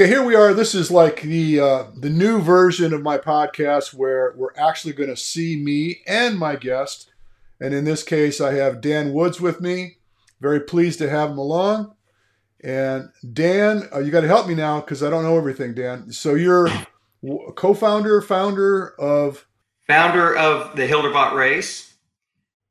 [0.00, 0.54] Okay, here we are.
[0.54, 5.10] This is like the uh, the new version of my podcast where we're actually going
[5.10, 7.10] to see me and my guest.
[7.60, 9.98] And in this case, I have Dan Woods with me.
[10.40, 11.96] Very pleased to have him along.
[12.64, 16.10] And Dan, uh, you got to help me now because I don't know everything, Dan.
[16.12, 16.70] So you're
[17.56, 19.46] co-founder, founder of
[19.86, 21.92] founder of the Hildervat Race.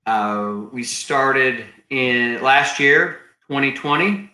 [0.08, 3.20] Uh, we started in last year,
[3.50, 4.32] 2020.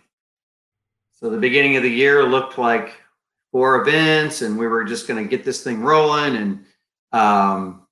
[1.16, 2.94] So the beginning of the year looked like
[3.52, 6.66] four events, and we were just going to get this thing rolling and
[7.14, 7.88] um,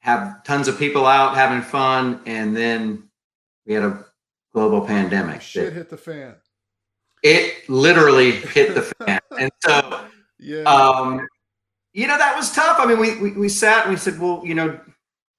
[0.00, 2.20] have tons of people out having fun.
[2.24, 3.10] And then
[3.66, 4.04] we had a
[4.54, 5.42] global pandemic.
[5.42, 6.36] Shit hit the fan.
[7.22, 10.06] It literally hit the fan, and so
[10.38, 10.62] yeah.
[10.62, 11.26] Um,
[11.92, 12.78] you know that was tough.
[12.78, 14.78] I mean, we, we we sat and we said, well, you know,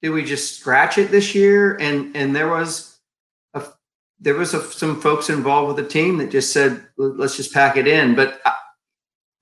[0.02, 1.76] did we just scratch it this year?
[1.80, 2.89] And and there was
[4.20, 7.76] there was a, some folks involved with the team that just said, let's just pack
[7.76, 8.14] it in.
[8.14, 8.54] But I,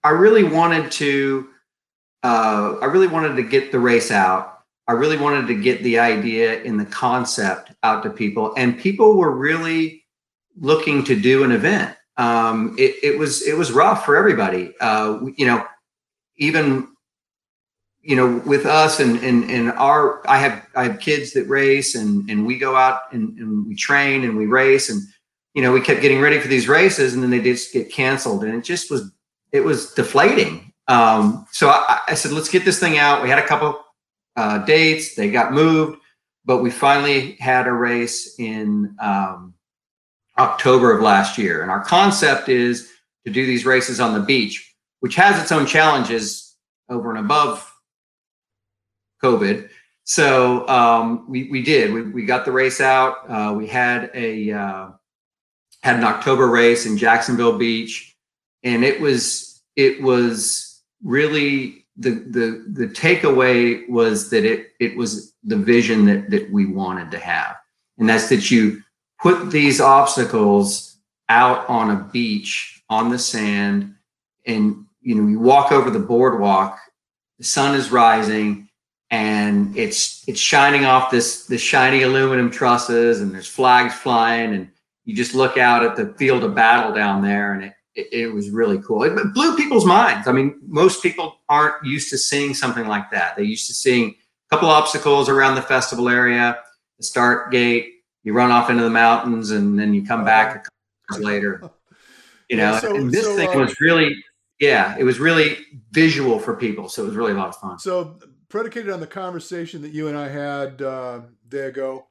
[0.04, 1.48] I really wanted to,
[2.22, 4.60] uh, I really wanted to get the race out.
[4.86, 9.18] I really wanted to get the idea and the concept out to people, and people
[9.18, 10.04] were really
[10.58, 11.94] looking to do an event.
[12.16, 14.72] Um, it, it was it was rough for everybody.
[14.80, 15.66] Uh, you know,
[16.38, 16.88] even
[18.02, 21.94] you know, with us and and and our, I have I have kids that race,
[21.94, 25.02] and and we go out and, and we train and we race, and
[25.54, 28.44] you know, we kept getting ready for these races, and then they just get canceled,
[28.44, 29.10] and it just was
[29.52, 30.72] it was deflating.
[30.86, 33.22] Um, so I, I said, let's get this thing out.
[33.22, 33.78] We had a couple
[34.36, 36.00] uh, dates, they got moved,
[36.44, 39.52] but we finally had a race in um,
[40.38, 42.90] October of last year, and our concept is
[43.26, 46.56] to do these races on the beach, which has its own challenges
[46.88, 47.67] over and above
[49.22, 49.68] COVID.
[50.04, 51.92] So um, we we did.
[51.92, 53.28] We, we got the race out.
[53.28, 54.88] Uh, we had a uh,
[55.82, 58.16] had an October race in Jacksonville Beach,
[58.62, 65.34] and it was it was really the the the takeaway was that it it was
[65.44, 67.56] the vision that that we wanted to have,
[67.98, 68.82] and that's that you
[69.20, 70.96] put these obstacles
[71.28, 73.94] out on a beach on the sand,
[74.46, 76.78] and you know you walk over the boardwalk.
[77.38, 78.67] The sun is rising
[79.10, 84.70] and it's it's shining off this this shiny aluminum trusses and there's flags flying and
[85.04, 88.26] you just look out at the field of battle down there and it it, it
[88.28, 89.02] was really cool.
[89.02, 90.28] It, it blew people's minds.
[90.28, 93.34] I mean most people aren't used to seeing something like that.
[93.34, 96.58] They're used to seeing a couple obstacles around the festival area
[96.98, 100.58] the start gate you run off into the mountains and then you come back a
[100.58, 100.72] couple
[101.12, 101.70] hours later.
[102.50, 104.22] You know yeah, so, and this so, thing uh, was really
[104.60, 105.58] yeah it was really
[105.92, 107.78] visual for people so it was really a lot of fun.
[107.78, 108.18] So
[108.48, 112.06] predicated on the conversation that you and I had uh, day ago,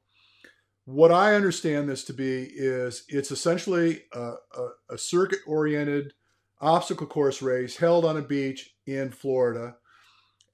[0.84, 4.20] what I understand this to be is it's essentially a,
[4.56, 6.12] a, a circuit oriented
[6.60, 9.76] obstacle course race held on a beach in Florida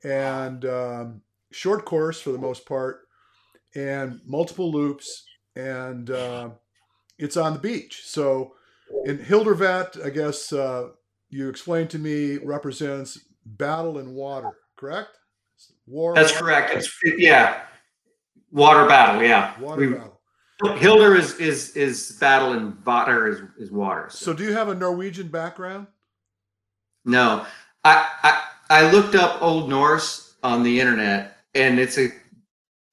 [0.03, 1.23] and um,
[1.53, 3.03] short course for the most part
[3.75, 5.25] and multiple loops
[5.57, 6.51] and uh,
[7.19, 8.03] it's on the beach.
[8.05, 8.55] So
[9.05, 10.89] in Hildervat, I guess uh,
[11.31, 15.17] you explained to me represents battle in water, correct?
[15.87, 16.15] War.
[16.15, 16.75] That's correct.
[16.75, 17.63] It's yeah,
[18.51, 19.23] water battle.
[19.23, 20.15] Yeah, water we, battle.
[20.77, 24.07] Hilder is is is battle and Vater is is water.
[24.09, 24.27] So.
[24.27, 24.33] so.
[24.33, 25.89] do you have a Norwegian background?
[27.05, 27.45] No,
[27.85, 32.09] I, I I looked up Old Norse on the internet, and it's a,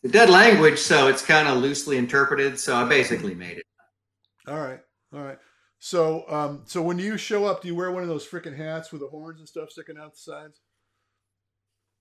[0.03, 2.59] a dead language, so it's kind of loosely interpreted.
[2.59, 3.66] So I basically made it.
[4.47, 4.79] All right,
[5.13, 5.38] all right.
[5.79, 8.91] So um, so when you show up, do you wear one of those freaking hats
[8.91, 10.59] with the horns and stuff sticking out the sides?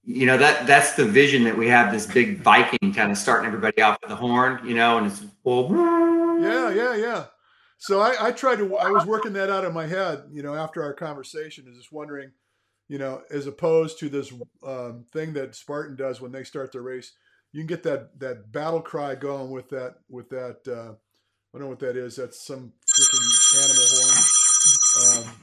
[0.04, 3.46] You know that that's the vision that we have this big viking kind of starting
[3.46, 5.68] everybody off with the horn you know and it's well
[6.40, 7.24] yeah yeah yeah.
[7.78, 10.54] So I, I tried to i was working that out in my head you know
[10.54, 12.30] after our conversation is just wondering
[12.88, 14.32] you know as opposed to this
[14.66, 17.12] um, thing that spartan does when they start the race
[17.52, 21.62] you can get that that battle cry going with that with that uh, i don't
[21.62, 25.34] know what that is that's some freaking animal horn.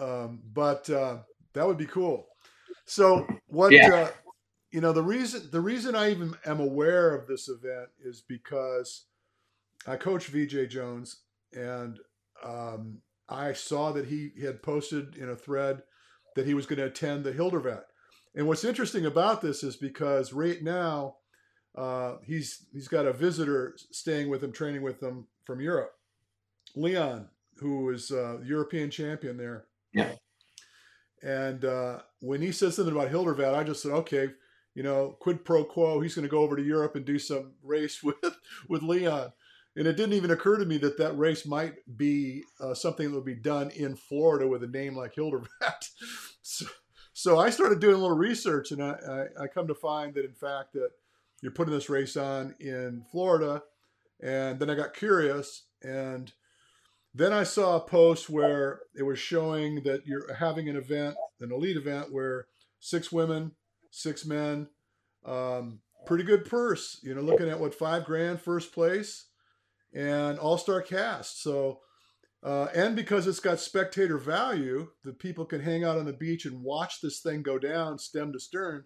[0.00, 1.18] Um, um, but uh,
[1.52, 2.28] that would be cool
[2.86, 3.72] so what?
[3.72, 3.94] Yeah.
[3.94, 4.10] Uh,
[4.70, 9.04] you know the reason the reason I even am aware of this event is because
[9.86, 11.20] I coach VJ Jones
[11.52, 12.00] and
[12.44, 12.98] um,
[13.28, 15.82] I saw that he had posted in a thread
[16.34, 17.82] that he was going to attend the Hildervat.
[18.34, 21.16] And what's interesting about this is because right now
[21.76, 25.92] uh, he's he's got a visitor staying with him, training with him from Europe,
[26.74, 27.28] Leon,
[27.58, 29.66] who is uh, European champion there.
[29.92, 30.12] Yeah.
[31.24, 34.28] And uh, when he said something about Hildervat, I just said, okay,
[34.74, 36.00] you know, quid pro quo.
[36.00, 38.16] He's going to go over to Europe and do some race with
[38.68, 39.32] with Leon.
[39.74, 43.16] and it didn't even occur to me that that race might be uh, something that
[43.16, 45.88] would be done in Florida with a name like Hildervat.
[46.42, 46.66] so,
[47.14, 50.24] so, I started doing a little research, and I, I, I, come to find that
[50.24, 50.90] in fact that
[51.40, 53.62] you're putting this race on in Florida,
[54.20, 56.32] and then I got curious, and
[57.14, 61.52] then I saw a post where it was showing that you're having an event, an
[61.52, 62.46] elite event, where
[62.80, 63.52] six women,
[63.90, 64.68] six men,
[65.24, 66.98] um, pretty good purse.
[67.02, 69.26] You know, looking at what five grand first place
[69.94, 71.42] and all star cast.
[71.42, 71.80] So,
[72.42, 76.44] uh, and because it's got spectator value, the people can hang out on the beach
[76.44, 78.84] and watch this thing go down stem to stern.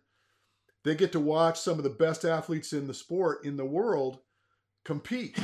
[0.85, 4.21] They get to watch some of the best athletes in the sport in the world
[4.85, 5.39] compete,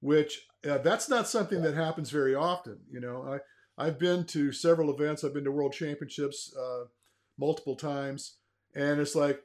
[0.00, 2.78] which uh, that's not something that happens very often.
[2.90, 3.40] You know,
[3.78, 5.24] I I've been to several events.
[5.24, 6.84] I've been to world championships uh,
[7.38, 8.36] multiple times,
[8.74, 9.42] and it's like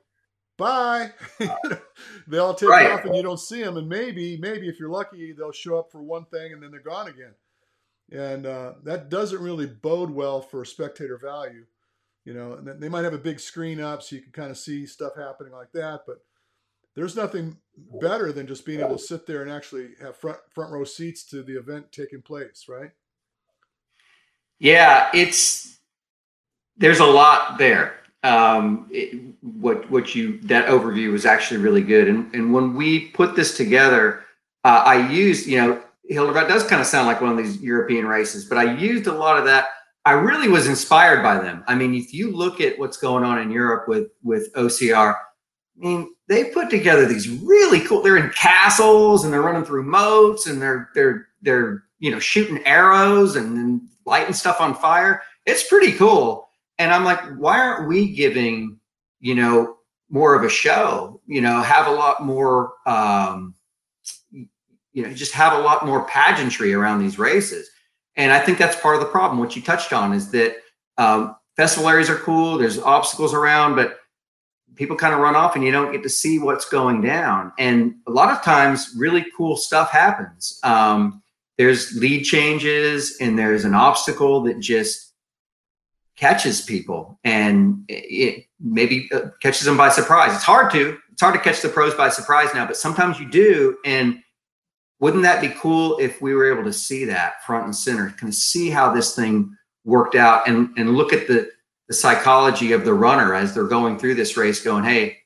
[0.62, 1.12] bye.
[2.28, 2.92] they all take right.
[2.92, 3.78] off and you don't see them.
[3.78, 6.80] And maybe, maybe if you're lucky, they'll show up for one thing and then they're
[6.80, 7.34] gone again.
[8.12, 11.66] And uh, that doesn't really bode well for spectator value.
[12.26, 14.58] You know, and they might have a big screen up so you can kind of
[14.58, 16.02] see stuff happening like that.
[16.06, 16.18] But
[16.96, 17.58] there's nothing
[18.00, 21.24] better than just being able to sit there and actually have front front row seats
[21.26, 22.92] to the event taking place, right?
[24.60, 25.80] Yeah, it's
[26.78, 32.08] there's a lot there um, it, what what you that overview was actually really good.
[32.08, 34.24] And and when we put this together,
[34.64, 38.06] uh, I used you know Hildervat does kind of sound like one of these European
[38.06, 39.68] races, but I used a lot of that.
[40.04, 41.64] I really was inspired by them.
[41.68, 45.16] I mean, if you look at what's going on in Europe with with OCR,
[45.78, 48.02] I mean, they put together these really cool.
[48.02, 52.64] They're in castles and they're running through moats and they're they're they're you know shooting
[52.66, 55.22] arrows and, lighting stuff on fire.
[55.46, 56.50] It's pretty cool
[56.82, 58.80] and I'm like, why aren't we giving,
[59.20, 59.78] you know,
[60.10, 61.22] more of a show?
[61.28, 63.54] You know, have a lot more, um,
[64.32, 67.70] you know, just have a lot more pageantry around these races.
[68.16, 69.40] And I think that's part of the problem.
[69.40, 70.56] What you touched on is that
[70.98, 72.58] um, festival areas are cool.
[72.58, 74.00] There's obstacles around, but
[74.76, 77.52] people kind of run off and you don't get to see what's going down.
[77.60, 80.60] And a lot of times, really cool stuff happens.
[80.64, 81.22] Um,
[81.58, 85.14] there's lead changes and there's an obstacle that just
[86.16, 90.34] catches people and it maybe uh, catches them by surprise.
[90.34, 90.98] It's hard to.
[91.12, 93.78] It's hard to catch the pros by surprise now, but sometimes you do.
[93.86, 94.22] And
[95.00, 98.30] wouldn't that be cool if we were able to see that front and center, kind
[98.30, 101.50] of see how this thing worked out and and look at the
[101.92, 105.18] the psychology of the runner as they're going through this race, going, hey,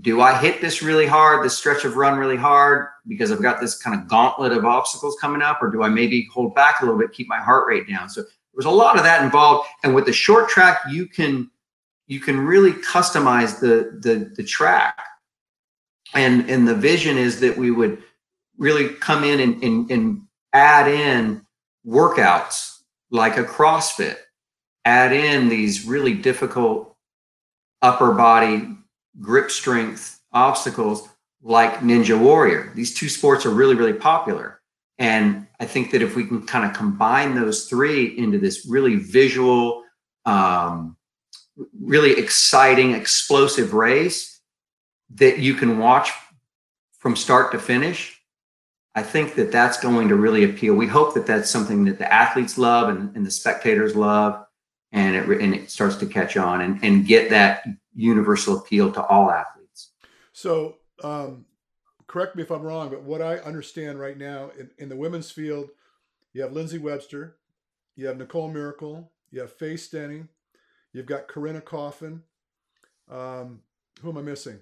[0.00, 3.60] do I hit this really hard, this stretch of run really hard because I've got
[3.60, 6.84] this kind of gauntlet of obstacles coming up, or do I maybe hold back a
[6.84, 8.08] little bit, keep my heart rate down?
[8.08, 9.68] So there's a lot of that involved.
[9.84, 11.48] And with the short track, you can
[12.08, 14.98] you can really customize the the the track.
[16.14, 18.02] And and the vision is that we would
[18.58, 20.22] really come in and, and, and
[20.52, 21.46] add in
[21.86, 22.78] workouts
[23.12, 24.16] like a CrossFit,
[24.84, 26.94] add in these really difficult
[27.80, 28.68] upper body
[29.20, 31.08] grip strength obstacles
[31.42, 32.72] like Ninja Warrior.
[32.74, 34.60] These two sports are really, really popular.
[34.98, 38.96] And I think that if we can kind of combine those three into this really
[38.96, 39.82] visual,
[40.24, 40.96] um,
[41.80, 44.40] really exciting, explosive race
[45.14, 46.10] that you can watch
[46.98, 48.20] from start to finish,
[48.94, 50.74] I think that that's going to really appeal.
[50.74, 54.44] We hope that that's something that the athletes love and, and the spectators love,
[54.92, 59.02] and it and it starts to catch on and, and get that universal appeal to
[59.06, 59.90] all athletes.
[60.32, 61.46] So um,
[62.06, 65.30] correct me if I'm wrong, but what I understand right now in, in the women's
[65.30, 65.70] field,
[66.32, 67.36] you have Lindsay Webster,
[67.96, 70.28] you have Nicole Mericle, you have Faye Stenning,
[70.92, 72.22] you've got Corinna Coffin.
[73.10, 73.60] Um,
[74.00, 74.60] who am I missing?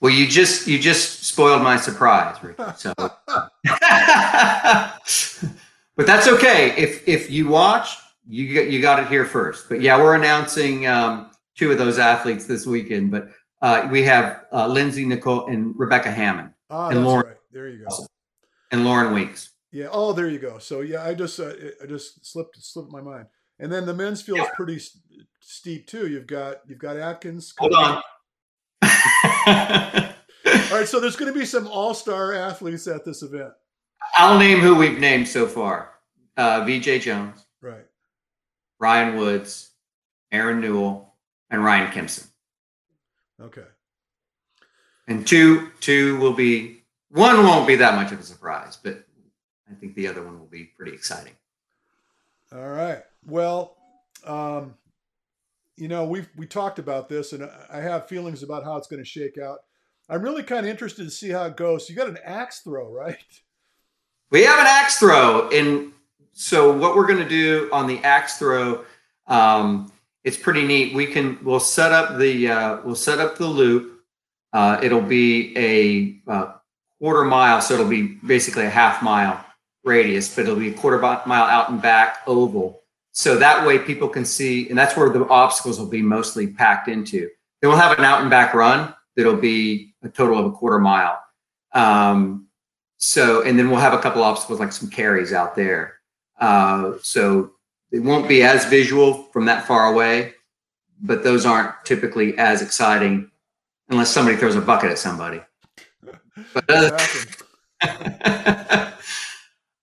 [0.00, 2.62] Well, you just you just spoiled my surprise, Ricky.
[2.76, 2.92] So,
[5.96, 6.74] but that's okay.
[6.76, 7.96] If if you watch,
[8.28, 9.68] you got you got it here first.
[9.68, 13.10] But yeah, we're announcing um, two of those athletes this weekend.
[13.10, 13.30] But
[13.62, 16.50] uh, we have uh, Lindsay Nicole and Rebecca Hammond.
[16.70, 17.26] Ah, and Lauren.
[17.26, 17.36] Right.
[17.52, 18.06] There you go.
[18.72, 19.50] And Lauren Weeks.
[19.72, 19.88] Yeah.
[19.90, 20.58] Oh, there you go.
[20.58, 21.52] So yeah, I just uh,
[21.82, 23.26] I just slipped slipped my mind.
[23.58, 24.80] And then the men's field is pretty
[25.40, 26.08] steep too.
[26.08, 27.54] You've got you've got Atkins.
[27.58, 28.02] Hold on.
[29.46, 33.52] all right, so there's going to be some all-star athletes at this event.
[34.14, 35.94] I'll name who we've named so far:
[36.36, 37.86] uh, VJ Jones, right?
[38.78, 39.70] Ryan Woods,
[40.32, 41.14] Aaron Newell,
[41.50, 42.28] and Ryan Kimson.
[43.40, 43.64] Okay.
[45.08, 49.04] And two, two will be one won't be that much of a surprise, but
[49.70, 51.34] I think the other one will be pretty exciting.
[52.52, 53.02] All right.
[53.24, 53.76] Well,
[54.24, 54.74] um,
[55.76, 59.02] you know, we we talked about this, and I have feelings about how it's going
[59.02, 59.60] to shake out.
[60.08, 61.88] I'm really kind of interested to see how it goes.
[61.88, 63.16] You got an axe throw, right?
[64.30, 65.92] We have an axe throw, and
[66.38, 68.84] so what we're going to do on the axe throw,
[69.26, 69.90] um,
[70.22, 70.94] it's pretty neat.
[70.94, 74.02] We can we'll set up the uh, we'll set up the loop.
[74.52, 76.52] Uh, it'll be a uh,
[77.00, 79.42] quarter mile, so it'll be basically a half mile
[79.82, 82.82] radius, but it'll be a quarter mile out and back oval.
[83.12, 86.88] So that way people can see, and that's where the obstacles will be mostly packed
[86.88, 87.30] into.
[87.62, 90.78] Then we'll have an out and back run that'll be a total of a quarter
[90.80, 91.18] mile.
[91.72, 92.48] Um,
[92.98, 95.95] so, and then we'll have a couple obstacles like some carries out there.
[96.38, 97.52] Uh, so
[97.90, 100.34] it won't be as visual from that far away,
[101.00, 103.30] but those aren't typically as exciting
[103.88, 105.40] unless somebody throws a bucket at somebody.
[106.52, 106.98] But, uh,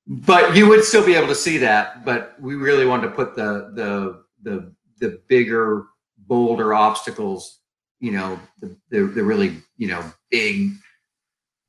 [0.07, 2.05] but you would still be able to see that.
[2.05, 5.85] But we really wanted to put the the the the bigger,
[6.17, 7.59] bolder obstacles.
[7.99, 10.71] You know, the the, the really you know big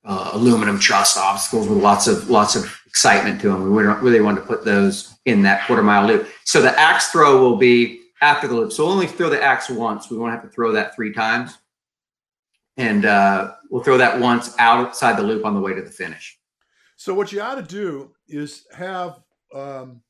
[0.05, 3.75] uh, aluminum truss obstacles with lots of lots of excitement to them.
[3.75, 6.29] We really wanted to put those in that quarter mile loop.
[6.45, 8.71] So the axe throw will be after the loop.
[8.71, 10.09] So we'll only throw the axe once.
[10.09, 11.59] We won't have to throw that three times.
[12.77, 16.39] And uh, we'll throw that once outside the loop on the way to the finish.
[16.95, 19.21] So what you ought to do is have
[19.53, 20.01] um,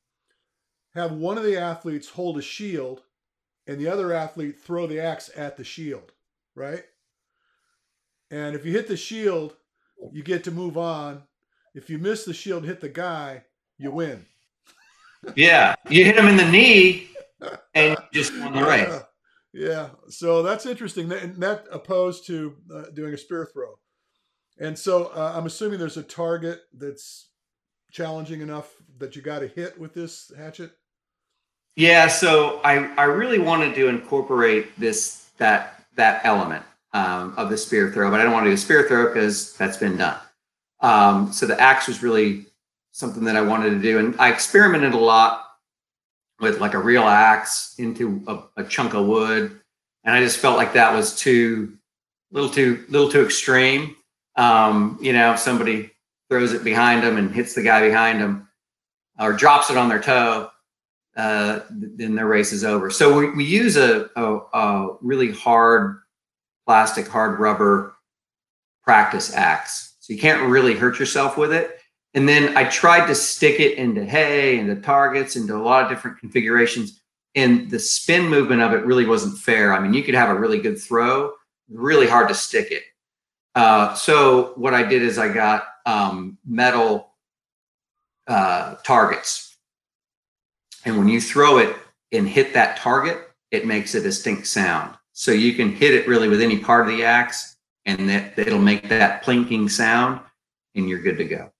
[0.93, 3.01] have one of the athletes hold a shield,
[3.65, 6.11] and the other athlete throw the axe at the shield,
[6.53, 6.83] right?
[8.29, 9.55] And if you hit the shield,
[10.11, 11.23] you get to move on.
[11.75, 13.43] If you miss the shield, hit the guy,
[13.77, 14.25] you win.
[15.35, 17.09] yeah, you hit him in the knee,
[17.75, 19.01] and just won the race.
[19.53, 19.67] Yeah.
[19.67, 19.89] yeah.
[20.09, 21.11] so that's interesting.
[21.11, 23.77] And that opposed to uh, doing a spear throw.
[24.57, 27.27] And so uh, I'm assuming there's a target that's
[27.91, 30.71] challenging enough that you got to hit with this hatchet.
[31.75, 36.63] Yeah, so I I really wanted to incorporate this that that element
[36.93, 39.53] um, of the spear throw, but I don't want to do a spear throw because
[39.57, 40.17] that's been done.
[40.81, 42.45] Um, so the axe was really
[42.91, 45.45] something that I wanted to do, and I experimented a lot
[46.39, 49.59] with like a real axe into a, a chunk of wood,
[50.03, 51.77] and I just felt like that was too
[52.31, 53.95] little too little too extreme.
[54.35, 55.91] Um, you know, if somebody
[56.29, 58.47] throws it behind them and hits the guy behind them,
[59.19, 60.49] or drops it on their toe,
[61.15, 62.89] uh, then their race is over.
[62.89, 66.01] So we, we use a, a, a really hard
[66.65, 67.95] plastic hard rubber
[68.83, 69.94] practice axe.
[70.05, 71.79] So you can't really hurt yourself with it.
[72.13, 75.89] And then I tried to stick it into hay, into targets, into a lot of
[75.89, 77.01] different configurations.
[77.33, 79.73] And the spin movement of it really wasn't fair.
[79.73, 81.33] I mean, you could have a really good throw,
[81.69, 82.83] really hard to stick it.
[83.55, 87.09] Uh, so what I did is I got um, metal
[88.27, 89.57] uh, targets.
[90.85, 91.75] And when you throw it
[92.11, 94.95] and hit that target, it makes a distinct sound.
[95.13, 97.54] So you can hit it really with any part of the axe
[97.85, 100.21] and that it'll make that plinking sound
[100.75, 101.51] and you're good to go.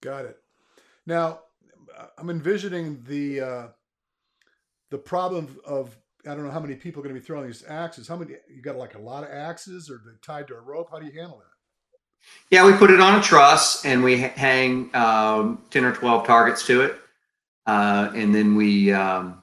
[0.00, 0.38] Got it.
[1.06, 1.40] Now
[2.16, 3.66] I'm envisioning the uh,
[4.90, 5.96] the problem of
[6.26, 8.08] I don't know how many people are going to be throwing these axes.
[8.08, 10.88] How many you got like a lot of axes or they tied to a rope?
[10.90, 11.44] How do you handle that?
[12.50, 16.66] Yeah, we put it on a truss and we hang um, ten or twelve targets
[16.66, 16.96] to it,
[17.66, 19.42] uh, and then we um,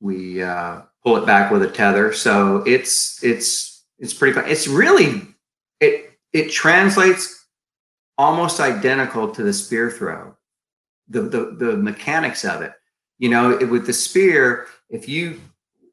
[0.00, 2.12] we uh, pull it back with a tether.
[2.12, 4.48] So it's it's it's pretty fun.
[4.48, 5.31] It's really
[6.32, 7.46] it it translates
[8.18, 10.36] almost identical to the spear throw.
[11.08, 12.72] The the the mechanics of it.
[13.18, 15.40] You know, with the spear, if you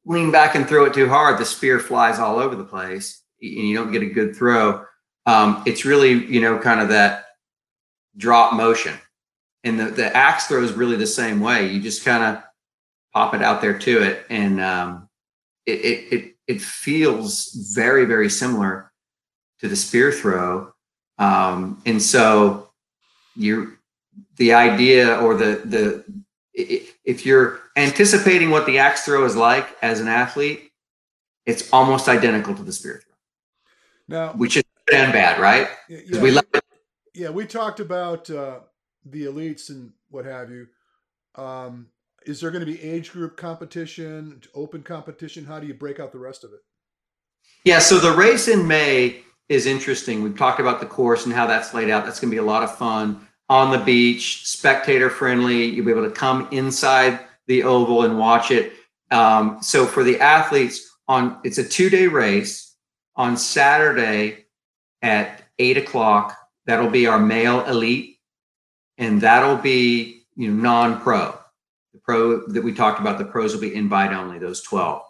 [0.06, 3.68] lean back and throw it too hard, the spear flies all over the place and
[3.68, 4.84] you don't get a good throw.
[5.26, 7.26] Um, it's really, you know, kind of that
[8.18, 8.96] drop motion.
[9.64, 11.68] And the, the axe throw is really the same way.
[11.68, 12.44] You just kind of
[13.14, 15.10] pop it out there to it, and um,
[15.66, 18.89] it, it it it feels very very similar
[19.60, 20.74] to the spear throw.
[21.18, 22.70] Um, and so
[23.36, 23.78] you
[24.38, 26.04] the idea or the the
[26.54, 30.72] if you're anticipating what the axe throw is like as an athlete,
[31.46, 34.18] it's almost identical to the spear throw.
[34.18, 35.68] Now, which is good and bad, right?
[35.88, 36.38] Yeah, we
[37.14, 38.60] yeah, we talked about uh,
[39.06, 40.68] the elites and what have you.
[41.36, 41.88] Um,
[42.26, 45.46] is there going to be age group competition, open competition?
[45.46, 46.60] How do you break out the rest of it?
[47.64, 50.24] Yeah, so the race in May is interesting.
[50.24, 52.06] We've talked about the course and how that's laid out.
[52.06, 55.66] That's going to be a lot of fun on the beach, spectator friendly.
[55.66, 58.74] You'll be able to come inside the oval and watch it.
[59.12, 62.68] Um, so for the athletes, on it's a two day race.
[63.16, 64.46] On Saturday
[65.02, 68.20] at eight o'clock, that'll be our male elite,
[68.98, 71.38] and that'll be you know non pro
[71.94, 75.02] the pro that we talked about, the pros will be invite only, those 12.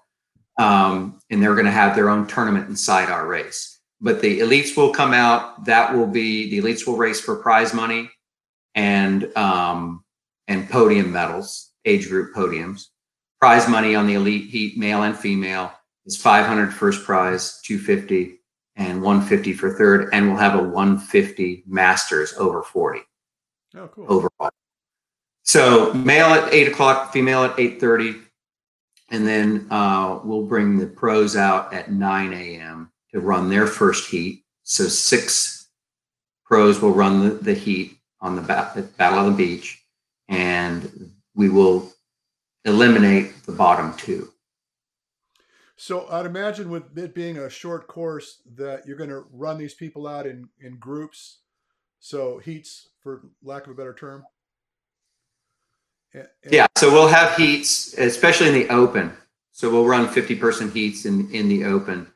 [0.58, 3.79] Um, and they're going to have their own tournament inside our race.
[4.02, 5.66] But the elites will come out.
[5.66, 8.10] That will be the elites will race for prize money
[8.76, 10.04] and um,
[10.48, 12.88] and podium medals, age group podiums.
[13.40, 15.72] Prize money on the elite heat, male and female,
[16.06, 18.40] is 500 first prize, 250,
[18.76, 23.00] and 150 for third, and we'll have a 150 masters over 40.
[23.76, 24.06] Oh, cool.
[24.10, 24.52] Overall.
[25.44, 28.22] So male at eight o'clock, female at 8:30,
[29.10, 32.92] and then uh, we'll bring the pros out at 9 a.m.
[33.12, 34.44] to run their first heat.
[34.64, 35.70] So six
[36.46, 38.42] pros will run the, the heat on the
[38.98, 39.84] Battle of the Beach,
[40.28, 41.92] and we will
[42.66, 44.30] eliminate the bottom two.
[45.78, 49.74] So I'd imagine with it being a short course that you're going to run these
[49.74, 51.40] people out in in groups,
[52.00, 54.26] so heats for lack of a better term.
[56.14, 59.14] And yeah, so we'll have heats, especially in the open.
[59.52, 62.08] So we'll run 50 person heats in in the open,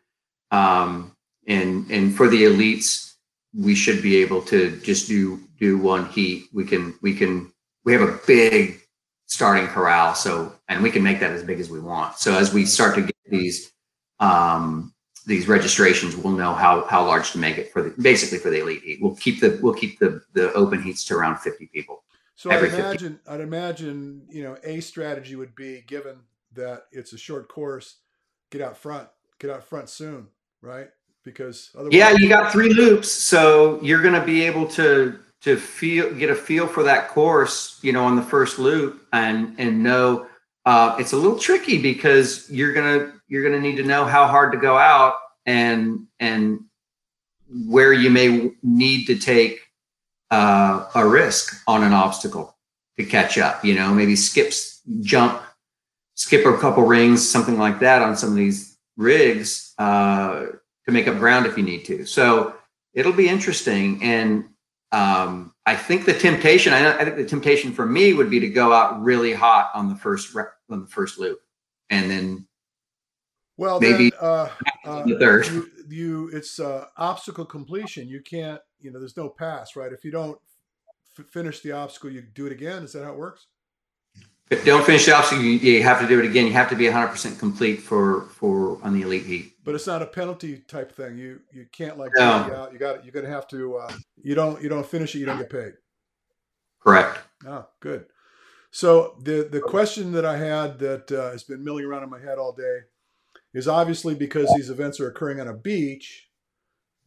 [0.54, 1.16] um,
[1.48, 3.16] and and for the elites,
[3.54, 6.46] we should be able to just do do one heat.
[6.54, 7.52] We can we can
[7.84, 8.80] we have a big
[9.26, 12.18] starting corral, so and we can make that as big as we want.
[12.18, 13.74] So as we start to get these
[14.20, 14.94] um,
[15.26, 18.62] these registrations, we'll know how how large to make it for the basically for the
[18.62, 19.00] elite heat.
[19.02, 22.04] We'll keep the we'll keep the the open heats to around 50 people.
[22.36, 23.30] So I'd imagine 50.
[23.32, 26.20] I'd imagine you know a strategy would be given
[26.54, 27.98] that it's a short course,
[28.52, 30.28] get out front, get out front soon,
[30.64, 30.90] right?
[31.24, 35.58] because otherwise yeah you got three loops so you're going to be able to to
[35.58, 39.82] feel get a feel for that course you know on the first loop and and
[39.82, 40.28] know
[40.66, 44.52] uh, it's a little tricky because you're gonna you're gonna need to know how hard
[44.54, 45.16] to go out
[45.46, 46.60] and and
[47.68, 49.60] where you may need to take
[50.32, 52.56] uh, a risk on an obstacle
[52.98, 55.42] to catch up you know maybe skips jump
[56.16, 60.46] skip a couple rings something like that on some of these rigs uh,
[60.86, 62.06] to make up ground if you need to.
[62.06, 62.56] So
[62.94, 64.02] it'll be interesting.
[64.04, 64.46] And
[64.92, 68.50] um, I think the temptation, I, I, think the temptation for me would be to
[68.50, 70.36] go out really hot on the first
[70.70, 71.40] on the first loop,
[71.90, 72.48] and then
[73.58, 74.50] well maybe then, uh,
[74.86, 75.48] uh, the third.
[75.48, 78.08] You, you it's uh, obstacle completion.
[78.08, 79.92] You can't, you know, there's no pass, right?
[79.92, 80.38] If you don't
[81.18, 82.84] f- finish the obstacle, you do it again.
[82.84, 83.48] Is that how it works?
[84.54, 86.46] If don't finish the obstacle, you, you have to do it again.
[86.46, 89.56] You have to be 100% complete for for on the elite heat.
[89.64, 91.18] But it's not a penalty type thing.
[91.18, 92.24] You you can't like no.
[92.24, 92.72] out.
[92.72, 93.78] You got you're gonna have to.
[93.78, 95.20] Uh, you don't you don't finish it.
[95.20, 95.74] You don't get paid.
[96.80, 97.20] Correct.
[97.48, 98.06] Oh, good.
[98.70, 102.20] So the the question that I had that uh, has been milling around in my
[102.20, 102.80] head all day
[103.56, 106.30] is obviously because these events are occurring on a beach.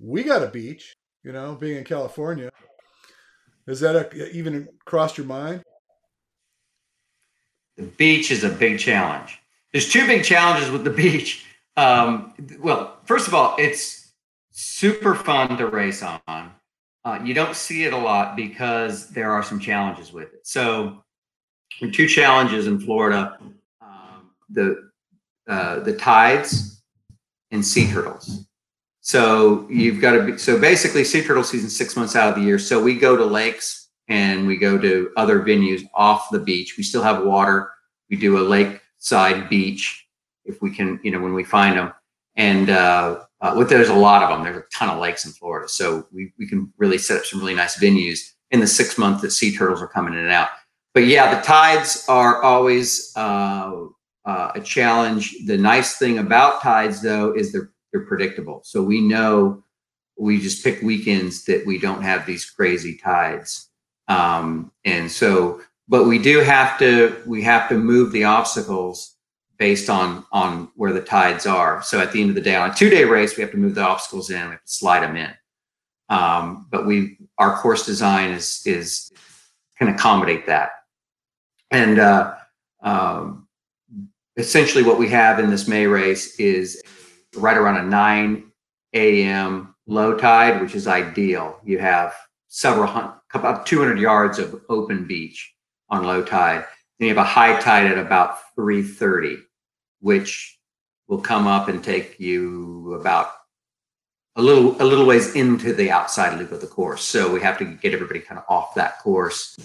[0.01, 2.51] We got a beach, you know, being in California.
[3.69, 5.63] Has that a, even crossed your mind?
[7.77, 9.41] The beach is a big challenge.
[9.73, 11.45] There's two big challenges with the beach.
[11.77, 14.13] Um, well, first of all, it's
[14.51, 16.53] super fun to race on.
[17.05, 20.47] Uh, you don't see it a lot because there are some challenges with it.
[20.47, 21.05] So,
[21.93, 23.39] two challenges in Florida:
[23.81, 24.91] um, the
[25.47, 26.83] uh, the tides
[27.51, 28.47] and sea turtles.
[29.01, 32.41] So you've got to be so basically sea turtle season six months out of the
[32.41, 32.59] year.
[32.59, 36.77] So we go to lakes and we go to other venues off the beach.
[36.77, 37.71] We still have water.
[38.11, 40.07] We do a lakeside beach
[40.45, 41.93] if we can, you know, when we find them.
[42.37, 44.45] And uh, uh, with there's a lot of them.
[44.45, 47.41] There's a ton of lakes in Florida, so we we can really set up some
[47.41, 50.49] really nice venues in the six months that sea turtles are coming in and out.
[50.95, 53.87] But yeah, the tides are always uh,
[54.25, 55.35] uh, a challenge.
[55.47, 58.61] The nice thing about tides, though, is they're they're predictable.
[58.65, 59.63] So we know
[60.19, 63.69] we just pick weekends that we don't have these crazy tides.
[64.09, 69.17] Um, and so, but we do have to, we have to move the obstacles
[69.59, 71.83] based on, on where the tides are.
[71.83, 73.57] So at the end of the day, on a two day race, we have to
[73.57, 75.31] move the obstacles in, we have to slide them in.
[76.09, 79.11] Um, but we, our course design is, is
[79.79, 80.71] can accommodate that.
[81.71, 82.35] And, uh,
[82.83, 83.47] um,
[84.37, 86.83] essentially what we have in this May race is
[87.35, 88.53] right around a 9
[88.93, 89.75] a.m.
[89.87, 91.59] low tide, which is ideal.
[91.65, 92.15] You have
[92.49, 95.55] several hundred, about 200 yards of open beach
[95.89, 96.65] on low tide.
[96.99, 99.39] Then you have a high tide at about 330,
[100.01, 100.59] which
[101.09, 103.31] will come up and take you about
[104.37, 107.03] a little a little ways into the outside loop of the course.
[107.03, 109.57] So we have to get everybody kind of off that course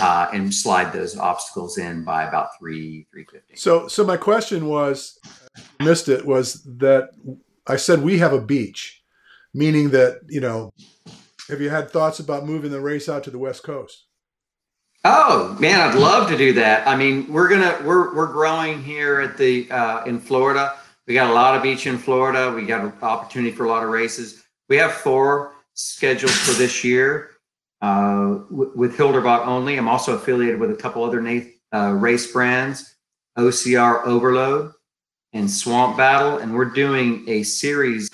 [0.00, 3.56] uh, and slide those obstacles in by about three three fifty.
[3.56, 5.18] So so my question was,
[5.80, 7.10] missed it was that
[7.66, 9.02] I said we have a beach,
[9.54, 10.72] meaning that you know
[11.48, 14.06] have you had thoughts about moving the race out to the West Coast?
[15.04, 16.86] Oh man, I'd love to do that.
[16.86, 20.74] I mean, we're gonna we're we're growing here at the uh, in Florida.
[21.06, 22.52] We got a lot of beach in Florida.
[22.52, 24.44] We got an opportunity for a lot of races.
[24.68, 27.30] we have four scheduled for this year
[27.80, 29.76] uh, w- with Hildervat only.
[29.76, 31.20] I'm also affiliated with a couple other
[31.74, 32.94] uh, race brands,
[33.36, 34.72] OCR Overload
[35.32, 38.10] and Swamp Battle, and we're doing a series,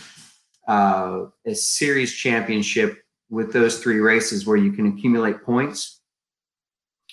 [0.68, 6.00] uh, a series championship with those three races where you can accumulate points,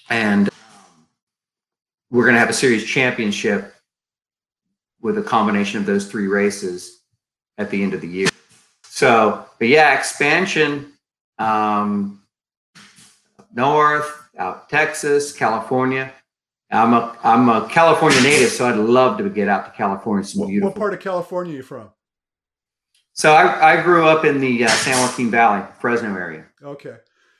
[0.09, 0.49] and
[2.09, 3.73] we're going to have a series championship
[5.01, 7.01] with a combination of those three races
[7.57, 8.27] at the end of the year.
[8.83, 10.93] So, but yeah, expansion.
[11.37, 12.23] Um,
[13.53, 16.13] north, out Texas, California.
[16.71, 20.25] I'm a I'm a California native, so I'd love to get out to California.
[20.25, 20.71] Some what, beautiful.
[20.71, 21.89] What part of California are you from?
[23.15, 26.45] So I, I grew up in the uh, San Joaquin Valley, Fresno area.
[26.61, 26.97] Okay.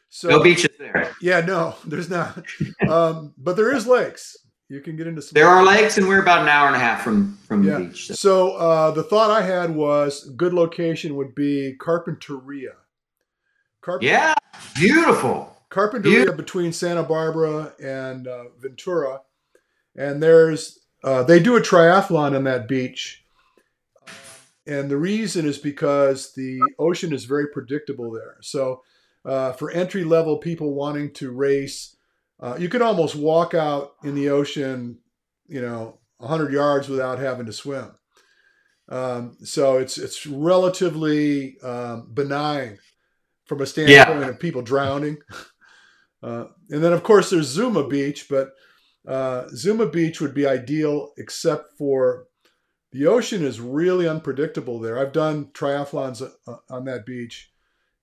[0.07, 1.13] So no beaches there.
[1.21, 2.45] Yeah, no, there's not.
[2.87, 4.37] um, but there is lakes.
[4.69, 5.33] You can get into some.
[5.33, 7.77] There are lakes, and we're about an hour and a half from from yeah.
[7.77, 8.07] the beach.
[8.07, 12.75] So, so uh, the thought I had was good location would be Carpinteria.
[13.83, 14.01] Carpinteria.
[14.01, 14.33] Yeah,
[14.75, 15.55] beautiful.
[15.69, 19.19] Carpinteria between Santa Barbara and uh, Ventura,
[19.97, 23.24] and there's uh, they do a triathlon on that beach,
[24.67, 28.37] and the reason is because the ocean is very predictable there.
[28.41, 28.81] So
[29.23, 31.95] uh, for entry level people wanting to race,
[32.39, 34.99] uh, you can almost walk out in the ocean,
[35.47, 37.91] you know, 100 yards without having to swim.
[38.87, 42.77] Um, so it's it's relatively um, benign
[43.45, 44.29] from a standpoint yeah.
[44.29, 45.17] of people drowning.
[46.23, 48.49] Uh, and then, of course, there's Zuma Beach, but
[49.07, 52.25] uh, Zuma Beach would be ideal except for
[52.95, 54.97] the ocean is really unpredictable there.
[54.97, 57.51] I've done triathlons uh, on that beach,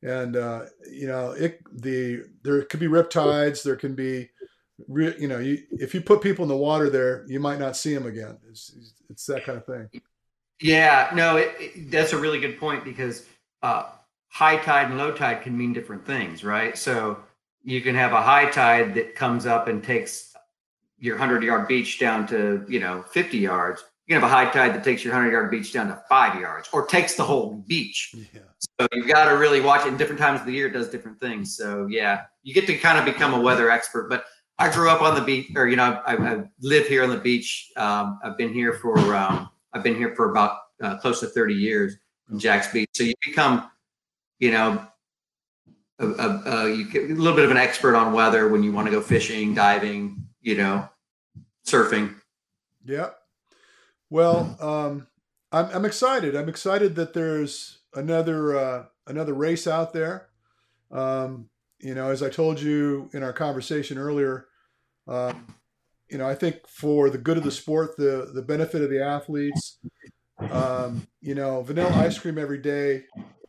[0.02, 4.28] and uh, you know, it the there could be riptides, there can be,
[4.86, 7.94] you know, you, if you put people in the water there, you might not see
[7.94, 8.36] them again.
[8.50, 10.02] It's it's that kind of thing.
[10.60, 13.24] Yeah, no, it, it, that's a really good point because
[13.62, 13.84] uh,
[14.28, 16.76] high tide and low tide can mean different things, right?
[16.76, 17.18] So
[17.64, 20.34] you can have a high tide that comes up and takes
[20.98, 24.50] your 100 yard beach down to you know 50 yards you can have a high
[24.50, 27.64] tide that takes your 100 yard beach down to five yards or takes the whole
[27.66, 28.40] beach yeah.
[28.58, 30.88] so you've got to really watch it in different times of the year it does
[30.88, 34.24] different things so yeah you get to kind of become a weather expert but
[34.58, 37.18] i grew up on the beach or you know i, I live here on the
[37.18, 41.26] beach um, i've been here for um, i've been here for about uh, close to
[41.26, 41.96] 30 years
[42.30, 43.70] in Jax Beach so you become
[44.40, 44.84] you know
[46.02, 48.72] a, a, a, you get a little bit of an expert on weather when you
[48.72, 50.88] want to go fishing, diving, you know,
[51.66, 52.14] surfing.
[52.84, 53.10] Yeah.
[54.12, 55.06] Well, um,
[55.52, 56.36] I'm, I'm excited.
[56.36, 60.28] I'm excited that there's another uh, another race out there.
[60.90, 61.48] Um,
[61.80, 64.48] you know, as I told you in our conversation earlier,
[65.08, 65.46] um,
[66.10, 69.02] you know, I think for the good of the sport, the the benefit of the
[69.02, 69.78] athletes,
[70.50, 73.04] um, you know, vanilla ice cream every day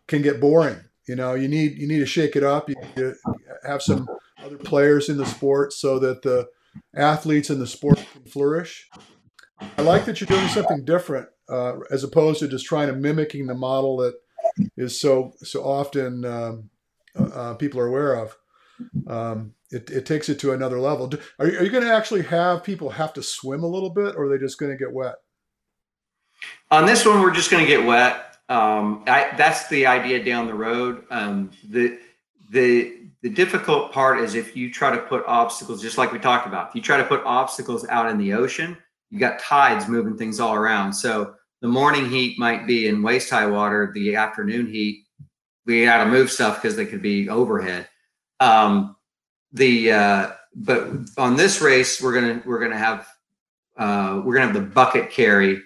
[0.08, 0.80] can get boring.
[1.10, 2.70] You know, you need you need to shake it up.
[2.70, 3.16] You
[3.66, 4.08] have some
[4.42, 6.48] other players in the sport so that the
[6.96, 8.90] athletes in the sport can flourish.
[9.60, 13.48] I like that you're doing something different uh, as opposed to just trying to mimicking
[13.48, 14.16] the model that
[14.78, 16.70] is so so often um,
[17.18, 18.38] uh, uh people are aware of.
[19.08, 21.12] Um, it, it takes it to another level.
[21.40, 24.26] Are you, you going to actually have people have to swim a little bit, or
[24.26, 25.16] are they just going to get wet?
[26.70, 30.48] On this one, we're just going to get wet um, I, that's the idea down
[30.48, 31.06] the road.
[31.10, 32.00] Um, the
[32.50, 36.46] the the difficult part is if you try to put obstacles, just like we talked
[36.46, 38.78] about, if you try to put obstacles out in the ocean,
[39.14, 40.92] you got tides moving things all around.
[40.92, 43.92] So the morning heat might be in waist high water.
[43.94, 45.06] The afternoon heat,
[45.68, 47.88] we got to move stuff because they could be overhead.
[48.40, 48.96] Um,
[49.52, 50.88] the uh, but
[51.20, 53.08] on this race, we're gonna we're gonna have
[53.78, 55.62] uh, we're gonna have the bucket carry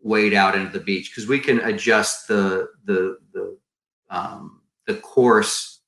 [0.00, 3.58] wade out into the beach because we can adjust the the the
[4.08, 5.80] um, the course,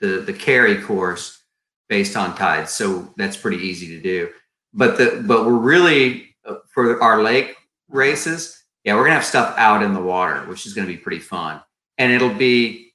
[0.00, 1.44] the the carry course
[1.88, 2.72] based on tides.
[2.72, 4.28] So that's pretty easy to do.
[4.74, 6.25] But the but we're really
[6.68, 7.56] for our lake
[7.88, 11.18] races, yeah, we're gonna have stuff out in the water, which is gonna be pretty
[11.18, 11.60] fun,
[11.98, 12.92] and it'll be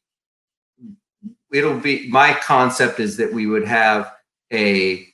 [1.52, 4.14] it'll be my concept is that we would have
[4.54, 5.08] a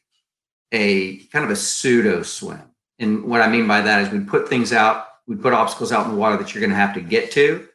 [0.72, 2.62] a kind of a pseudo swim.
[3.00, 6.06] And what I mean by that is we put things out we put obstacles out
[6.06, 7.68] in the water that you're to have to get to.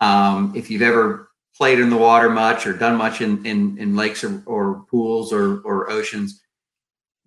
[0.00, 3.96] Um, if you've ever played in the water much or done much in in, in
[3.96, 6.41] lakes or, or pools or or oceans,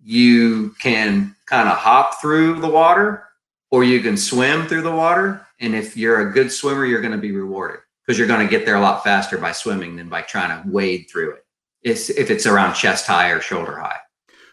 [0.06, 3.24] you can kind of hop through the water
[3.70, 5.46] or you can swim through the water.
[5.60, 8.50] And if you're a good swimmer, you're going to be rewarded because you're going to
[8.50, 11.44] get there a lot faster by swimming than by trying to wade through it.
[11.82, 13.98] It's, if it's around chest high or shoulder high.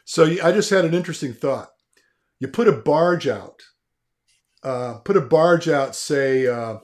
[0.05, 1.69] So I just had an interesting thought.
[2.39, 3.63] You put a barge out
[4.63, 6.77] uh, put a barge out, say, uh,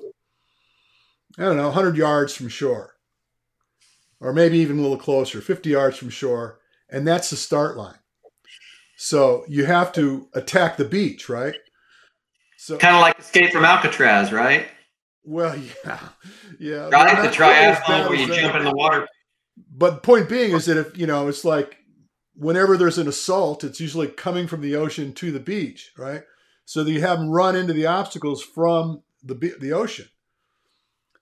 [1.37, 2.95] I don't know, 100 yards from shore,
[4.19, 7.98] or maybe even a little closer, 50 yards from shore, and that's the start line.
[9.01, 11.55] So you have to attack the beach, right?
[12.57, 14.67] So kind of like Escape from Alcatraz, right?
[15.23, 15.99] Well, yeah,
[16.59, 16.89] yeah.
[16.89, 19.07] Right, the triathlon where you jump in the water.
[19.71, 21.77] But point being is that if you know, it's like
[22.35, 26.23] whenever there's an assault, it's usually coming from the ocean to the beach, right?
[26.65, 30.09] So that you have them run into the obstacles from the the ocean.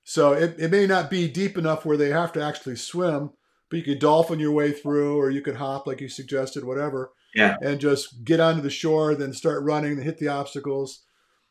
[0.04, 3.34] So it, it may not be deep enough where they have to actually swim,
[3.70, 7.12] but you could dolphin your way through, or you could hop like you suggested, whatever.
[7.38, 7.56] Yeah.
[7.62, 11.04] And just get onto the shore, then start running, and hit the obstacles,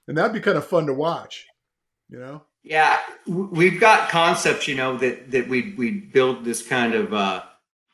[0.09, 1.47] and that'd be kind of fun to watch.
[2.09, 2.43] You know.
[2.65, 7.45] Yeah, we've got concepts, you know, that that we we build this kind of uh,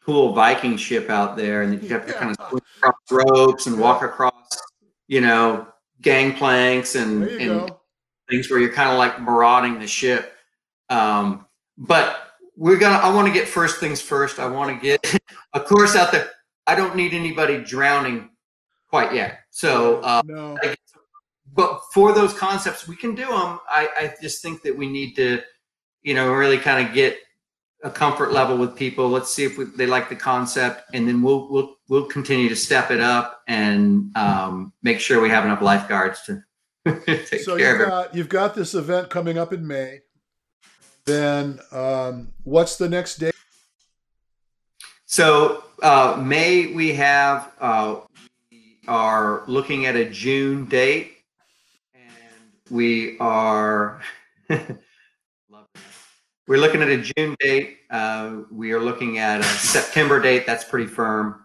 [0.03, 2.19] cool Viking ship out there, and you have to yeah.
[2.19, 4.59] kind of swim across ropes and walk across,
[5.09, 5.67] you know,
[6.01, 7.81] gangplanks and and go.
[8.31, 10.33] things where you're kind of like marauding the ship.
[10.89, 11.45] Um,
[11.77, 12.97] but we're gonna.
[12.97, 14.39] I want to get first things first.
[14.39, 15.21] I want to get
[15.53, 16.31] a course out there.
[16.67, 18.31] I don't need anybody drowning
[18.89, 19.41] quite yet.
[19.51, 20.59] So, uh, no.
[20.63, 20.75] I,
[21.55, 23.59] but for those concepts, we can do them.
[23.69, 25.43] I, I just think that we need to,
[26.03, 27.19] you know, really kind of get
[27.83, 29.09] a comfort level with people.
[29.09, 32.57] Let's see if we, they like the concept, and then we'll we'll we'll continue to
[32.57, 36.43] step it up and um, make sure we have enough lifeguards to
[37.07, 40.01] take so care you've got, You've got this event coming up in May.
[41.05, 43.33] Then um, what's the next day?
[45.13, 47.97] So uh, May we have uh,
[48.51, 51.19] we are looking at a June date
[51.95, 54.01] and we are
[54.49, 57.81] we're looking at a June date.
[57.91, 60.47] Uh, we are looking at a September date.
[60.47, 61.45] That's pretty firm,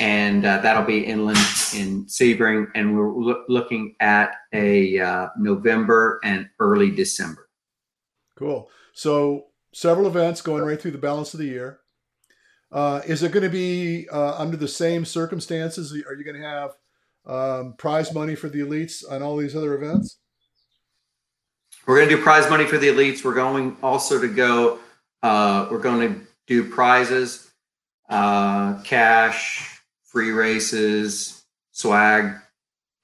[0.00, 1.36] and uh, that'll be inland
[1.74, 2.68] in Sebring.
[2.74, 7.50] And we're lo- looking at a uh, November and early December.
[8.36, 8.70] Cool.
[8.94, 11.80] So several events going right through the balance of the year.
[12.72, 15.92] Uh, is it going to be uh, under the same circumstances?
[15.92, 16.76] Are you going to have
[17.26, 20.18] um, prize money for the elites on all these other events?
[21.86, 23.24] We're going to do prize money for the elites.
[23.24, 24.80] We're going also to go.
[25.22, 27.50] Uh, we're going to do prizes,
[28.08, 32.34] uh, cash, free races, swag,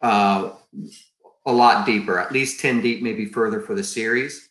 [0.01, 0.51] uh,
[1.47, 4.49] a lot deeper, at least ten deep, maybe further for the series.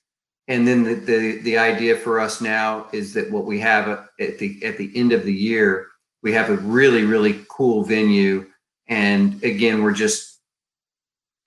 [0.52, 3.88] And then the, the the idea for us now is that what we have
[4.20, 5.88] at the at the end of the year,
[6.24, 8.46] we have a really really cool venue,
[8.88, 10.32] and again, we're just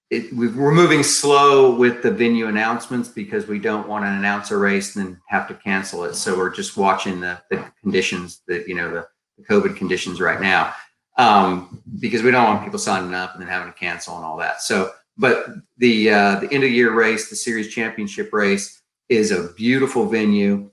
[0.09, 4.57] it, we're moving slow with the venue announcements because we don't want to announce a
[4.57, 6.15] race and then have to cancel it.
[6.15, 10.41] So we're just watching the, the conditions that, you know, the, the COVID conditions right
[10.41, 10.73] now
[11.19, 14.37] um, because we don't want people signing up and then having to cancel and all
[14.39, 14.63] that.
[14.63, 15.47] So, but
[15.79, 20.71] the, uh, the end of year race, the series championship race is a beautiful venue.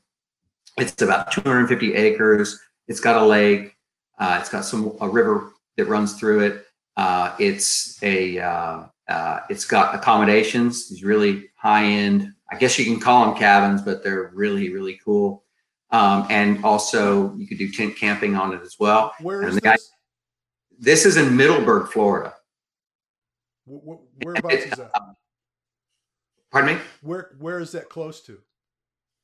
[0.77, 2.59] It's about 250 acres.
[2.87, 3.75] It's got a lake.
[4.19, 6.65] Uh, it's got some, a river that runs through it.
[6.97, 12.85] Uh, it's a, uh, uh, it's got accommodations, these really high end, I guess you
[12.85, 15.43] can call them cabins, but they're really, really cool.
[15.91, 19.13] Um, and also, you could do tent camping on it as well.
[19.21, 19.61] Where is this?
[19.61, 19.77] Guy,
[20.79, 22.33] this is in Middleburg, Florida.
[23.65, 24.91] Whereabouts is that?
[26.51, 26.81] Pardon me?
[27.01, 28.39] Where Where is that close to?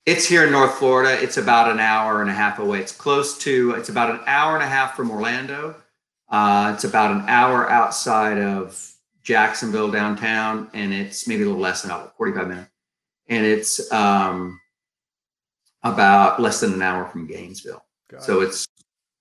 [0.06, 1.22] It's here in North Florida.
[1.22, 2.80] It's about an hour and a half away.
[2.80, 3.72] It's close to.
[3.72, 5.76] It's about an hour and a half from Orlando.
[6.30, 11.82] Uh, it's about an hour outside of Jacksonville downtown, and it's maybe a little less
[11.82, 12.70] than about 45 minutes.
[13.28, 14.62] And it's um,
[15.84, 17.84] about less than an hour from Gainesville.
[18.10, 18.46] Got so it.
[18.46, 18.68] it's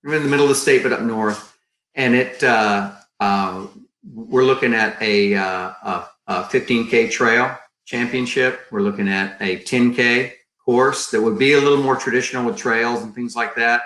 [0.04, 1.58] in the middle of the state, but up north.
[1.96, 3.66] And it uh, uh,
[4.14, 8.66] we're looking at a, uh, a, a 15k trail championship.
[8.70, 10.32] We're looking at a 10k
[10.64, 13.82] course that would be a little more traditional with trails and things like that.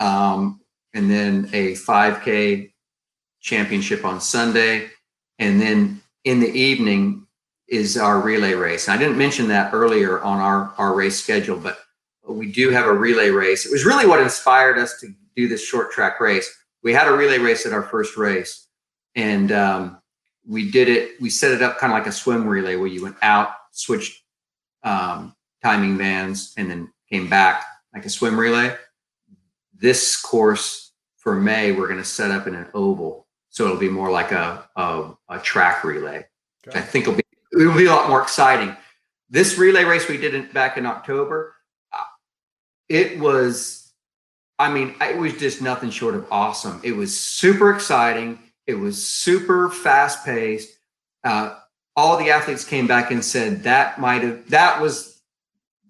[0.00, 0.60] Um,
[0.94, 2.72] and then a 5k
[3.40, 4.88] championship on Sunday
[5.38, 7.26] and then in the evening
[7.68, 8.88] is our relay race.
[8.88, 11.78] And I didn't mention that earlier on our, our race schedule, but
[12.26, 13.66] we do have a relay race.
[13.66, 16.50] It was really what inspired us to do this short track race.
[16.82, 18.66] We had a relay race at our first race,
[19.14, 19.98] and um,
[20.46, 21.20] we did it.
[21.20, 24.22] We set it up kind of like a swim relay where you went out, switched
[24.82, 28.76] um, timing bands, and then came back like a swim relay.
[29.76, 33.88] This course for May, we're going to set up in an oval so it'll be
[33.88, 36.26] more like a, a, a track relay.
[36.66, 36.76] Okay.
[36.76, 38.76] I think it'll be it'll be a lot more exciting.
[39.30, 41.54] This relay race we did in, back in October,
[41.92, 42.02] uh,
[42.88, 43.92] it was,
[44.58, 46.80] I mean, it was just nothing short of awesome.
[46.82, 48.40] It was super exciting.
[48.66, 50.78] It was super fast paced.
[51.22, 51.56] Uh,
[51.96, 55.22] all the athletes came back and said that might have that was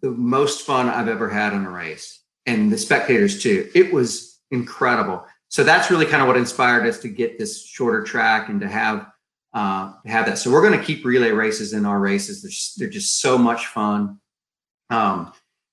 [0.03, 3.71] the most fun I've ever had in a race, and the spectators too.
[3.75, 5.25] It was incredible.
[5.49, 8.69] So that's really kind of what inspired us to get this shorter track and to
[8.69, 9.07] have
[9.55, 10.39] uh, have that.
[10.39, 12.43] So we're going to keep relay races in our races.
[12.43, 14.19] They're just, they're just so much fun.
[14.91, 15.33] Um,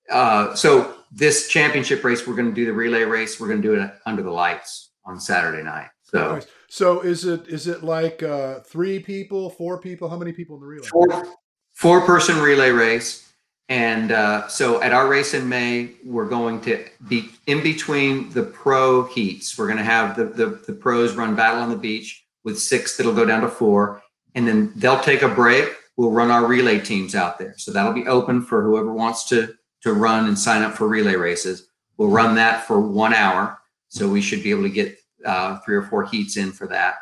[0.10, 3.40] uh, so this championship race, we're going to do the relay race.
[3.40, 5.90] We're going to do it under the lights on Saturday night.
[6.13, 6.47] So, nice.
[6.67, 10.10] so is it is it like uh, three people, four people?
[10.10, 10.88] How many people in the relay?
[10.88, 11.26] Four,
[11.74, 13.32] four person relay race.
[13.69, 18.43] And uh, so at our race in May, we're going to be in between the
[18.43, 19.58] pro heats.
[19.58, 22.97] We're going to have the, the, the pros run battle on the beach with six
[22.97, 24.02] that'll go down to four.
[24.36, 25.69] And then they'll take a break.
[25.95, 27.54] We'll run our relay teams out there.
[27.58, 31.15] So that'll be open for whoever wants to, to run and sign up for relay
[31.15, 31.69] races.
[31.95, 33.58] We'll run that for one hour.
[33.88, 36.95] So we should be able to get uh, three or four heats in for that.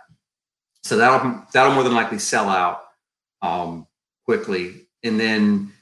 [0.83, 2.83] So that'll that'll more than likely sell out
[3.41, 3.87] um,
[4.25, 5.73] quickly, and then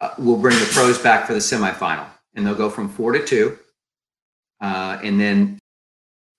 [0.00, 3.24] uh, we'll bring the pros back for the semifinal, and they'll go from four to
[3.24, 3.58] two,
[4.60, 5.58] uh, and then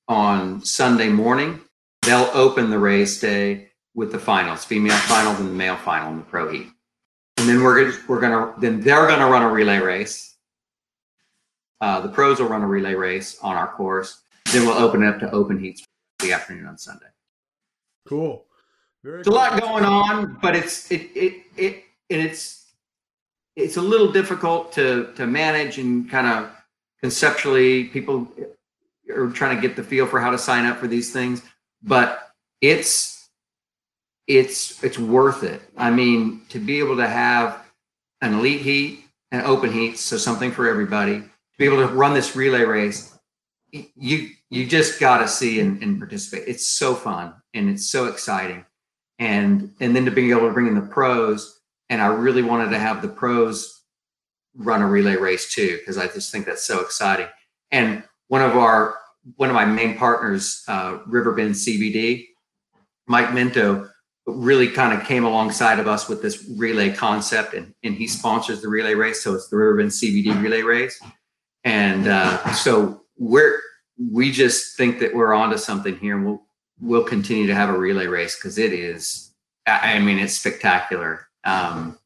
[0.07, 1.61] on Sunday morning
[2.03, 6.17] they'll open the race day with the finals, female finals and the male final in
[6.17, 6.67] the pro heat,
[7.37, 10.35] and then we're gonna, we're gonna then they're gonna run a relay race.
[11.79, 15.07] Uh, the pros will run a relay race on our course, then we'll open it
[15.07, 15.83] up to open heats
[16.19, 17.07] the afternoon on Sunday.
[18.07, 18.45] Cool.
[19.03, 19.35] Very There's cool.
[19.35, 22.73] a lot going on, but it's it it it and it's
[23.55, 26.49] it's a little difficult to to manage and kind of
[27.01, 28.27] conceptually people
[29.13, 31.41] are trying to get the feel for how to sign up for these things,
[31.83, 32.31] but
[32.61, 33.29] it's
[34.27, 35.61] it's it's worth it.
[35.77, 37.63] I mean, to be able to have
[38.21, 42.13] an elite heat and open heats, so something for everybody, to be able to run
[42.13, 43.16] this relay race
[43.71, 46.47] you you just got to see and, and, participate.
[46.47, 48.65] It's so fun and it's so exciting,
[49.19, 52.69] and and then to be able to bring in the pros, and I really wanted
[52.71, 53.83] to have the pros
[54.55, 57.27] run a relay race too because I just think that's so exciting.
[57.71, 58.95] And one of our
[59.35, 62.27] one of my main partners, uh, Riverbend CBD,
[63.07, 63.89] Mike Minto,
[64.25, 68.61] really kind of came alongside of us with this relay concept, and and he sponsors
[68.61, 71.01] the relay race, so it's the Riverbend CBD relay race,
[71.63, 73.59] and uh, so we're
[73.97, 76.43] we just think that we're onto something here, and we'll
[76.79, 79.33] we'll continue to have a relay race because it is.
[79.65, 81.27] I mean, it's spectacular.
[81.43, 81.97] Um,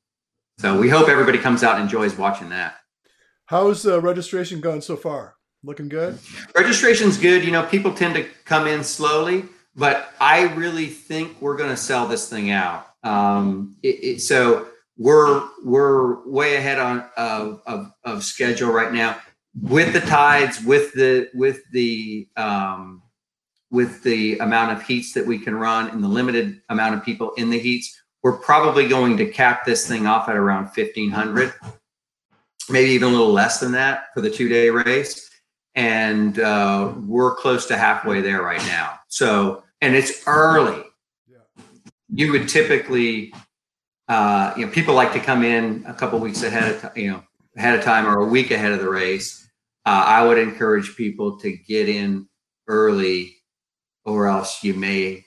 [0.57, 2.75] so we hope everybody comes out and enjoys watching that.
[3.45, 5.35] How's the registration going so far?
[5.63, 6.17] Looking good.
[6.55, 7.43] Registration's good.
[7.43, 9.45] You know, people tend to come in slowly,
[9.75, 12.87] but I really think we're going to sell this thing out.
[13.03, 19.19] Um, it, it, so we're we're way ahead on of, of, of schedule right now
[19.59, 23.01] with the tides, with the with the um,
[23.71, 27.31] with the amount of heats that we can run and the limited amount of people
[27.37, 31.53] in the heats, we're probably going to cap this thing off at around 1500,
[32.69, 35.29] maybe even a little less than that for the two day race.
[35.73, 38.99] And uh, we're close to halfway there right now.
[39.07, 40.83] So, and it's early.
[42.13, 43.33] You would typically,
[44.09, 47.23] uh, you know, people like to come in a couple weeks ahead of, you know,
[47.57, 49.41] ahead of time or a week ahead of the race
[49.85, 52.27] uh, I would encourage people to get in
[52.67, 53.37] early,
[54.05, 55.25] or else you may.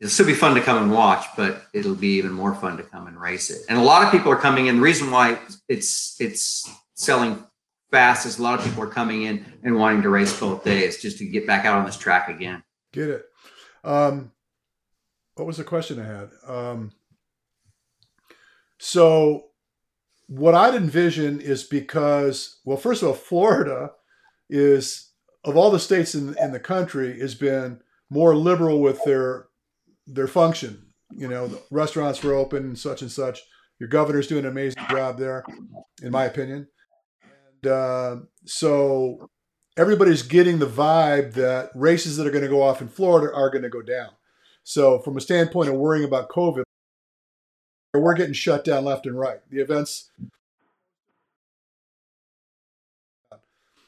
[0.00, 2.82] It'll still be fun to come and watch, but it'll be even more fun to
[2.82, 3.62] come and race it.
[3.68, 4.76] And a lot of people are coming in.
[4.76, 7.44] The reason why it's it's selling
[7.90, 11.02] fast is a lot of people are coming in and wanting to race both days
[11.02, 12.62] just to get back out on this track again.
[12.92, 13.24] Get it.
[13.84, 14.32] Um,
[15.34, 16.30] what was the question I had?
[16.46, 16.92] Um,
[18.78, 19.51] so
[20.38, 23.90] what I'd envision is because, well, first of all, Florida
[24.48, 25.10] is
[25.44, 29.48] of all the states in in the country has been more liberal with their
[30.06, 30.86] their function.
[31.10, 33.42] You know, the restaurants were open and such and such.
[33.78, 35.44] Your governor's doing an amazing job there,
[36.02, 36.68] in my opinion.
[37.62, 39.28] And uh, so
[39.76, 43.50] everybody's getting the vibe that races that are going to go off in Florida are
[43.50, 44.10] going to go down.
[44.64, 46.62] So, from a standpoint of worrying about COVID,
[48.00, 49.40] we're getting shut down left and right.
[49.50, 50.10] The events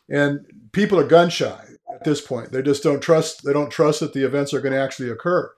[0.08, 2.52] and people are gun shy at this point.
[2.52, 3.44] They just don't trust.
[3.44, 5.52] They don't trust that the events are going to actually occur.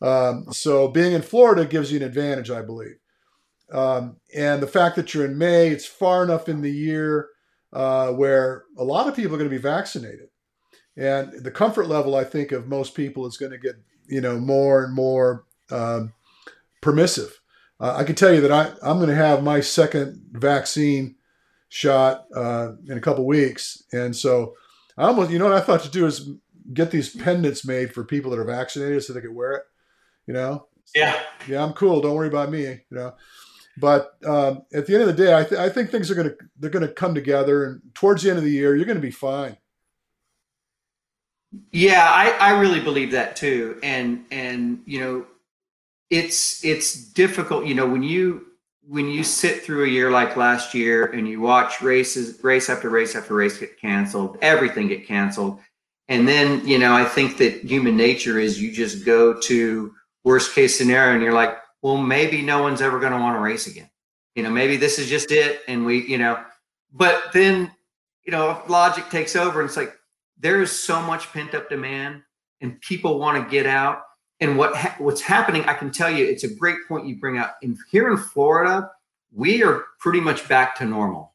[0.00, 2.96] Um, so being in Florida gives you an advantage, I believe.
[3.72, 7.28] Um, and the fact that you're in May, it's far enough in the year
[7.72, 10.28] uh, where a lot of people are going to be vaccinated,
[10.94, 14.38] and the comfort level, I think, of most people is going to get you know
[14.38, 16.12] more and more um,
[16.82, 17.40] permissive.
[17.82, 21.16] Uh, I can tell you that I, I'm going to have my second vaccine
[21.68, 24.54] shot uh, in a couple weeks, and so
[24.96, 26.30] I almost, you know, what I thought to do is
[26.72, 29.62] get these pendants made for people that are vaccinated so they could wear it.
[30.26, 30.68] You know.
[30.94, 31.20] Yeah.
[31.48, 32.00] Yeah, I'm cool.
[32.00, 32.62] Don't worry about me.
[32.62, 33.14] You know.
[33.78, 36.28] But um, at the end of the day, I, th- I think things are going
[36.28, 38.96] to they're going to come together, and towards the end of the year, you're going
[38.96, 39.56] to be fine.
[41.70, 45.26] Yeah, I, I really believe that too, and and you know,
[46.12, 47.66] it's it's difficult.
[47.66, 48.46] You know, when you
[48.86, 52.90] when you sit through a year like last year and you watch races, race after
[52.90, 55.58] race after race get canceled, everything get canceled,
[56.08, 59.92] and then you know, I think that human nature is you just go to
[60.22, 63.40] worst case scenario, and you're like, well, maybe no one's ever going to want to
[63.40, 63.90] race again.
[64.34, 65.60] You know, maybe this is just it.
[65.68, 66.42] And we, you know,
[66.92, 67.70] but then,
[68.24, 69.94] you know, logic takes over and it's like,
[70.38, 72.22] there is so much pent up demand
[72.60, 74.02] and people want to get out.
[74.42, 77.38] And what ha- what's happening, I can tell you, it's a great point you bring
[77.38, 77.58] up.
[77.62, 78.90] In here in Florida,
[79.32, 81.32] we are pretty much back to normal.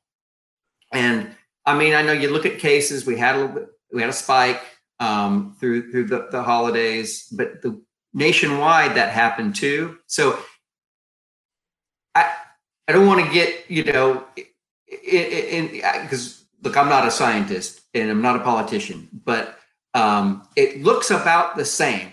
[0.91, 1.33] And
[1.65, 3.05] I mean, I know you look at cases.
[3.05, 4.61] We had a little bit, we had a spike
[4.99, 7.81] um, through through the, the holidays, but the
[8.13, 9.99] nationwide that happened too.
[10.07, 10.37] So
[12.13, 12.29] I
[12.89, 14.25] I don't want to get you know
[14.85, 15.67] in
[16.01, 19.59] because look I'm not a scientist and I'm not a politician, but
[19.93, 22.11] um, it looks about the same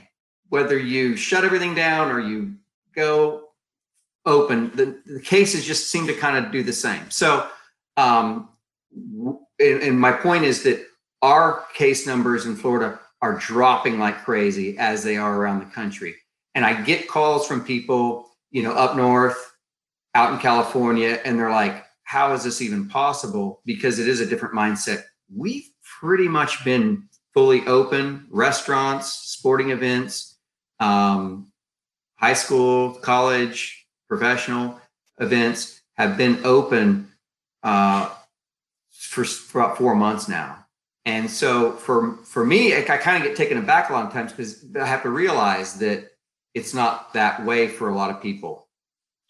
[0.55, 2.55] whether you shut everything down or you
[2.94, 3.48] go
[4.24, 4.70] open.
[4.76, 7.11] The, the cases just seem to kind of do the same.
[7.11, 7.48] So
[7.96, 8.48] um,
[9.59, 10.86] and, and my point is that
[11.22, 16.14] our case numbers in Florida are dropping like crazy as they are around the country.
[16.55, 19.52] And I get calls from people, you know, up north,
[20.14, 23.61] out in California, and they're like, how is this even possible?
[23.64, 25.02] Because it is a different mindset.
[25.34, 30.34] We've pretty much been fully open restaurants, sporting events,
[30.81, 31.53] um,
[32.16, 34.81] high school, college, professional
[35.18, 37.11] events have been open
[37.62, 38.11] uh,
[38.91, 40.64] for, for about four months now.
[41.07, 44.12] And so for for me, I, I kind of get taken aback a lot of
[44.12, 46.11] times because I have to realize that
[46.55, 48.68] it's not that way for a lot of people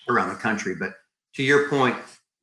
[0.08, 0.76] around the country.
[0.76, 0.94] But
[1.34, 1.96] to your point,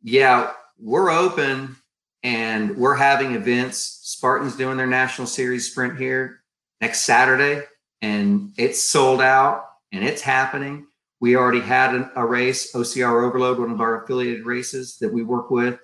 [0.03, 1.77] yeah, we're open
[2.23, 3.99] and we're having events.
[4.03, 6.41] Spartan's doing their national series sprint here
[6.81, 7.65] next Saturday,
[8.01, 10.87] and it's sold out and it's happening.
[11.19, 15.23] We already had an, a race, OCR Overload, one of our affiliated races that we
[15.23, 15.79] work with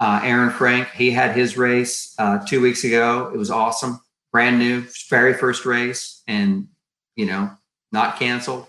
[0.00, 3.30] uh, Aaron Frank, he had his race uh, two weeks ago.
[3.32, 4.00] It was awesome,
[4.32, 6.68] brand new, very first race, and
[7.16, 7.50] you know,
[7.92, 8.66] not canceled.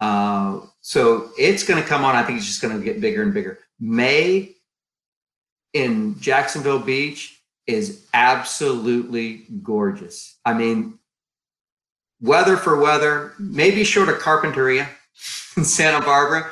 [0.00, 2.14] Uh, so it's going to come on.
[2.14, 3.58] I think it's just going to get bigger and bigger.
[3.80, 4.54] May
[5.72, 10.38] in Jacksonville Beach is absolutely gorgeous.
[10.44, 11.00] I mean,
[12.24, 14.88] weather for weather, maybe short of Carpinteria
[15.56, 16.50] in Santa Barbara,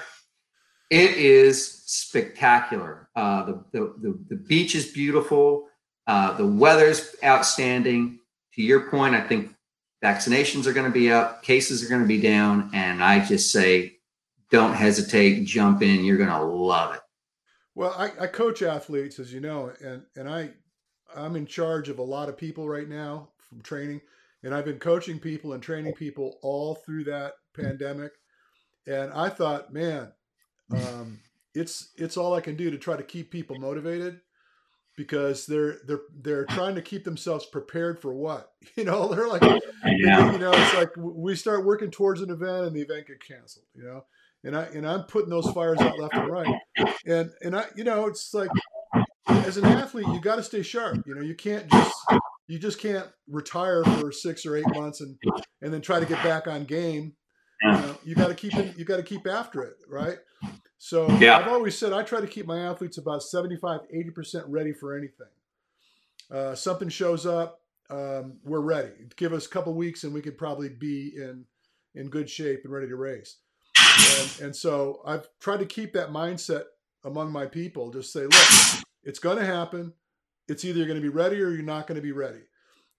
[0.90, 3.08] it is spectacular.
[3.16, 5.68] Uh, the, the, the, the, beach is beautiful.
[6.06, 8.18] Uh, the weather's outstanding.
[8.54, 9.54] To your point, I think
[10.04, 12.70] vaccinations are going to be up, cases are going to be down.
[12.74, 13.96] And I just say,
[14.50, 16.04] don't hesitate, jump in.
[16.04, 17.00] You're going to love it.
[17.74, 20.50] Well, I, I coach athletes, as you know, and, and I,
[21.16, 24.02] I'm in charge of a lot of people right now from training.
[24.42, 28.12] And I've been coaching people and training people all through that pandemic.
[28.86, 30.12] And I thought, man,
[30.70, 31.20] um,
[31.54, 34.20] it's it's all I can do to try to keep people motivated
[34.96, 38.50] because they're they're they're trying to keep themselves prepared for what?
[38.76, 42.76] You know they're like you know it's like we start working towards an event and
[42.76, 44.04] the event get canceled you know?
[44.44, 46.54] And I and I'm putting those fires out left and right.
[47.04, 48.50] And and I you know it's like
[49.26, 51.22] as an athlete you got to stay sharp you know?
[51.22, 51.94] You can't just
[52.52, 55.16] you just can't retire for six or eight months and
[55.62, 57.14] and then try to get back on game
[57.62, 60.18] you, know, you got to keep it, you got to keep after it right
[60.84, 61.38] so yeah.
[61.38, 65.28] I've always said I try to keep my athletes about 75, 80% ready for anything.
[66.28, 68.90] Uh, something shows up, um, we're ready.
[69.14, 71.44] Give us a couple weeks and we could probably be in
[71.94, 73.36] in good shape and ready to race.
[73.78, 76.64] And, and so I've tried to keep that mindset
[77.04, 77.92] among my people.
[77.92, 79.92] Just say, look, it's going to happen.
[80.52, 82.42] It's either going to be ready or you're not going to be ready.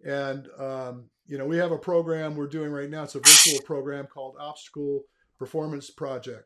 [0.06, 3.04] And um, you know, we have a program we're doing right now.
[3.04, 5.04] It's a virtual program called Obstacle
[5.40, 6.46] Performance Project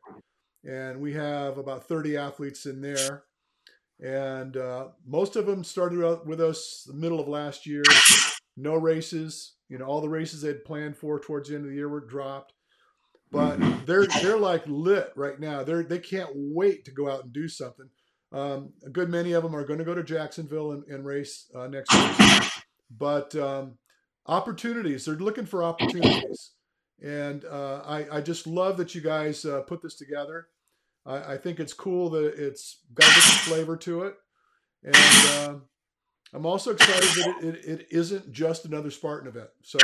[0.64, 3.24] and we have about 30 athletes in there.
[4.00, 7.82] And uh, most of them started out with us the middle of last year.
[8.56, 11.70] No races, you know, all the races they had planned for towards the end of
[11.70, 12.52] the year were dropped.
[13.30, 15.62] But they're they're like lit right now.
[15.62, 17.88] They're they can't wait to go out and do something.
[18.30, 21.50] Um, a good many of them are going to go to Jacksonville and, and race
[21.54, 22.50] uh, next week.
[22.90, 23.78] But um,
[24.26, 26.52] opportunities, they're looking for opportunities.
[27.02, 30.48] And uh, I, I just love that you guys uh, put this together.
[31.06, 34.14] I, I, think it's cool that it's got a different flavor to it.
[34.82, 35.54] And uh,
[36.34, 39.48] I'm also excited that it, it, it isn't just another Spartan event.
[39.62, 39.78] So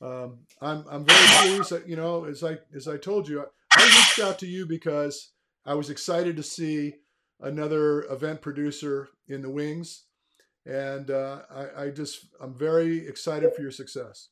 [0.00, 3.44] um, I'm, I'm very pleased that, you know, as I, as I told you, I,
[3.72, 5.32] I reached out to you because
[5.66, 6.94] I was excited to see
[7.40, 10.04] another event producer in the wings,
[10.66, 14.28] and uh, I, I just I'm very excited for your success.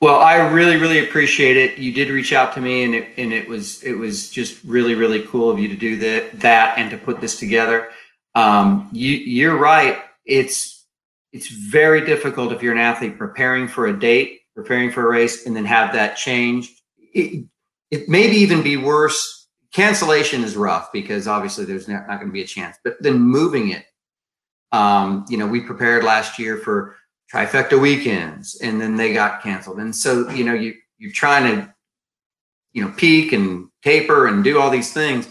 [0.00, 1.78] Well, I really, really appreciate it.
[1.78, 4.94] You did reach out to me, and it and it was it was just really,
[4.94, 7.88] really cool of you to do that that and to put this together.
[8.34, 9.98] Um, you you're right.
[10.26, 10.84] It's
[11.32, 15.46] it's very difficult if you're an athlete preparing for a date, preparing for a race,
[15.46, 16.80] and then have that changed.
[16.98, 17.46] It,
[17.90, 19.43] it maybe even be worse.
[19.74, 22.78] Cancellation is rough because obviously there's not, not going to be a chance.
[22.82, 23.84] But then moving it,
[24.72, 26.96] um, you know, we prepared last year for
[27.32, 31.74] trifecta weekends and then they got canceled and so you know you you're trying to
[32.72, 35.28] you know peak and taper and do all these things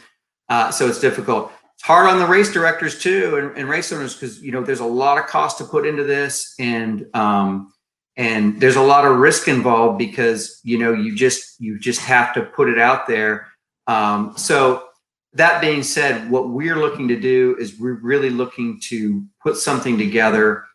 [0.49, 4.15] uh, so it's difficult it's hard on the race directors too and, and race owners
[4.15, 7.71] because you know there's a lot of cost to put into this and um,
[8.17, 12.33] and there's a lot of risk involved because you know you just you just have
[12.33, 13.47] to put it out there
[13.87, 14.87] um, so
[15.33, 19.97] that being said what we're looking to do is we're really looking to put something
[19.97, 20.65] together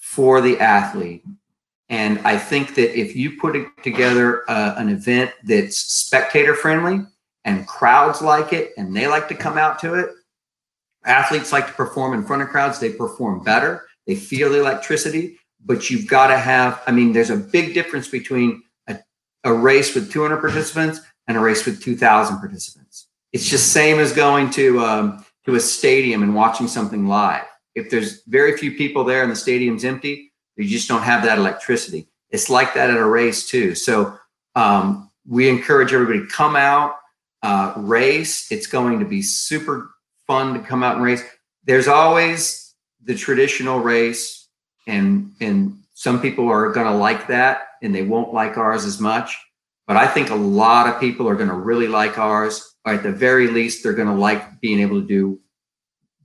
[0.00, 1.24] for the athlete.
[1.88, 7.04] And I think that if you put it together uh, an event that's spectator friendly
[7.44, 10.10] and crowds like it and they like to come out to it,
[11.04, 15.38] athletes like to perform in front of crowds, they perform better, they feel the electricity.
[15.66, 18.98] But you've got to have, I mean, there's a big difference between a,
[19.44, 23.08] a race with 200 participants and a race with 2,000 participants.
[23.32, 27.44] It's just same as going to um, to a stadium and watching something live
[27.74, 31.38] if there's very few people there and the stadium's empty, you just don't have that
[31.38, 32.08] electricity.
[32.30, 33.74] It's like that at a race too.
[33.74, 34.16] So
[34.54, 36.96] um, we encourage everybody to come out,
[37.42, 38.50] uh, race.
[38.50, 39.90] It's going to be super
[40.26, 41.22] fun to come out and race.
[41.64, 44.48] There's always the traditional race,
[44.86, 49.00] and and some people are going to like that, and they won't like ours as
[49.00, 49.36] much.
[49.86, 52.74] But I think a lot of people are going to really like ours.
[52.86, 55.40] Or at the very least, they're going to like being able to do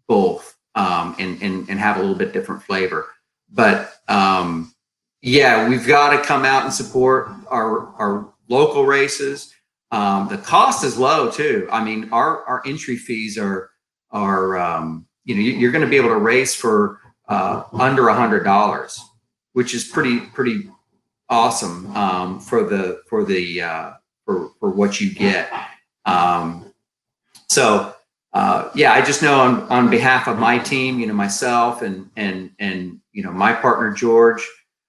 [0.08, 3.08] both um, and, and, and have a little bit different flavor.
[3.50, 4.74] But um,
[5.22, 9.54] yeah, we've got to come out and support our, our local races.
[9.92, 11.68] Um, the cost is low too.
[11.72, 13.72] I mean, our, our entry fees are,
[14.12, 18.14] are, um, you know, you're going to be able to race for uh, under a
[18.14, 19.00] hundred dollars,
[19.54, 20.70] which is pretty, pretty
[21.30, 23.92] awesome um, for the, for the, uh,
[24.26, 25.52] for, for what you get.
[26.06, 26.74] Um,
[27.48, 27.96] so
[28.34, 32.10] uh, yeah, I just know on, on behalf of my team, you know, myself and
[32.16, 34.48] and and you know my partner George,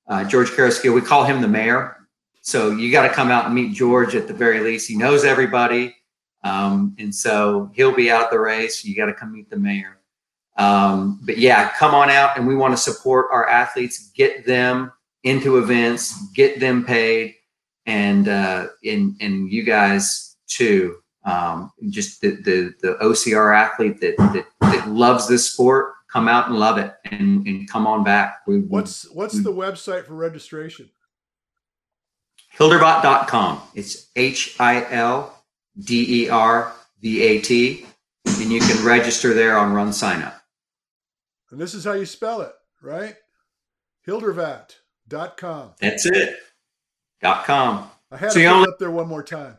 [0.08, 1.96] uh, George Carrasquillo, we call him the mayor.
[2.42, 4.88] So you got to come out and meet George at the very least.
[4.88, 5.94] He knows everybody,
[6.44, 8.84] um, and so he'll be out the race.
[8.84, 9.98] You got to come meet the mayor.
[10.56, 14.92] Um, but yeah, come on out, and we want to support our athletes, get them
[15.24, 17.34] into events, get them paid,
[17.86, 24.16] and uh, and and you guys too um, just the, the, the OCR athlete that,
[24.16, 28.40] that, that loves this sport, come out and love it and, and come on back.
[28.46, 30.90] We, what's what's we, the website for registration?
[32.58, 33.60] Hildervat.com.
[33.74, 35.44] It's H I L
[35.78, 37.86] D E R V A T.
[38.26, 40.40] And you can register there on Run Sign Up.
[41.50, 43.16] And this is how you spell it, right?
[45.10, 45.72] Hildervat.com.
[45.80, 46.36] That's it.
[47.20, 47.90] Dot com.
[48.10, 49.58] I had so to put only- up there one more time.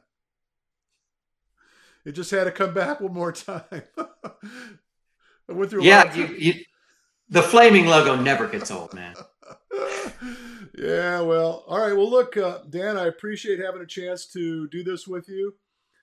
[2.03, 3.61] It just had to come back one more time.
[3.99, 5.83] I went through.
[5.83, 6.53] yeah, you, you,
[7.29, 9.13] the flaming logo never gets old, man.
[10.75, 11.95] yeah, well, all right.
[11.95, 15.53] Well, look, uh, Dan, I appreciate having a chance to do this with you.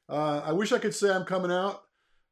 [0.09, 1.83] Uh, I wish I could say I'm coming out.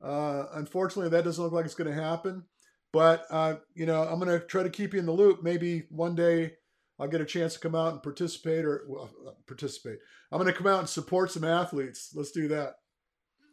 [0.00, 2.44] Uh, unfortunately, that doesn't look like it's going to happen.
[2.92, 5.42] But uh, you know, I'm going to try to keep you in the loop.
[5.42, 6.52] Maybe one day
[6.99, 9.11] I'll get a chance to come out and participate, or well,
[9.47, 9.99] participate.
[10.32, 12.11] I'm going to come out and support some athletes.
[12.14, 12.74] Let's do that.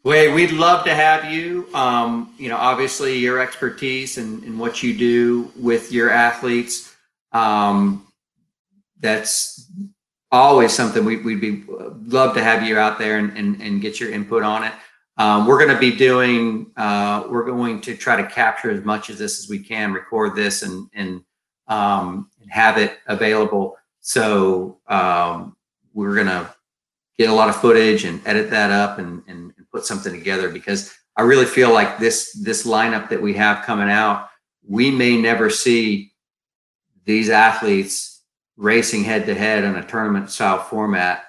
[0.04, 1.68] Wade, we'd love to have you.
[1.74, 6.94] Um, you know, obviously your expertise and, and, what you do with your athletes.
[7.32, 8.06] Um,
[9.00, 9.72] that's
[10.30, 11.64] always something we, would be
[12.08, 14.74] love to have you out there and, and, and get your input on it.
[15.18, 19.10] Um, we're going to be doing, uh, we're going to try to capture as much
[19.10, 21.22] of this as we can, record this and, and,
[21.68, 23.76] um, and have it available.
[24.02, 25.56] So um,
[25.94, 26.54] we're going to
[27.18, 30.50] get a lot of footage and edit that up and, and, and put something together
[30.50, 34.30] because I really feel like this this lineup that we have coming out,
[34.68, 36.12] we may never see
[37.06, 38.24] these athletes
[38.58, 41.20] racing head to head in a tournament style format.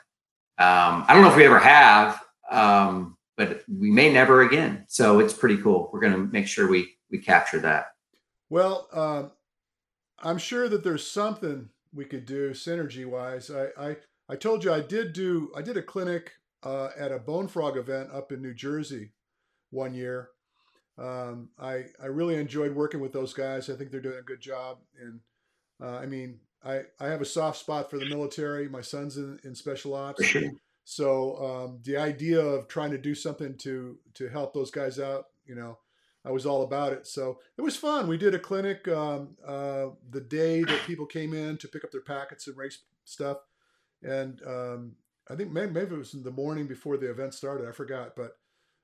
[0.59, 4.85] Um, I don't know if we ever have, um, but we may never again.
[4.89, 5.91] So it's pretty cool.
[5.93, 7.89] We're going to make sure we we capture that.
[8.49, 9.33] Well, um,
[10.25, 13.51] I'm sure that there's something we could do synergy wise.
[13.51, 13.97] I, I
[14.29, 18.09] I told you I did do I did a clinic uh, at a BoneFrog event
[18.13, 19.13] up in New Jersey
[19.71, 20.31] one year.
[20.99, 23.69] Um, I I really enjoyed working with those guys.
[23.69, 24.79] I think they're doing a good job.
[25.01, 25.21] And
[25.83, 28.69] uh, I mean, I I have a soft spot for the military.
[28.69, 30.23] My son's in, in special ops.
[30.85, 35.25] So um, the idea of trying to do something to to help those guys out,
[35.47, 35.79] you know,
[36.25, 37.07] I was all about it.
[37.07, 38.07] So it was fun.
[38.07, 41.93] We did a clinic um, uh, the day that people came in to pick up
[41.93, 43.39] their packets and race stuff,
[44.03, 44.93] and um,
[45.31, 47.69] I think maybe, maybe, it was in the morning before the event started.
[47.69, 48.37] I forgot, but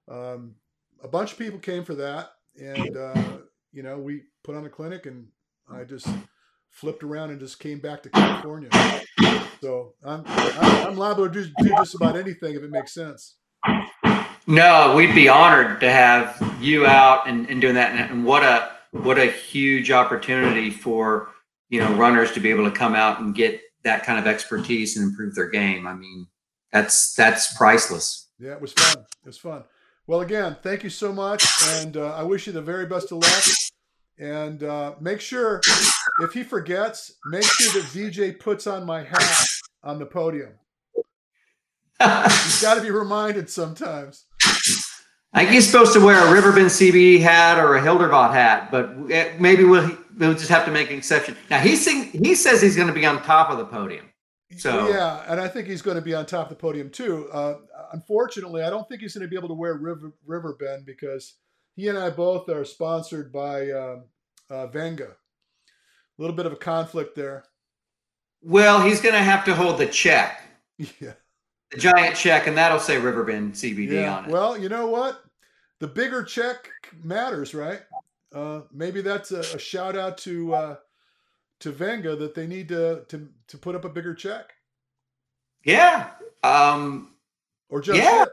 [0.09, 0.57] um,
[1.03, 3.39] a bunch of people came for that, and uh,
[3.73, 5.29] you know we put on a clinic, and
[5.73, 6.09] I just
[6.71, 8.71] flipped around and just came back to California.
[9.61, 13.37] So I'm I'm, I'm liable to do, do just about anything if it makes sense.
[14.51, 18.11] No, we'd be honored to have you out and, and doing that.
[18.11, 21.29] And what a what a huge opportunity for
[21.69, 24.97] you know runners to be able to come out and get that kind of expertise
[24.97, 25.87] and improve their game.
[25.87, 26.27] I mean,
[26.73, 28.27] that's that's priceless.
[28.41, 29.05] Yeah, it was fun.
[29.23, 29.63] It was fun.
[30.09, 31.47] Well, again, thank you so much,
[31.77, 33.45] and uh, I wish you the very best of luck.
[34.19, 35.61] And uh, make sure,
[36.23, 39.47] if he forgets, make sure that VJ puts on my hat
[39.85, 40.55] on the podium.
[42.03, 44.25] He's got to be reminded sometimes.
[45.33, 48.99] I think he's supposed to wear a Riverbend CBD hat or a Hildervat hat, but
[49.41, 51.37] maybe we'll, we'll just have to make an exception.
[51.49, 54.07] Now he sing, he says he's going to be on top of the podium.
[54.57, 57.29] So yeah, and I think he's going to be on top of the podium too.
[57.31, 57.59] Uh,
[57.93, 61.35] unfortunately, I don't think he's going to be able to wear River, Riverbend because
[61.77, 64.05] he and I both are sponsored by um,
[64.51, 65.11] uh, Venga.
[65.11, 67.45] A little bit of a conflict there.
[68.43, 70.43] Well, he's going to have to hold the check.
[70.99, 71.13] Yeah
[71.71, 74.17] the giant check, and that'll say Riverbend CBD yeah.
[74.17, 74.31] on it.
[74.31, 75.25] Well, you know what?
[75.79, 76.69] The bigger check
[77.03, 77.81] matters, right?
[78.35, 80.77] Uh, maybe that's a, a, shout out to uh,
[81.61, 84.53] to Venga that they need to to to put up a bigger check.
[85.65, 86.11] Yeah.
[86.43, 87.15] Um,
[87.69, 88.25] or just yeah.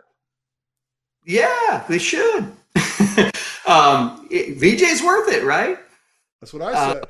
[1.25, 2.43] Yeah, they should.
[3.67, 5.77] um, it, VJ's worth it, right?
[6.39, 7.03] That's what I uh, said.
[7.03, 7.07] Uh,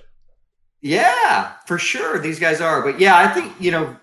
[0.82, 2.20] yeah, for sure.
[2.20, 3.96] These guys are, but yeah, I think you know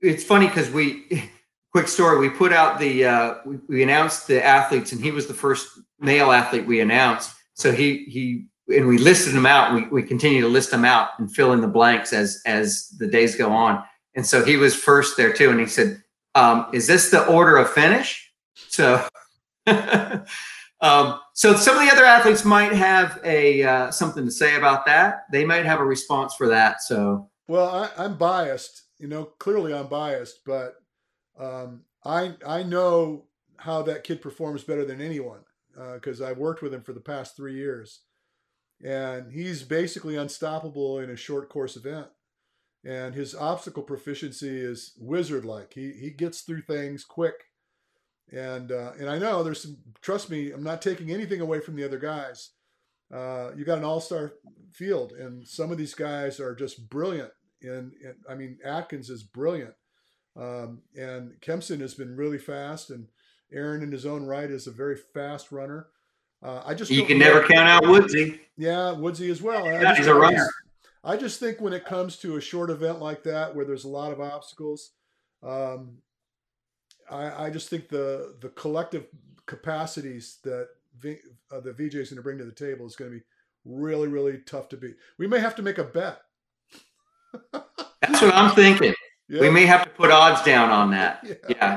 [0.00, 1.30] it's funny because we
[1.74, 2.18] quick story.
[2.18, 5.80] We put out the uh, we, we, announced the athletes and he was the first
[5.98, 7.34] male athlete we announced.
[7.54, 9.74] So he he and we listed them out.
[9.74, 13.08] We, we continue to list them out and fill in the blanks as as the
[13.08, 13.82] days go on.
[14.14, 16.00] And so he was first there too and he said
[16.36, 18.32] um, is this the order of finish?
[18.68, 19.04] So
[19.66, 24.86] um, so some of the other athletes might have a uh, something to say about
[24.86, 25.24] that.
[25.32, 27.28] They might have a response for that so.
[27.48, 30.76] Well I, i'm biased you know clearly i'm biased but
[31.38, 33.26] um, I I know
[33.58, 35.40] how that kid performs better than anyone
[35.94, 38.00] because uh, I've worked with him for the past three years,
[38.84, 42.08] and he's basically unstoppable in a short course event.
[42.86, 45.72] And his obstacle proficiency is wizard like.
[45.74, 47.34] He he gets through things quick,
[48.30, 49.78] and uh, and I know there's some.
[50.02, 52.50] Trust me, I'm not taking anything away from the other guys.
[53.12, 54.32] Uh, you got an all-star
[54.72, 57.30] field, and some of these guys are just brilliant.
[57.62, 59.74] And, and I mean, Atkins is brilliant
[60.36, 63.06] um, and Kempson has been really fast, and
[63.52, 65.88] Aaron, in his own right, is a very fast runner.
[66.42, 68.40] Uh, I just you can never count out Woodsy.
[68.56, 69.64] Yeah, Woodsy as well.
[69.64, 70.46] Yeah, he's a runner.
[71.02, 73.88] I just think when it comes to a short event like that, where there's a
[73.88, 74.92] lot of obstacles,
[75.42, 75.98] um,
[77.10, 79.06] I, I, just think the the collective
[79.46, 80.68] capacities that
[80.98, 81.18] v,
[81.52, 83.24] uh, the VJ is going to bring to the table is going to be
[83.64, 84.96] really, really tough to beat.
[85.18, 86.20] We may have to make a bet.
[87.52, 88.94] That's what I'm thinking.
[89.28, 89.40] Yeah.
[89.40, 91.24] We may have to put odds down on that.
[91.48, 91.56] Yeah.
[91.60, 91.76] yeah.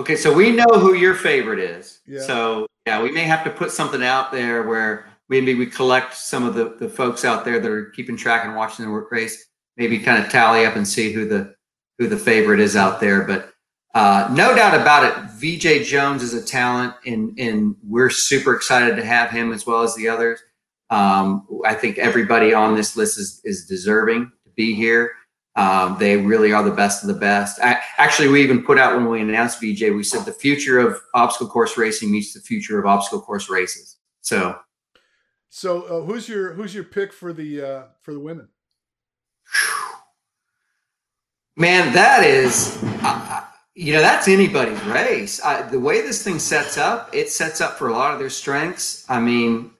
[0.00, 2.00] Okay, so we know who your favorite is.
[2.06, 2.20] Yeah.
[2.20, 6.44] So yeah, we may have to put something out there where maybe we collect some
[6.44, 9.46] of the, the folks out there that are keeping track and watching the work race,
[9.76, 11.54] maybe kind of tally up and see who the
[11.98, 13.22] who the favorite is out there.
[13.22, 13.52] But
[13.94, 18.96] uh, no doubt about it, VJ Jones is a talent, and and we're super excited
[18.96, 20.40] to have him as well as the others.
[20.90, 25.12] Um, I think everybody on this list is is deserving to be here.
[25.56, 27.60] Um, they really are the best of the best.
[27.60, 31.00] I, actually, we even put out when we announced VJ, we said the future of
[31.14, 33.96] obstacle course racing meets the future of obstacle course races.
[34.20, 34.58] So,
[35.50, 38.48] so uh, who's your who's your pick for the uh, for the women?
[41.56, 43.44] Man, that is, uh,
[43.76, 45.40] you know, that's anybody's race.
[45.40, 48.30] I, the way this thing sets up, it sets up for a lot of their
[48.30, 49.08] strengths.
[49.08, 49.70] I mean,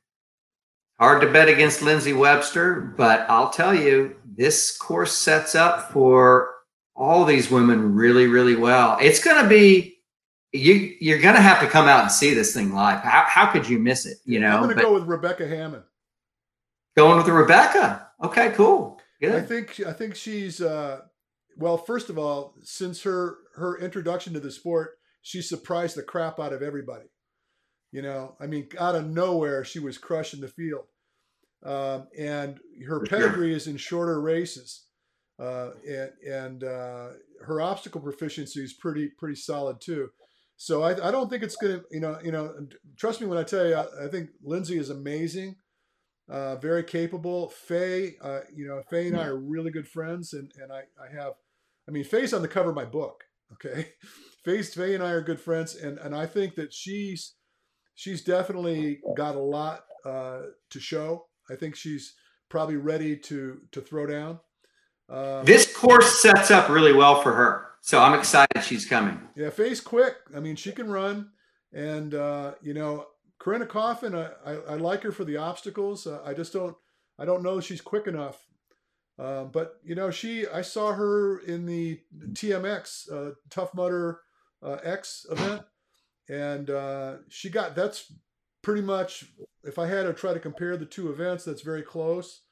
[1.01, 6.51] hard to bet against Lindsay Webster, but I'll tell you, this course sets up for
[6.95, 8.99] all these women really, really well.
[9.01, 9.99] It's going to be
[10.53, 10.97] you.
[11.01, 13.01] You're going to have to come out and see this thing live.
[13.01, 14.19] How, how could you miss it?
[14.25, 15.85] You know, I'm going to go with Rebecca Hammond.
[16.97, 18.09] Going with Rebecca.
[18.23, 19.01] Okay, cool.
[19.21, 19.35] Good.
[19.35, 21.01] I think I think she's uh,
[21.57, 21.77] well.
[21.77, 26.53] First of all, since her her introduction to the sport, she surprised the crap out
[26.53, 27.07] of everybody.
[27.91, 30.85] You know, I mean, out of nowhere, she was crushing the field.
[31.65, 34.85] Um, and her pedigree is in shorter races.
[35.39, 37.09] Uh, and and uh,
[37.41, 40.11] her obstacle proficiency is pretty pretty solid too.
[40.57, 42.55] So I, I don't think it's gonna you know you know
[42.97, 45.57] trust me when I tell you I, I think Lindsay is amazing,
[46.29, 47.49] uh, very capable.
[47.49, 51.13] Faye, uh, you know Faye and I are really good friends, and and I I
[51.13, 51.33] have,
[51.89, 53.25] I mean Faye's on the cover of my book.
[53.55, 53.89] Okay,
[54.45, 57.35] Faye's Faye and I are good friends, and and I think that she's
[57.97, 61.27] she's definitely got a lot uh, to show.
[61.51, 62.15] I think she's
[62.49, 64.41] probably ready to to throw down.
[65.09, 69.21] Um, this course sets up really well for her, so I'm excited she's coming.
[69.37, 70.17] Yeah, Faye's quick.
[70.35, 71.31] I mean, she can run,
[71.73, 73.07] and uh, you know,
[73.39, 74.15] Corinna Coffin.
[74.15, 76.07] I, I, I, like her for the obstacles.
[76.07, 76.77] Uh, I just don't.
[77.19, 78.47] I don't know she's quick enough.
[79.19, 80.47] Um, but you know, she.
[80.47, 82.01] I saw her in the
[82.33, 84.21] TMX uh, Tough Mudder
[84.63, 85.63] uh, X event,
[86.29, 87.75] and uh, she got.
[87.77, 88.11] That's
[88.65, 89.27] pretty much.
[89.63, 92.43] If I had to try to compare the two events, that's very close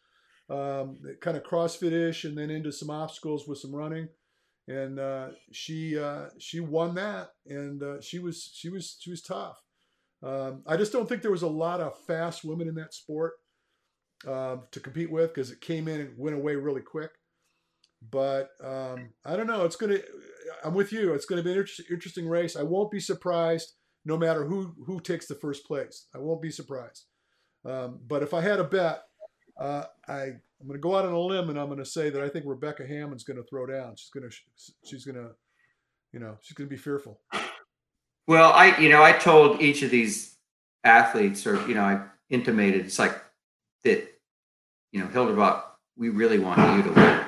[0.52, 4.08] um, kind of CrossFit-ish, and then into some obstacles with some running.
[4.68, 9.22] And uh, she uh, she won that, and uh, she was she was she was
[9.22, 9.60] tough.
[10.22, 13.32] Um, I just don't think there was a lot of fast women in that sport
[14.26, 17.10] um, to compete with because it came in and went away really quick.
[18.08, 19.64] But um, I don't know.
[19.64, 19.98] It's gonna.
[20.64, 21.12] I'm with you.
[21.12, 22.54] It's gonna be an inter- interesting race.
[22.54, 23.72] I won't be surprised
[24.04, 26.06] no matter who who takes the first place.
[26.14, 27.04] I won't be surprised.
[27.64, 29.02] Um, but if I had a bet,
[29.58, 30.22] uh, I
[30.62, 32.28] I'm going to go out on a limb and I'm going to say that I
[32.28, 33.96] think Rebecca Hammond's going to throw down.
[33.96, 34.36] She's going to
[34.84, 35.30] she's going to
[36.12, 37.20] you know she's going to be fearful.
[38.28, 40.36] Well, I you know I told each of these
[40.84, 43.20] athletes, or you know I intimated it's like
[43.84, 44.08] that.
[44.92, 45.62] You know, Hildervat,
[45.96, 47.24] we really want you to win.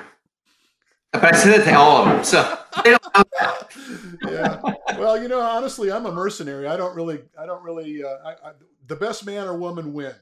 [1.11, 2.59] But I said it to all of them, so
[4.29, 4.59] yeah.
[4.99, 6.67] Well, you know, honestly, I'm a mercenary.
[6.67, 8.03] I don't really, I don't really.
[8.03, 8.51] Uh, I, I,
[8.87, 10.13] the best man or woman win.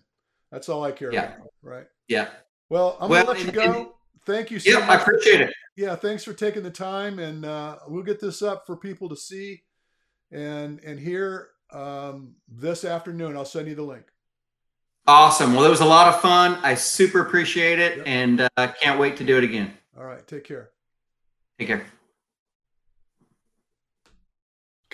[0.52, 1.36] That's all I care yeah.
[1.36, 1.88] about, right?
[2.08, 2.28] Yeah.
[2.70, 3.74] Well, I'm well, gonna let you go.
[3.74, 3.88] And,
[4.26, 5.00] Thank you so yeah, much.
[5.00, 5.54] I appreciate it.
[5.76, 9.16] Yeah, thanks for taking the time, and uh, we'll get this up for people to
[9.16, 9.64] see
[10.32, 13.36] and and hear um, this afternoon.
[13.36, 14.06] I'll send you the link.
[15.06, 15.54] Awesome.
[15.54, 16.58] Well, it was a lot of fun.
[16.64, 18.08] I super appreciate it, yep.
[18.08, 19.74] and uh, can't wait to do it again.
[19.98, 20.26] All right.
[20.26, 20.70] Take care.
[21.60, 21.86] Take care.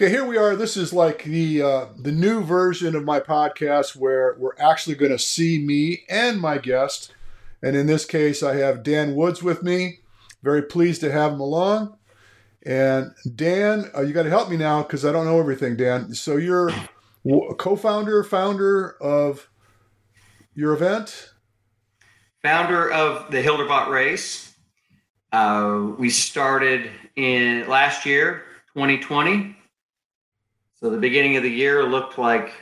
[0.02, 0.56] Okay, here we are.
[0.56, 5.12] This is like the uh, the new version of my podcast where we're actually going
[5.12, 7.14] to see me and my guest.
[7.62, 10.00] And in this case, I have Dan Woods with me.
[10.41, 11.97] Very pleased to have him along.
[12.66, 16.14] And Dan, uh, you got to help me now because I don't know everything, Dan.
[16.14, 19.50] So you're a co-founder, founder of
[20.56, 21.34] your event,
[22.41, 24.56] founder of the Hildervat Race.
[25.34, 28.45] Uh, we started in last year,
[28.76, 29.58] 2020
[30.80, 32.53] so the beginning of the year looked like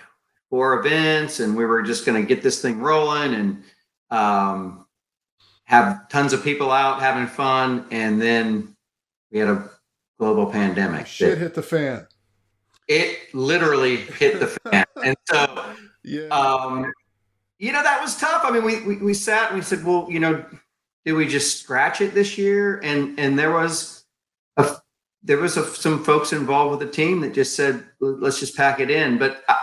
[0.50, 3.64] four events, and we were just going to get this thing rolling and
[4.10, 4.86] um,
[5.66, 7.86] have tons of people out having fun.
[7.92, 8.76] And then
[9.32, 9.70] we had a
[10.18, 11.06] global pandemic.
[11.06, 12.08] Shit hit the fan.
[12.88, 16.28] It literally hit the fan, and so yeah.
[16.30, 16.92] Um,
[17.60, 18.42] you know that was tough.
[18.44, 20.44] I mean, we, we we sat and we said, well, you know,
[21.06, 22.80] did we just scratch it this year?
[22.84, 23.97] And and there was
[25.24, 28.80] there was a, some folks involved with the team that just said, let's just pack
[28.80, 29.18] it in.
[29.18, 29.60] But I,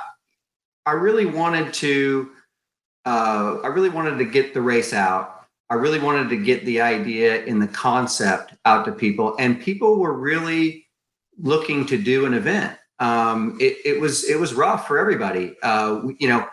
[0.86, 2.30] I really wanted to,
[3.04, 5.46] uh, I really wanted to get the race out.
[5.70, 9.98] I really wanted to get the idea and the concept out to people, and people
[9.98, 10.86] were really
[11.38, 12.76] looking to do an event.
[13.00, 15.56] Um, it, it was it was rough for everybody.
[15.62, 16.46] Uh, you know,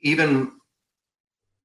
[0.00, 0.52] even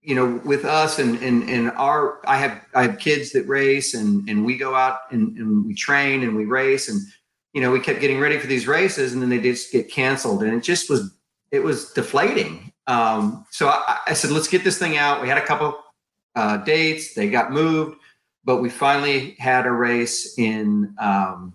[0.01, 3.93] you know, with us and and and our, I have I have kids that race,
[3.93, 6.99] and and we go out and, and we train and we race, and
[7.53, 10.43] you know, we kept getting ready for these races, and then they just get canceled,
[10.43, 11.15] and it just was
[11.51, 12.71] it was deflating.
[12.87, 15.21] Um, so I, I said, let's get this thing out.
[15.21, 15.77] We had a couple
[16.35, 17.97] uh, dates, they got moved,
[18.43, 21.53] but we finally had a race in um,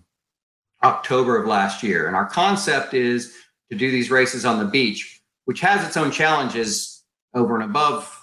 [0.83, 3.35] October of last year, and our concept is
[3.69, 8.16] to do these races on the beach, which has its own challenges over and above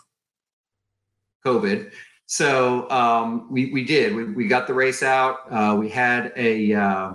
[1.44, 1.92] COVID.
[2.26, 4.14] So um, we we did.
[4.14, 5.40] We, we got the race out.
[5.50, 7.12] Uh, we had a uh,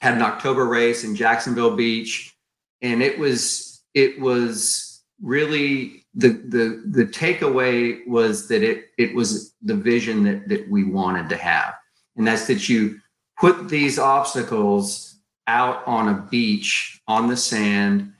[0.00, 2.34] had an October race in Jacksonville Beach,
[2.82, 9.54] and it was it was really the the the takeaway was that it it was
[9.62, 11.74] the vision that that we wanted to have,
[12.16, 13.00] and that's that you
[13.38, 15.16] put these obstacles
[15.46, 18.12] out on a beach on the sand,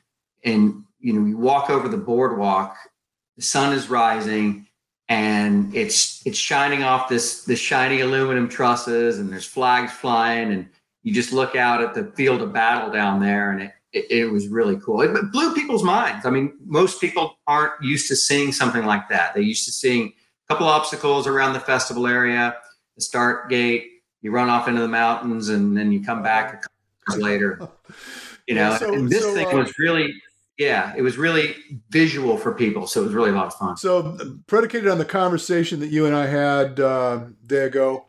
[0.45, 2.75] and you know you walk over the boardwalk.
[3.37, 4.67] The sun is rising
[5.11, 10.69] and it's it's shining off this this shiny aluminum trusses and there's flags flying and
[11.03, 14.25] you just look out at the field of battle down there and it, it, it
[14.27, 15.01] was really cool.
[15.01, 16.27] It blew people's minds.
[16.27, 19.35] I mean, most people aren't used to seeing something like that.
[19.35, 22.57] They're used to seeing a couple obstacles around the festival area,
[22.95, 23.91] the start gate,
[24.23, 26.71] you run off into the mountains, and then you come back a couple
[27.11, 27.69] hours later.
[28.47, 30.13] You know, so, and this so, thing uh, was really
[30.61, 31.57] yeah, it was really
[31.89, 32.87] visual for people.
[32.87, 33.79] So it was really a lot of fun.
[33.79, 38.05] So, predicated on the conversation that you and I had uh, day ago,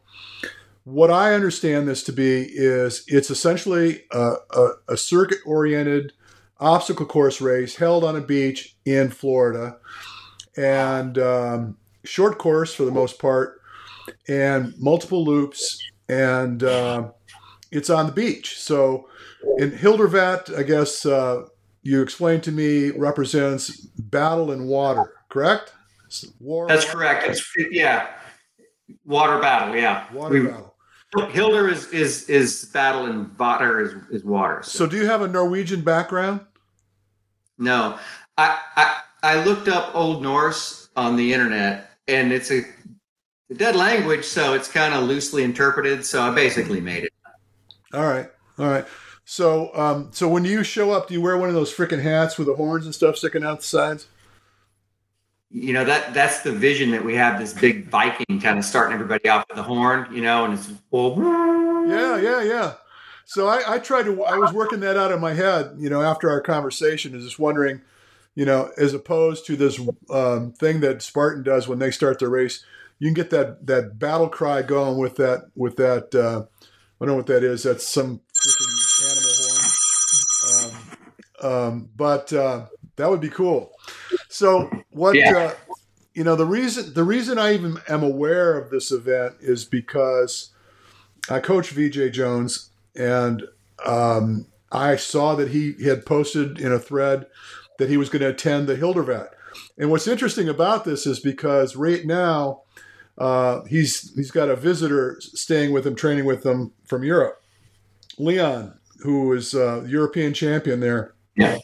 [0.83, 6.11] what I understand this to be is it's essentially a, a, a circuit oriented
[6.59, 9.77] obstacle course race held on a beach in Florida
[10.57, 13.61] and um, short course for the most part
[14.27, 17.09] and multiple loops and uh,
[17.71, 18.59] it's on the beach.
[18.59, 19.07] So
[19.57, 21.43] in Hildervat, I guess uh,
[21.83, 25.73] you explained to me represents battle in water, correct?
[26.39, 26.67] War.
[26.67, 27.27] That's correct.
[27.27, 28.07] It's yeah,
[29.05, 29.75] water battle.
[29.75, 30.75] Yeah, water we, battle.
[31.29, 34.61] Hilder is is is battle and water is is water.
[34.63, 34.79] So.
[34.79, 34.87] so.
[34.87, 36.41] do you have a Norwegian background?
[37.57, 37.97] No,
[38.37, 42.63] I, I I looked up Old Norse on the internet, and it's a,
[43.49, 46.05] a dead language, so it's kind of loosely interpreted.
[46.05, 47.13] So I basically made it.
[47.93, 48.85] All right, all right.
[49.23, 52.37] So, um, so when you show up, do you wear one of those freaking hats
[52.37, 54.07] with the horns and stuff sticking out the sides?
[55.53, 57.37] You know that that's the vision that we have.
[57.37, 60.71] This big Viking kind of starting everybody off with the horn, you know, and it's
[60.91, 61.15] well.
[61.87, 62.73] Yeah, yeah, yeah.
[63.25, 64.23] So I, I tried to.
[64.23, 67.39] I was working that out in my head, you know, after our conversation, is just
[67.39, 67.81] wondering,
[68.33, 72.29] you know, as opposed to this um, thing that Spartan does when they start the
[72.29, 72.63] race,
[72.99, 76.15] you can get that that battle cry going with that with that.
[76.15, 76.45] Uh,
[77.01, 77.63] I don't know what that is.
[77.63, 78.70] That's some freaking
[81.41, 82.65] um, but uh,
[82.95, 83.71] that would be cool.
[84.29, 85.15] So what?
[85.15, 85.37] Yeah.
[85.37, 85.53] Uh,
[86.13, 90.51] you know, the reason the reason I even am aware of this event is because
[91.29, 93.43] I coach VJ Jones, and
[93.85, 97.27] um, I saw that he had posted in a thread
[97.77, 99.29] that he was going to attend the Hildervat.
[99.77, 102.61] And what's interesting about this is because right now
[103.17, 107.41] uh, he's he's got a visitor staying with him, training with him from Europe,
[108.17, 111.13] Leon, who is uh, European champion there.
[111.41, 111.57] Yeah.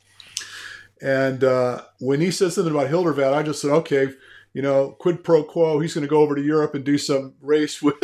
[1.01, 4.09] And uh, when he said something about Hildervat, I just said, okay,
[4.53, 5.80] you know, quid pro quo.
[5.80, 7.95] He's going to go over to Europe and do some race with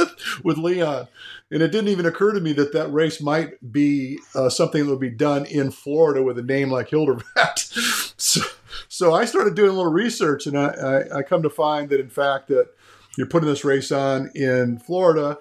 [0.44, 1.08] with Leon.
[1.50, 4.90] And it didn't even occur to me that that race might be uh, something that
[4.92, 8.14] would be done in Florida with a name like Hildervat.
[8.18, 8.42] so,
[8.88, 12.00] so I started doing a little research, and I, I, I come to find that
[12.00, 12.70] in fact that
[13.18, 15.40] you're putting this race on in Florida.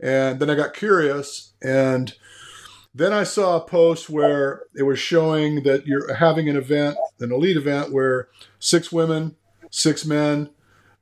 [0.00, 2.14] And then I got curious and
[2.98, 7.32] then I saw a post where it was showing that you're having an event, an
[7.32, 8.28] elite event, where
[8.58, 9.36] six women,
[9.70, 10.50] six men,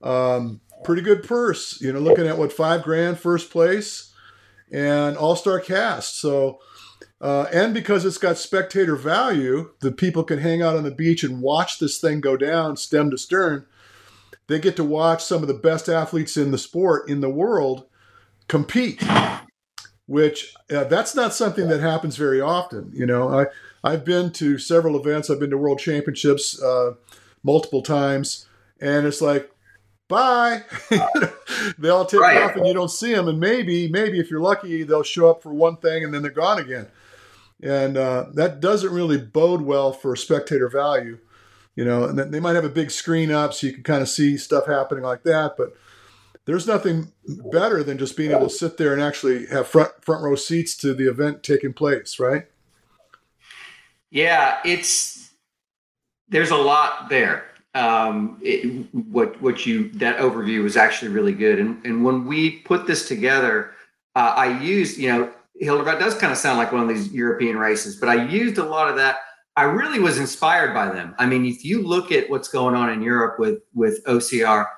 [0.02, 1.80] um, pretty good purse.
[1.80, 4.12] You know, looking at what five grand first place,
[4.70, 6.20] and all star cast.
[6.20, 6.58] So,
[7.20, 11.24] uh, and because it's got spectator value, the people can hang out on the beach
[11.24, 13.64] and watch this thing go down, stem to stern.
[14.48, 17.86] They get to watch some of the best athletes in the sport in the world
[18.48, 19.02] compete
[20.06, 22.90] which uh, that's not something that happens very often.
[22.94, 23.46] You know, I
[23.82, 25.30] I've been to several events.
[25.30, 26.92] I've been to World Championships uh,
[27.42, 28.46] multiple times,
[28.80, 29.50] and it's like,
[30.08, 30.62] bye.
[31.78, 32.42] they all take right.
[32.42, 33.28] off, and you don't see them.
[33.28, 36.30] And maybe maybe if you're lucky, they'll show up for one thing, and then they're
[36.30, 36.86] gone again.
[37.62, 41.18] And uh, that doesn't really bode well for spectator value.
[41.74, 44.08] You know, and they might have a big screen up so you can kind of
[44.08, 45.76] see stuff happening like that, but
[46.46, 47.12] there's nothing
[47.50, 50.76] better than just being able to sit there and actually have front front row seats
[50.78, 52.46] to the event taking place, right?
[54.10, 55.30] Yeah, it's
[56.28, 57.44] there's a lot there.
[57.74, 62.60] Um, it, what what you that overview was actually really good, and and when we
[62.60, 63.72] put this together,
[64.14, 67.58] uh, I used you know Hildervat does kind of sound like one of these European
[67.58, 69.16] races, but I used a lot of that.
[69.56, 71.14] I really was inspired by them.
[71.18, 74.70] I mean, if you look at what's going on in Europe with with OCR, I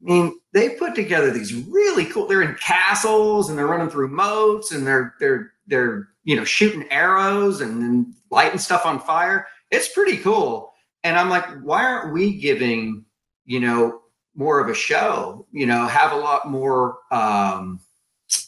[0.00, 2.26] mean, they put together these really cool.
[2.26, 6.90] They're in castles and they're running through moats and they're they're they're you know shooting
[6.90, 9.46] arrows and then lighting stuff on fire.
[9.70, 10.72] It's pretty cool.
[11.04, 13.04] And I'm like, why aren't we giving
[13.44, 14.00] you know
[14.34, 15.46] more of a show?
[15.52, 16.98] You know, have a lot more.
[17.10, 17.80] Um,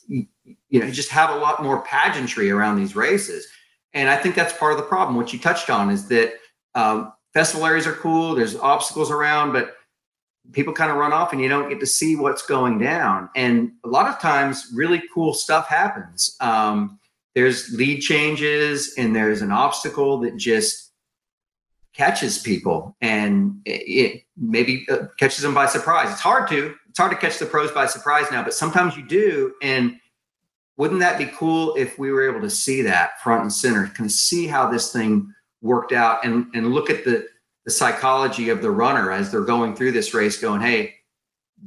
[0.09, 3.46] you know, just have a lot more pageantry around these races.
[3.94, 5.16] And I think that's part of the problem.
[5.16, 6.34] What you touched on is that
[6.74, 8.34] um, festival areas are cool.
[8.34, 9.74] There's obstacles around, but
[10.51, 13.28] people kind of run off and you don't get to see what's going down.
[13.36, 16.36] And a lot of times, really cool stuff happens.
[16.40, 16.99] Um,
[17.34, 20.90] there's lead changes and there's an obstacle that just
[21.95, 26.11] catches people and it, maybe uh, catches them by surprise.
[26.11, 26.74] It's hard to.
[26.88, 29.55] It's hard to catch the pros by surprise now, but sometimes you do.
[29.62, 29.97] And
[30.76, 34.05] wouldn't that be cool if we were able to see that front and center, kind
[34.05, 35.32] of see how this thing
[35.62, 37.26] worked out and, and look at the,
[37.64, 40.94] the psychology of the runner as they're going through this race, going, hey,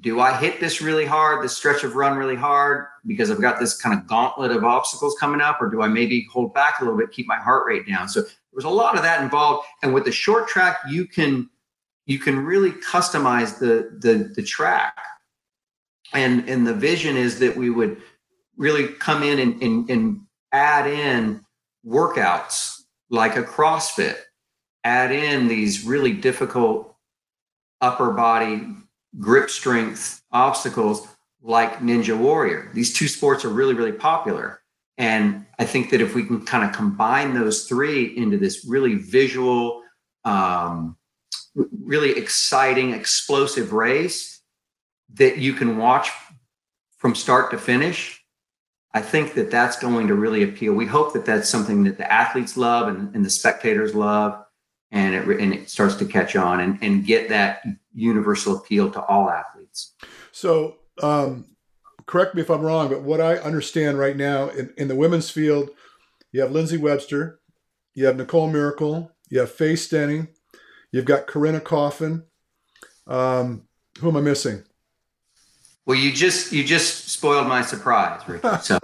[0.01, 3.59] do I hit this really hard, this stretch of run really hard because I've got
[3.59, 6.83] this kind of gauntlet of obstacles coming up, or do I maybe hold back a
[6.83, 8.09] little bit, keep my heart rate down?
[8.09, 9.65] So there's a lot of that involved.
[9.83, 11.49] And with the short track, you can
[12.07, 14.97] you can really customize the the, the track.
[16.13, 18.01] And and the vision is that we would
[18.57, 20.21] really come in and, and, and
[20.51, 21.41] add in
[21.85, 24.17] workouts like a CrossFit,
[24.85, 26.95] add in these really difficult
[27.81, 28.67] upper body
[29.19, 31.07] grip strength obstacles
[31.41, 32.71] like Ninja Warrior.
[32.73, 34.61] These two sports are really, really popular.
[34.97, 38.95] And I think that if we can kind of combine those three into this really
[38.95, 39.81] visual,
[40.23, 40.95] um,
[41.55, 44.41] really exciting, explosive race
[45.13, 46.11] that you can watch
[46.97, 48.23] from start to finish,
[48.93, 50.73] I think that that's going to really appeal.
[50.73, 54.44] We hope that that's something that the athletes love and, and the spectators love,
[54.95, 57.61] and it, and it starts to catch on and, and get that
[57.93, 59.91] universal appeal to all athletes.
[60.31, 61.45] So, um,
[62.05, 65.29] correct me if I'm wrong, but what I understand right now in, in the women's
[65.29, 65.69] field,
[66.31, 67.41] you have Lindsay Webster,
[67.93, 70.29] you have Nicole Mericle, you have Faye Stenning,
[70.93, 72.23] you've got Corinna Coffin.
[73.05, 73.63] Um,
[73.99, 74.63] who am I missing?
[75.85, 78.47] Well, you just you just spoiled my surprise, Ricky.
[78.61, 78.79] So,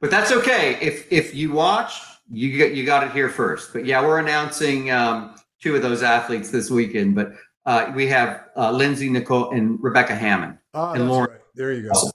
[0.00, 0.78] but that's okay.
[0.80, 1.94] If if you watch,
[2.30, 3.72] you you got it here first.
[3.72, 7.14] But yeah, we're announcing um, two of those athletes this weekend.
[7.14, 7.32] But
[7.66, 11.30] uh, we have uh, Lindsay Nicole and Rebecca Hammond ah, and Lauren.
[11.30, 11.40] Right.
[11.54, 12.10] There you go.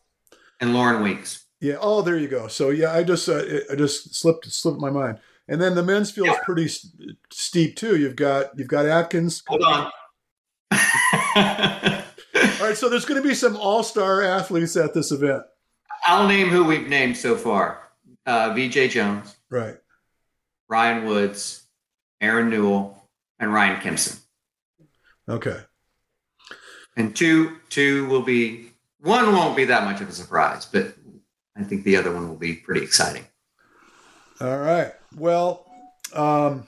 [0.60, 1.46] And Lauren Weeks.
[1.62, 1.76] Yeah.
[1.80, 2.48] Oh, there you go.
[2.48, 5.20] So yeah, I just uh, I just slipped slipped my mind.
[5.48, 6.44] And then the men's field is yeah.
[6.44, 6.68] pretty
[7.32, 7.98] steep too.
[7.98, 9.42] You've got you've got Atkins.
[9.48, 9.92] Hold on.
[10.72, 15.42] all right, so there's going to be some all-star athletes at this event.
[16.06, 17.90] I'll name who we've named so far:
[18.28, 19.78] uh, VJ Jones, right?
[20.70, 21.64] Ryan Woods,
[22.22, 23.04] Aaron Newell,
[23.40, 24.20] and Ryan Kempson.
[25.28, 25.60] Okay.
[26.96, 30.94] And two, two will be one won't be that much of a surprise, but
[31.58, 33.26] I think the other one will be pretty exciting.
[34.42, 34.94] All right.
[35.16, 35.66] Well,
[36.14, 36.68] um,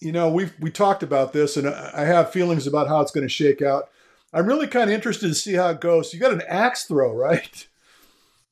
[0.00, 3.26] you know, we've we talked about this, and I have feelings about how it's going
[3.26, 3.88] to shake out.
[4.32, 6.12] I'm really kind of interested to see how it goes.
[6.12, 7.68] You got an axe throw, right?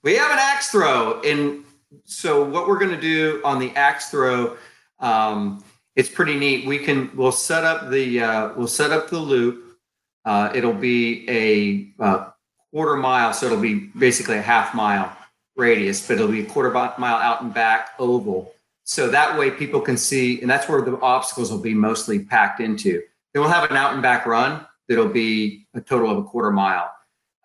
[0.02, 1.64] We have an axe throw, and
[2.04, 4.56] so what we're going to do on the axe throw,
[5.00, 5.64] um,
[5.96, 6.66] it's pretty neat.
[6.66, 9.78] We can we'll set up the uh, we'll set up the loop.
[10.24, 12.30] Uh, it'll be a uh,
[12.70, 15.16] quarter mile, so it'll be basically a half mile
[15.56, 18.54] radius, but it'll be a quarter mile out and back oval.
[18.84, 22.60] So that way people can see, and that's where the obstacles will be mostly packed
[22.60, 23.02] into.
[23.32, 26.50] Then we'll have an out and back run that'll be a total of a quarter
[26.50, 26.90] mile.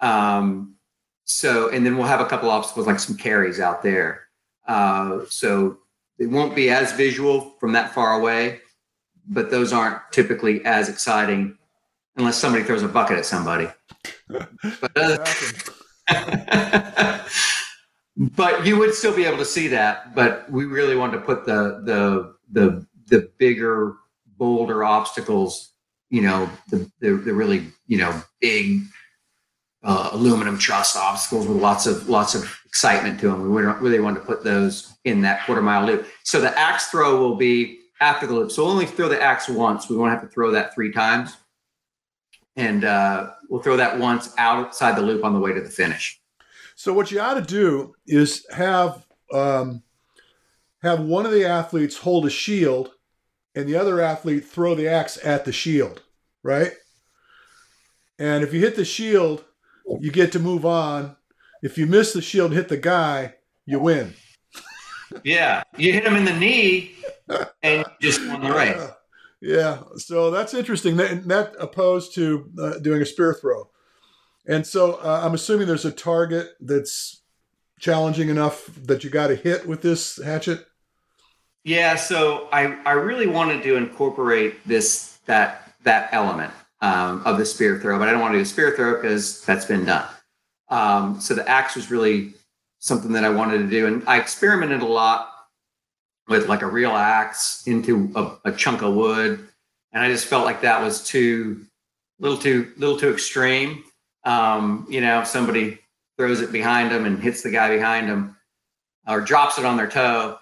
[0.01, 0.75] Um,
[1.25, 4.26] so, and then we'll have a couple obstacles like some carries out there.
[4.68, 5.78] Uh, so
[6.20, 8.59] it won't be as visual from that far away,
[9.28, 11.57] but those aren't typically as exciting
[12.18, 13.68] unless somebody throws a bucket at somebody.
[14.30, 15.26] but, uh,
[18.18, 20.15] but you would still be able to see that.
[20.15, 23.95] But we really wanted to put the the the the bigger,
[24.38, 25.72] bolder obstacles.
[26.09, 28.82] You know, the the, the really you know big
[29.84, 33.41] uh, aluminum truss obstacles with lots of lots of excitement to them.
[33.41, 36.05] We really wanted to put those in that quarter mile loop.
[36.23, 38.51] So the axe throw will be after the loop.
[38.51, 39.89] So we'll only throw the axe once.
[39.89, 41.36] We won't have to throw that three times,
[42.55, 46.21] and uh, we'll throw that once outside the loop on the way to the finish.
[46.75, 49.82] So what you ought to do is have um,
[50.84, 52.91] have one of the athletes hold a shield,
[53.55, 56.03] and the other athlete throw the axe at the shield,
[56.43, 56.73] right?
[58.19, 59.43] And if you hit the shield,
[59.99, 61.16] you get to move on.
[61.62, 63.36] If you miss the shield, hit the guy,
[63.66, 64.14] you win.
[65.24, 66.95] Yeah, you hit him in the knee,
[67.64, 68.89] and just won the race.
[69.41, 70.97] Yeah, so that's interesting.
[70.97, 73.70] That, that opposed to uh, doing a spear throw,
[74.47, 77.22] and so uh, I'm assuming there's a target that's
[77.80, 80.66] challenging enough that you got to hit with this hatchet.
[81.64, 87.45] Yeah, so I I really wanted to incorporate this that that element um, of the
[87.45, 90.08] spear throw, but I don't want to do a spear throw because that's been done.
[90.70, 92.34] Um, so the axe was really
[92.80, 95.34] something that I wanted to do, and I experimented a lot
[96.28, 99.47] with like a real axe into a, a chunk of wood,
[99.93, 101.65] and I just felt like that was too
[102.20, 103.84] little too little too extreme.
[104.24, 105.80] Um, you know, if somebody
[106.18, 108.36] throws it behind them and hits the guy behind them,
[109.07, 110.38] or drops it on their toe,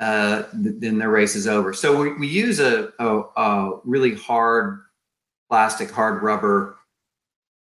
[0.00, 1.72] uh, then their race is over.
[1.72, 4.80] So we, we use a, a, a really hard
[5.48, 6.76] plastic, hard rubber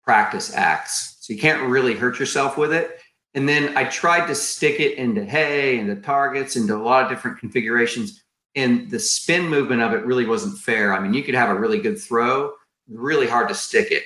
[0.03, 1.17] practice axe.
[1.29, 2.99] So you can't really hurt yourself with it.
[3.35, 7.09] And then I tried to stick it into hay, into targets, into a lot of
[7.09, 8.23] different configurations.
[8.55, 10.91] And the spin movement of it really wasn't fair.
[10.91, 12.53] I mean, you could have a really good throw,
[12.87, 14.05] really hard to stick it.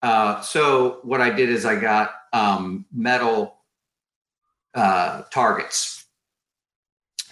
[0.00, 3.58] Uh, so what I did is I got um, metal
[4.74, 6.06] uh, targets,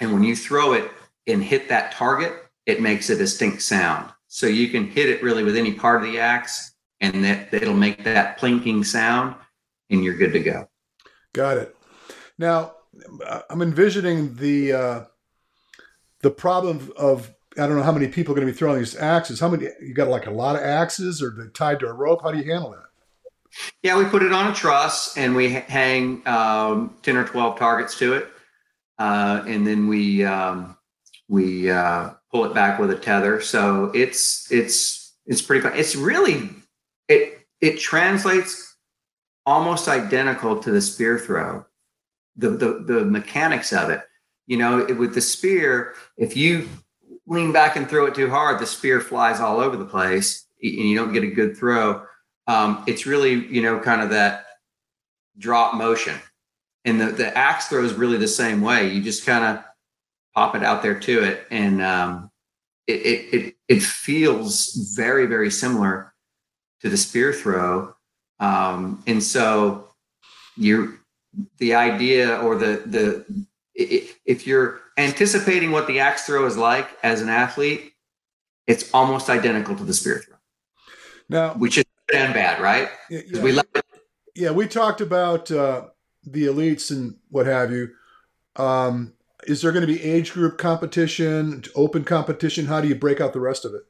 [0.00, 0.90] and when you throw it
[1.26, 2.32] and hit that target,
[2.66, 4.10] it makes a distinct sound.
[4.28, 6.73] So you can hit it really with any part of the axe,
[7.04, 9.34] and that it'll make that plinking sound,
[9.90, 10.68] and you're good to go.
[11.32, 11.76] Got it.
[12.38, 12.72] Now
[13.50, 15.04] I'm envisioning the uh,
[16.22, 18.96] the problem of I don't know how many people are going to be throwing these
[18.96, 19.40] axes.
[19.40, 20.08] How many you got?
[20.08, 22.22] Like a lot of axes, or tied to a rope?
[22.22, 22.80] How do you handle that?
[23.82, 27.98] Yeah, we put it on a truss and we hang um, ten or twelve targets
[27.98, 28.28] to it,
[28.98, 30.76] uh, and then we um,
[31.28, 33.40] we uh, pull it back with a tether.
[33.40, 35.76] So it's it's it's pretty fun.
[35.76, 36.50] It's really
[37.08, 38.76] it it translates
[39.46, 41.64] almost identical to the spear throw.
[42.36, 44.02] The the the mechanics of it.
[44.46, 46.68] You know, with the spear, if you
[47.26, 50.72] lean back and throw it too hard, the spear flies all over the place and
[50.72, 52.04] you don't get a good throw.
[52.46, 54.46] Um, it's really, you know, kind of that
[55.38, 56.16] drop motion.
[56.84, 58.90] And the, the axe throw is really the same way.
[58.90, 59.64] You just kind of
[60.34, 61.46] pop it out there to it.
[61.50, 62.30] And um,
[62.86, 66.13] it, it, it, it feels very, very similar
[66.84, 67.94] to the spear throw.
[68.38, 69.88] Um, and so
[70.56, 71.00] you're,
[71.58, 73.24] the idea or the, the,
[73.74, 77.92] if you're anticipating what the axe throw is like as an athlete,
[78.66, 80.36] it's almost identical to the spear throw.
[81.28, 82.88] Now, which is good and bad, right?
[83.10, 83.58] Yeah, we
[84.36, 85.86] yeah, we talked about uh,
[86.24, 87.90] the elites and what have you.
[88.56, 89.14] Um,
[89.46, 92.66] is there going to be age group competition, open competition?
[92.66, 93.82] How do you break out the rest of it?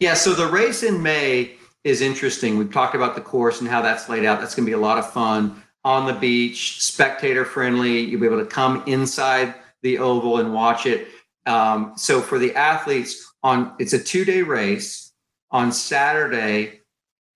[0.00, 2.58] Yeah, so the race in May is interesting.
[2.58, 4.40] We've talked about the course and how that's laid out.
[4.40, 8.00] That's going to be a lot of fun on the beach, spectator friendly.
[8.00, 11.08] You'll be able to come inside the oval and watch it.
[11.46, 15.12] Um, so for the athletes, on it's a two day race
[15.50, 16.80] on Saturday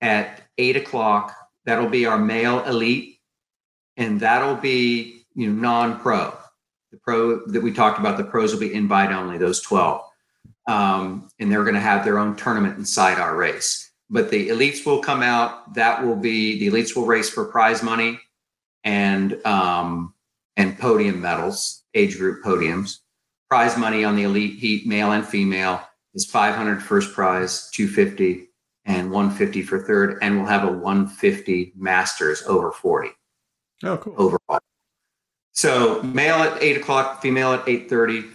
[0.01, 1.34] at eight o'clock.
[1.64, 3.20] That'll be our male elite,
[3.97, 6.36] and that'll be you know non pro.
[6.90, 9.38] The pro that we talked about, the pros will be invite only.
[9.38, 10.03] Those twelve,
[10.66, 13.91] um, and they're going to have their own tournament inside our race.
[14.13, 15.75] But the elites will come out.
[15.75, 18.21] That will be the elites will race for prize money
[18.85, 20.15] and um,
[20.57, 22.99] and podium medals, age group podiums.
[23.49, 25.81] Prize money on the elite heat, male and female,
[26.15, 28.49] is 500 first prize, 250,
[28.85, 33.11] and 150 for third, and we'll have a 150 masters over 40.
[33.85, 34.15] Oh, cool.
[34.17, 34.61] Overall.
[35.53, 38.31] So male at eight o'clock, female at 8:30,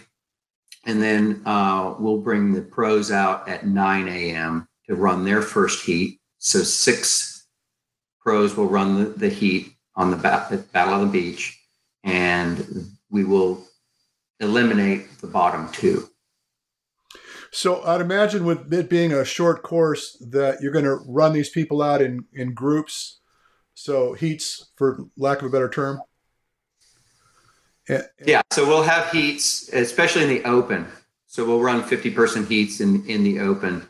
[0.86, 4.68] and then uh, we'll bring the pros out at 9 a.m.
[4.88, 6.20] to run their first heat.
[6.38, 7.46] So six
[8.20, 10.16] pros will run the, the heat on the
[10.72, 11.58] Battle of the Beach,
[12.04, 13.66] and we will
[14.40, 16.08] eliminate the bottom two.
[17.50, 21.48] So I'd imagine with it being a short course that you're going to run these
[21.48, 23.20] people out in, in groups.
[23.74, 26.00] So heats, for lack of a better term.
[28.24, 30.86] Yeah, so we'll have heats, especially in the open.
[31.26, 33.88] So we'll run 50 person heats in, in the open.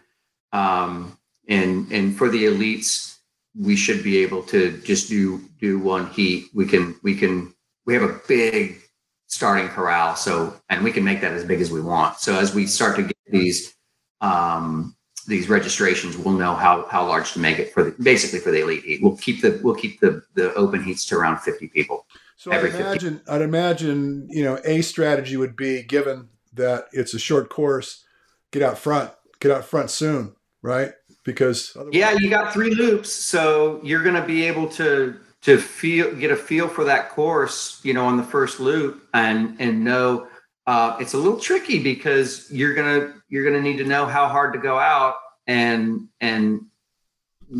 [0.52, 1.18] Um,
[1.48, 3.18] and, and for the elites,
[3.58, 6.48] we should be able to just do do one heat.
[6.54, 7.54] We can we can
[7.86, 8.80] we have a big
[9.26, 12.18] starting corral, so and we can make that as big as we want.
[12.18, 13.74] So as we start to get these
[14.20, 14.96] um,
[15.26, 18.62] these registrations, we'll know how how large to make it for the basically for the
[18.62, 19.02] elite heat.
[19.02, 22.06] We'll keep the we'll keep the the open heats to around fifty people.
[22.36, 23.30] So I'd imagine 50.
[23.30, 28.04] I'd imagine you know a strategy would be given that it's a short course,
[28.52, 29.10] get out front,
[29.40, 30.92] get out front soon, right?
[31.28, 36.14] because yeah you got three loops so you're going to be able to to feel
[36.14, 40.26] get a feel for that course you know on the first loop and and know
[40.66, 44.52] uh, it's a little tricky because you're gonna you're gonna need to know how hard
[44.54, 45.16] to go out
[45.46, 46.62] and and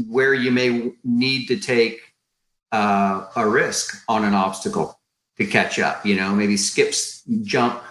[0.09, 2.01] where you may need to take
[2.73, 4.99] uh, a risk on an obstacle
[5.37, 7.83] to catch up you know maybe skips jump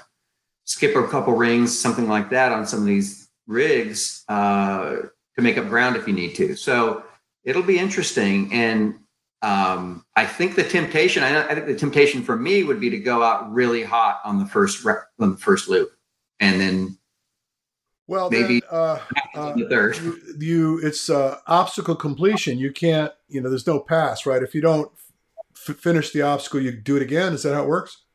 [0.65, 4.97] skip a couple rings something like that on some of these rigs uh,
[5.35, 6.55] to make up ground if you need to.
[6.55, 7.03] So
[7.43, 8.53] it'll be interesting.
[8.53, 8.99] And
[9.41, 12.99] um, I think the temptation, I, I, think the temptation for me would be to
[12.99, 15.91] go out really hot on the first on the first loop,
[16.39, 16.97] and then
[18.07, 18.99] well maybe then, uh,
[19.35, 19.97] uh, the third.
[19.97, 22.57] You, you it's uh, obstacle completion.
[22.57, 24.41] You can't, you know, there's no pass, right?
[24.41, 24.91] If you don't
[25.55, 27.33] f- finish the obstacle, you do it again.
[27.33, 28.05] Is that how it works?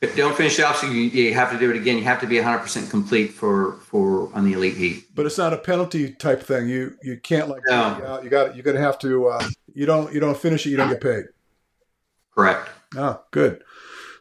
[0.00, 1.96] If don't finish the obstacle, you, you, have to do it again.
[1.96, 5.06] You have to be 100% complete for for on the elite heat.
[5.12, 6.68] But it's not a penalty type thing.
[6.68, 8.20] You you can't like no.
[8.22, 9.26] you got you're gonna have to.
[9.26, 10.70] Uh, you don't you don't finish it.
[10.70, 11.24] You don't get paid.
[12.32, 12.68] Correct.
[12.96, 13.64] Oh, good.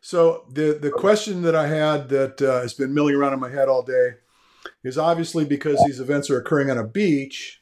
[0.01, 3.49] So the the question that I had that uh, has been milling around in my
[3.49, 4.13] head all day
[4.83, 7.61] is obviously because these events are occurring on a beach.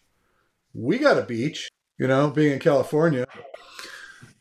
[0.73, 1.67] We got a beach,
[1.97, 3.25] you know, being in California.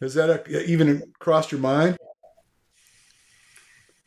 [0.00, 1.96] Has that even crossed your mind?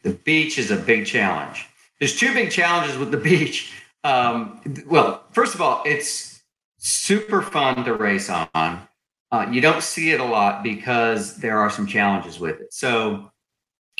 [0.07, 1.67] The beach is a big challenge.
[1.99, 3.73] There's two big challenges with the beach.
[4.05, 6.41] Um, well, first of all, it's
[6.77, 8.47] super fun to race on.
[8.53, 12.73] Uh, you don't see it a lot because there are some challenges with it.
[12.73, 13.29] So,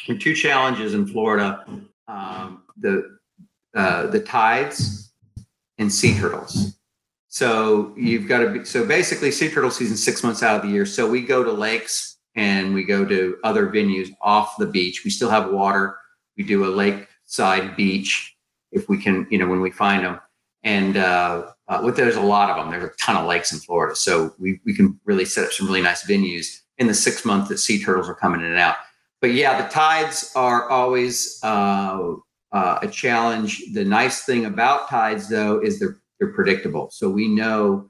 [0.06, 1.66] two challenges in Florida:
[2.08, 3.18] um, the
[3.76, 5.12] uh, the tides
[5.78, 6.80] and sea turtles.
[7.28, 10.70] So you've got to be so basically sea turtle season six months out of the
[10.70, 10.86] year.
[10.86, 15.04] So we go to lakes and we go to other venues off the beach.
[15.04, 15.98] We still have water.
[16.38, 18.36] We do a lakeside beach
[18.72, 20.20] if we can, you know, when we find them.
[20.64, 22.72] And uh, uh, with there's a lot of them.
[22.72, 25.68] There's a ton of lakes in Florida, so we we can really set up some
[25.68, 28.76] really nice venues in the six months that sea turtles are coming in and out.
[29.20, 32.16] But yeah, the tides are always uh,
[32.52, 33.64] uh, a challenge.
[33.74, 36.90] The nice thing about tides, though, is they're they're predictable.
[36.92, 37.90] So we know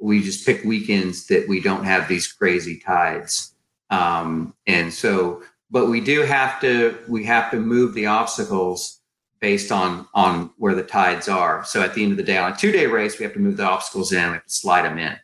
[0.00, 3.54] we just pick weekends that we don't have these crazy tides,
[3.92, 9.00] um, and so but we do have to we have to move the obstacles
[9.40, 11.64] based on on where the tides are.
[11.64, 13.38] So at the end of the day, on a two day race, we have to
[13.38, 14.24] move the obstacles in.
[14.24, 15.16] We have to slide them in.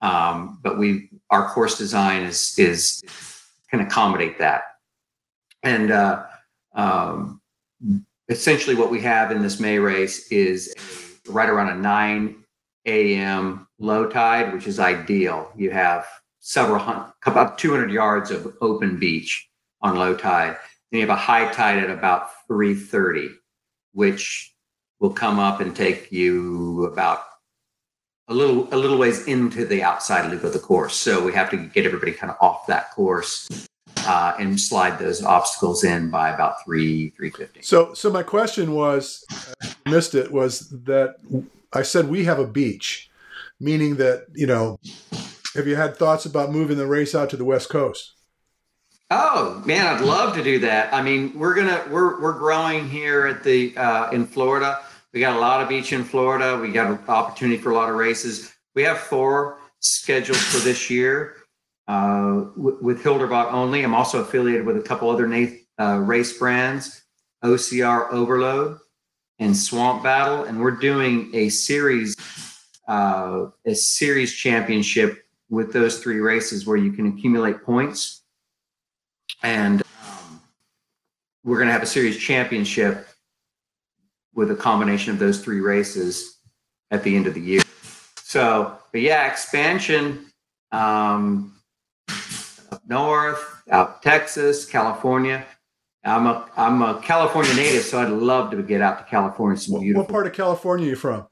[0.00, 3.02] Um, but we our course design is is
[3.70, 4.62] can accommodate that.
[5.62, 6.24] And uh,
[6.74, 7.40] um,
[8.28, 10.74] essentially, what we have in this May race is
[11.28, 12.44] right around a 9
[12.86, 13.68] a.m.
[13.78, 15.52] low tide, which is ideal.
[15.56, 16.04] You have
[16.42, 19.48] several hundred, about 200 yards of open beach
[19.80, 20.56] on low tide.
[20.90, 23.30] Then you have a high tide at about 3:30,
[23.92, 24.54] which
[25.00, 27.24] will come up and take you about
[28.28, 30.94] a little a little ways into the outside loop of the course.
[30.94, 33.68] So we have to get everybody kind of off that course
[34.06, 37.62] uh, and slide those obstacles in by about three three fifty.
[37.62, 39.24] So so my question was,
[39.86, 41.16] missed it was that
[41.72, 43.10] I said we have a beach,
[43.60, 44.78] meaning that you know,
[45.54, 48.14] have you had thoughts about moving the race out to the west coast?
[49.10, 50.92] Oh man, I'd love to do that.
[50.94, 54.80] I mean, we're gonna we're we're growing here at the uh, in Florida.
[55.12, 56.58] We got a lot of beach in Florida.
[56.58, 58.52] We got an opportunity for a lot of races.
[58.74, 61.36] We have four scheduled for this year
[61.88, 63.82] uh, w- with Hildervat only.
[63.82, 65.26] I'm also affiliated with a couple other
[65.78, 67.02] uh, race brands,
[67.44, 68.78] OCR Overload
[69.38, 72.16] and Swamp Battle, and we're doing a series,
[72.88, 75.21] uh, a series championship
[75.52, 78.22] with those three races where you can accumulate points
[79.42, 80.40] and um,
[81.44, 83.06] we're going to have a series championship
[84.34, 86.38] with a combination of those three races
[86.90, 87.60] at the end of the year.
[88.16, 90.24] So, but yeah, expansion
[90.72, 91.54] um,
[92.70, 95.44] up north, out Texas, California.
[96.02, 99.58] I'm a I'm a California native, so I'd love to get out to California.
[99.58, 100.04] Some beautiful.
[100.04, 101.26] What part of California are you from?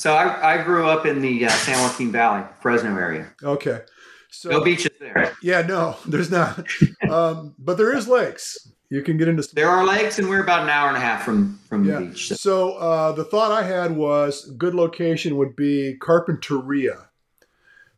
[0.00, 3.30] So I, I grew up in the uh, San Joaquin Valley, Fresno area.
[3.42, 3.82] Okay.
[4.30, 5.36] So, no beaches there.
[5.42, 6.66] Yeah, no, there's not.
[7.10, 8.66] um, but there is lakes.
[8.88, 9.42] You can get into.
[9.42, 11.98] Some- there are lakes, and we're about an hour and a half from from yeah.
[11.98, 12.28] the beach.
[12.28, 17.08] So, so uh, the thought I had was good location would be Carpinteria.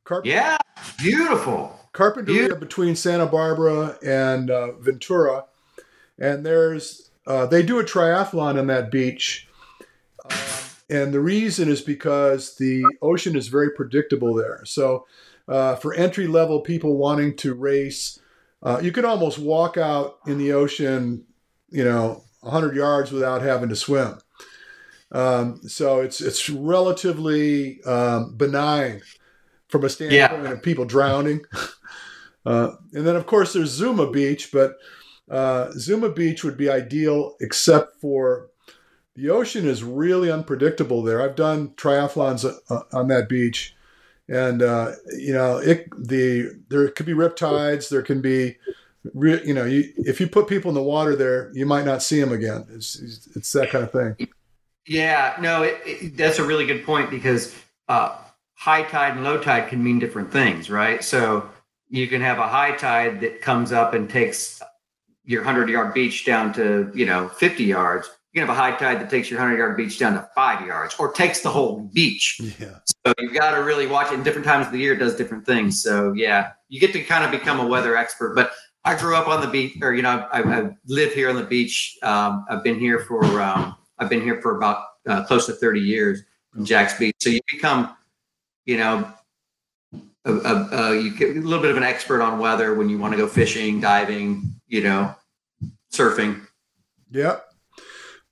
[0.02, 0.56] Carp- yeah,
[0.98, 1.78] beautiful.
[1.94, 2.58] Carpinteria beautiful.
[2.58, 5.44] between Santa Barbara and uh, Ventura,
[6.18, 9.46] and there's uh, they do a triathlon on that beach.
[10.92, 14.62] And the reason is because the ocean is very predictable there.
[14.66, 15.06] So
[15.48, 18.20] uh, for entry level people wanting to race.
[18.62, 21.24] Uh, you can almost walk out in the ocean,
[21.70, 24.18] you know, 100 yards without having to swim.
[25.10, 29.02] Um, so it's it's relatively um, benign
[29.68, 30.52] from a standpoint yeah.
[30.52, 31.42] of people drowning.
[32.44, 34.74] Uh, and then of course there's Zuma Beach, but
[35.30, 38.48] uh, Zuma Beach would be ideal except for
[39.14, 41.22] the ocean is really unpredictable there.
[41.22, 43.74] I've done triathlons uh, on that beach,
[44.28, 47.88] and uh, you know it the there could be riptides.
[47.88, 48.56] There can be
[49.14, 52.20] you know you, if you put people in the water there you might not see
[52.20, 52.66] them again.
[52.70, 52.98] It's
[53.34, 54.28] it's that kind of thing.
[54.86, 57.54] Yeah no it, it, that's a really good point because
[57.88, 58.16] uh,
[58.54, 61.02] high tide and low tide can mean different things right?
[61.02, 61.48] So
[61.88, 64.62] you can have a high tide that comes up and takes
[65.24, 68.74] your 100 yard beach down to you know 50 yards you can have a high
[68.76, 71.80] tide that takes your 100 yard beach down to five yards or takes the whole
[71.92, 72.40] beach.
[72.58, 72.78] Yeah.
[72.86, 75.16] So you've got to really watch it in different times of the year, it does
[75.16, 75.82] different things.
[75.82, 78.34] So, yeah, you get to kind of become a weather expert.
[78.34, 78.52] But
[78.84, 81.44] I grew up on the beach, or you know, I, I live here on the
[81.44, 81.98] beach.
[82.02, 85.80] Um, I've been here for um, I've been here for about uh, close to 30
[85.80, 86.22] years
[86.56, 87.14] in Jax Beach.
[87.20, 87.94] So you become,
[88.64, 89.12] you know,
[90.24, 92.98] a, a, a, you get a little bit of an expert on weather when you
[92.98, 95.14] want to go fishing, diving, you know,
[95.92, 96.46] surfing.
[97.10, 97.40] Yeah.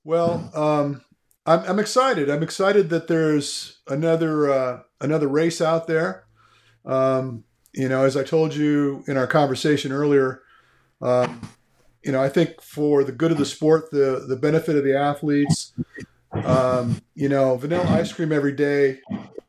[0.05, 1.02] Well, um,
[1.47, 2.31] I'm, I'm excited.
[2.31, 6.24] I'm excited that there's another uh, another race out there.
[6.85, 10.43] Um, you know, as I told you in our conversation earlier,
[11.02, 11.40] um,
[12.02, 14.97] you know, I think for the good of the sport, the the benefit of the
[14.97, 15.72] athletes,
[16.32, 19.01] um, you know, vanilla ice cream every day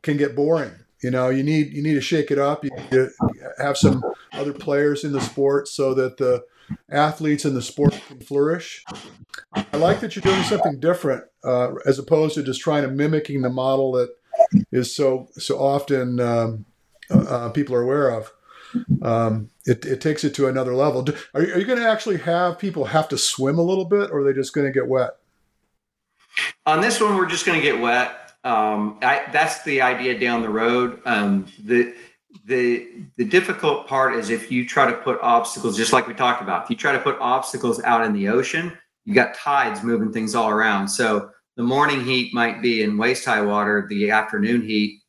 [0.02, 0.72] can get boring.
[1.02, 2.64] You know, you need you need to shake it up.
[2.64, 3.10] You
[3.58, 4.02] have some
[4.32, 6.44] other players in the sport so that the
[6.90, 8.84] athletes in the sport can flourish.
[9.54, 13.42] I like that you're doing something different uh, as opposed to just trying to mimicking
[13.42, 14.10] the model that
[14.70, 16.64] is so so often um,
[17.10, 18.32] uh, people are aware of.
[19.02, 21.06] Um, it, it takes it to another level.
[21.34, 24.20] Are you, you going to actually have people have to swim a little bit, or
[24.20, 25.10] are they just going to get wet?
[26.64, 28.32] On this one, we're just going to get wet.
[28.44, 31.00] Um, I, that's the idea down the road.
[31.04, 31.94] Um, the
[32.44, 36.42] the the difficult part is if you try to put obstacles, just like we talked
[36.42, 36.64] about.
[36.64, 38.72] If you try to put obstacles out in the ocean,
[39.04, 40.88] you got tides moving things all around.
[40.88, 43.86] So the morning heat might be in waist high water.
[43.88, 45.00] The afternoon heat,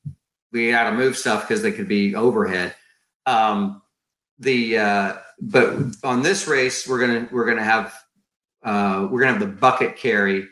[0.52, 2.76] we got to move stuff because they could be overhead.
[3.26, 3.82] Um,
[4.40, 7.94] the uh, but on this race, we're gonna we're gonna have
[8.64, 10.48] uh, we're gonna have the bucket carry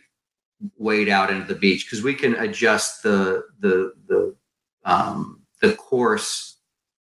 [0.77, 4.35] wade out into the beach because we can adjust the the the
[4.83, 6.50] um, the course,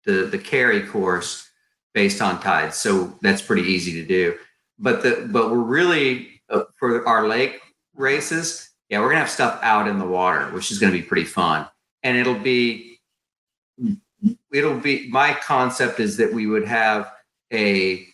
[0.05, 1.49] the the carry course
[1.93, 2.77] based on tides.
[2.77, 4.35] So that's pretty easy to do.
[4.79, 7.61] But the but we're really uh, for our lake
[7.95, 11.25] races, yeah, we're gonna have stuff out in the water, which is gonna be pretty
[11.25, 11.67] fun,
[12.03, 12.99] and it'll be
[14.51, 17.11] it'll be my concept is that we would have
[17.51, 18.07] a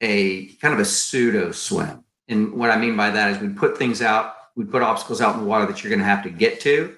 [0.00, 2.04] a kind of a pseudo swim.
[2.28, 5.34] And what I mean by that is we put things out we put obstacles out
[5.34, 6.94] in the water that you're going to have to get to.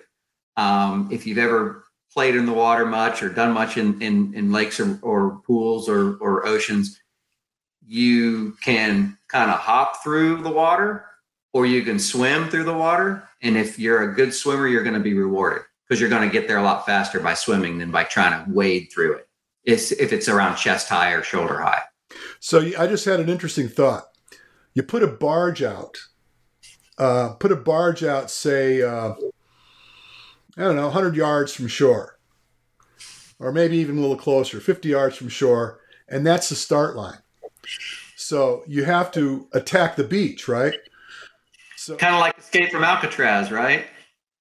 [0.57, 1.82] Um, if you've ever
[2.13, 5.89] played in the water much or done much in in, in lakes or, or pools
[5.89, 7.01] or, or oceans,
[7.87, 11.07] you can kind of hop through the water
[11.53, 13.29] or you can swim through the water.
[13.43, 16.33] And if you're a good swimmer, you're going to be rewarded because you're going to
[16.33, 19.29] get there a lot faster by swimming than by trying to wade through it.
[19.65, 21.83] It's, if it's around chest high or shoulder high.
[22.41, 24.05] So I just had an interesting thought.
[24.75, 25.99] You put a barge out
[26.99, 29.15] uh, put a barge out, say, uh,
[30.57, 32.19] I don't know, 100 yards from shore,
[33.39, 37.19] or maybe even a little closer, 50 yards from shore, and that's the start line.
[38.17, 40.75] So you have to attack the beach, right?
[41.77, 43.87] So kind of like Escape from Alcatraz, right?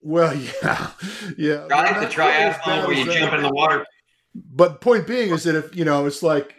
[0.01, 0.91] Well, yeah,
[1.37, 1.67] yeah.
[1.67, 3.85] Right, the triathlon where you jump in the water.
[4.35, 6.55] But point being is that if you know, it's like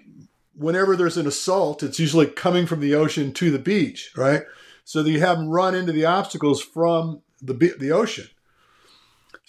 [0.55, 4.43] whenever there's an assault, it's usually coming from the ocean to the beach, right?
[4.85, 8.27] so that you have them run into the obstacles from the, the ocean.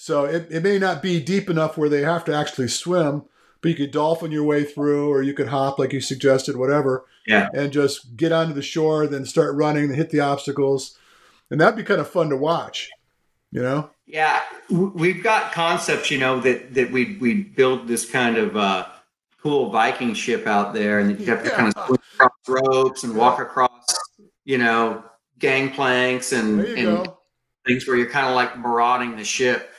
[0.03, 3.23] So it, it may not be deep enough where they have to actually swim,
[3.61, 7.05] but you could dolphin your way through, or you could hop like you suggested, whatever.
[7.25, 7.47] Yeah.
[7.53, 10.97] And just get onto the shore, then start running, and hit the obstacles,
[11.49, 12.89] and that'd be kind of fun to watch.
[13.49, 13.91] You know.
[14.05, 18.85] Yeah, we've got concepts, you know, that that we we build this kind of uh,
[19.41, 21.55] cool Viking ship out there, and you have to yeah.
[21.55, 23.85] kind of swim across ropes and walk across,
[24.43, 25.01] you know,
[25.39, 27.07] gangplanks and, and
[27.65, 29.69] things where you're kind of like marauding the ship.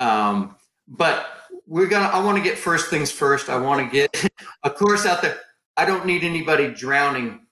[0.00, 0.56] Um,
[0.88, 1.26] but
[1.66, 2.06] we're gonna.
[2.06, 3.48] I want to get first things first.
[3.48, 4.30] I want to get
[4.62, 5.38] a course out there.
[5.76, 7.46] I don't need anybody drowning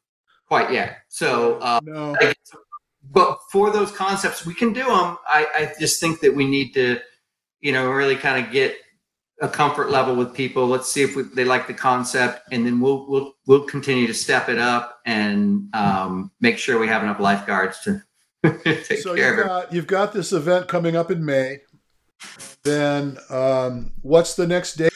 [0.46, 0.98] quite yet.
[1.08, 2.16] So, uh, no.
[3.10, 5.18] but for those concepts, we can do them.
[5.26, 7.00] I, I just think that we need to,
[7.60, 8.76] you know, really kind of get
[9.40, 10.66] a comfort level with people.
[10.66, 14.14] Let's see if we, they like the concept, and then we'll we'll we'll continue to
[14.14, 18.02] step it up and um, make sure we have enough lifeguards to
[18.64, 21.60] take so care you've got, You've got this event coming up in May.
[22.62, 24.92] Then um, what's the next date?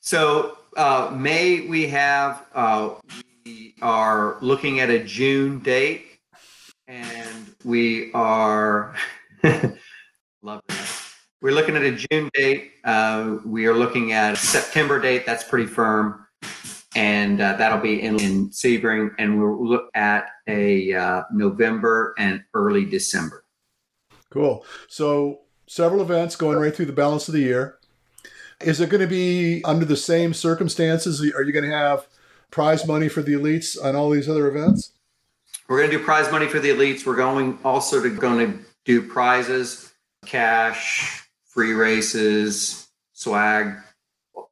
[0.00, 2.94] So uh, May we have uh,
[3.44, 6.18] we are looking at a June date,
[6.88, 8.94] and we are
[10.42, 11.00] love that
[11.42, 12.72] we're looking at a June date.
[12.84, 15.24] Uh, we are looking at a September date.
[15.24, 16.26] That's pretty firm.
[16.94, 19.14] And uh, that'll be in, in Sebring.
[19.18, 23.44] And we'll look at a uh, November and early December.
[24.30, 24.64] Cool.
[24.88, 27.76] So several events going right through the balance of the year.
[28.60, 31.20] Is it going to be under the same circumstances?
[31.20, 32.06] Are you going to have
[32.50, 34.92] prize money for the elites on all these other events?
[35.68, 37.06] We're going to do prize money for the elites.
[37.06, 39.92] We're going also to going to do prizes,
[40.26, 43.76] cash, free races, swag,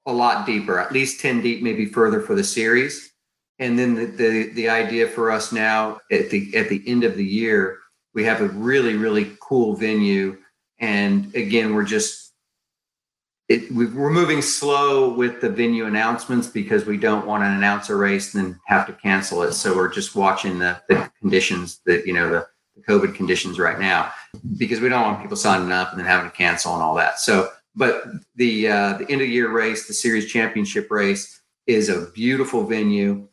[0.07, 3.13] a lot deeper, at least 10 deep, maybe further for the series.
[3.59, 7.17] And then the, the, the idea for us now at the at the end of
[7.17, 7.79] the year,
[8.19, 10.37] we have a really, really cool venue.
[10.81, 12.33] And again, we're just
[13.49, 17.95] it, we're moving slow with the venue announcements because we don't want to announce a
[17.95, 19.53] race and then have to cancel it.
[19.53, 23.79] So we're just watching the, the conditions that, you know, the, the COVID conditions right
[23.79, 24.11] now
[24.57, 27.21] because we don't want people signing up and then having to cancel and all that.
[27.21, 28.03] So but
[28.35, 33.29] the uh, the end of year race, the series championship race, is a beautiful venue.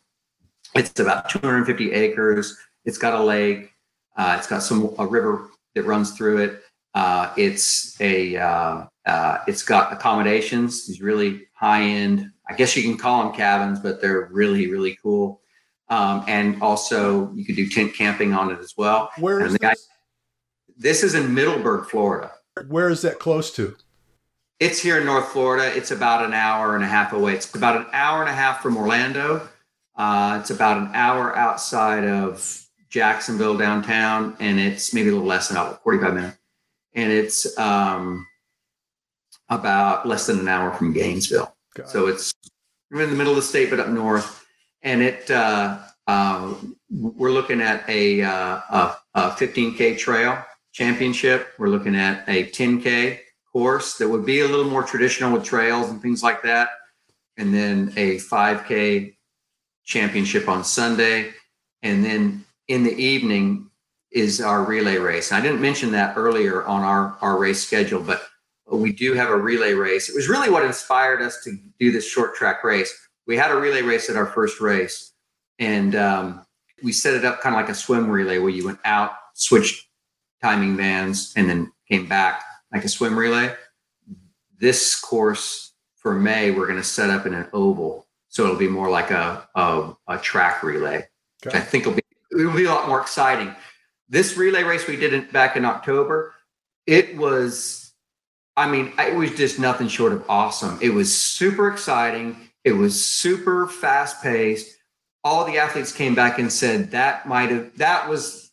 [0.76, 2.56] It's about 250 acres.
[2.86, 3.72] It's got a lake.
[4.16, 6.62] Uh, it's got some a river that runs through it.
[6.94, 10.88] Uh, it's a uh, uh, it's got accommodations.
[10.88, 12.32] These really high end.
[12.50, 15.42] I guess you can call them cabins, but they're really really cool.
[15.90, 19.12] Um, and also, you could do tent camping on it as well.
[19.20, 19.60] Where is this?
[19.60, 19.76] Guy,
[20.78, 22.32] this is in Middleburg, Florida.
[22.68, 23.76] Where is that close to?
[24.60, 25.76] It's here in North Florida.
[25.76, 27.34] It's about an hour and a half away.
[27.34, 29.48] It's about an hour and a half from Orlando.
[29.98, 32.65] Uh, it's about an hour outside of
[32.96, 36.38] Jacksonville downtown, and it's maybe a little less than about 45 minutes.
[36.94, 38.26] And it's um,
[39.50, 41.54] about less than an hour from Gainesville.
[41.76, 42.34] Got so it's
[42.92, 44.46] in the middle of the state, but up north.
[44.82, 46.54] And it uh, uh,
[46.90, 50.42] we're looking at a, uh, a, a 15k trail
[50.72, 51.50] championship.
[51.58, 53.20] We're looking at a 10k
[53.52, 56.70] course that would be a little more traditional with trails and things like that.
[57.36, 59.18] And then a 5K
[59.84, 61.34] championship on Sunday.
[61.84, 63.70] And then in the evening
[64.12, 65.32] is our relay race.
[65.32, 68.24] I didn't mention that earlier on our, our race schedule, but
[68.72, 70.10] we do have a relay race.
[70.10, 72.94] It was really what inspired us to do this short track race.
[73.28, 75.12] We had a relay race at our first race,
[75.60, 76.46] and um,
[76.84, 79.88] we set it up kind of like a swim relay where you went out, switched
[80.42, 82.44] timing bands, and then came back
[82.74, 83.54] like a swim relay.
[84.60, 88.06] This course for May, we're going to set up in an oval.
[88.30, 91.08] So it'll be more like a, a, a track relay, okay.
[91.46, 92.04] which I think will be,
[92.38, 93.54] it will be a lot more exciting.
[94.10, 96.34] This relay race we did in, back in October,
[96.86, 97.94] it was,
[98.56, 100.78] I mean, it was just nothing short of awesome.
[100.82, 102.50] It was super exciting.
[102.64, 104.76] It was super fast paced.
[105.24, 108.52] All the athletes came back and said that might have, that was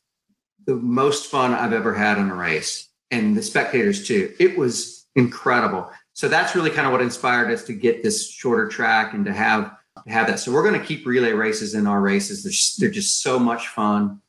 [0.67, 4.33] the most fun I've ever had in a race and the spectators too.
[4.39, 5.91] It was incredible.
[6.15, 9.33] So that's really kind of what inspired us to get this shorter track and to
[9.33, 9.77] have
[10.07, 10.41] have that.
[10.41, 12.43] So we're going to keep relay races in our races.
[12.43, 14.21] They're, they're just so much fun.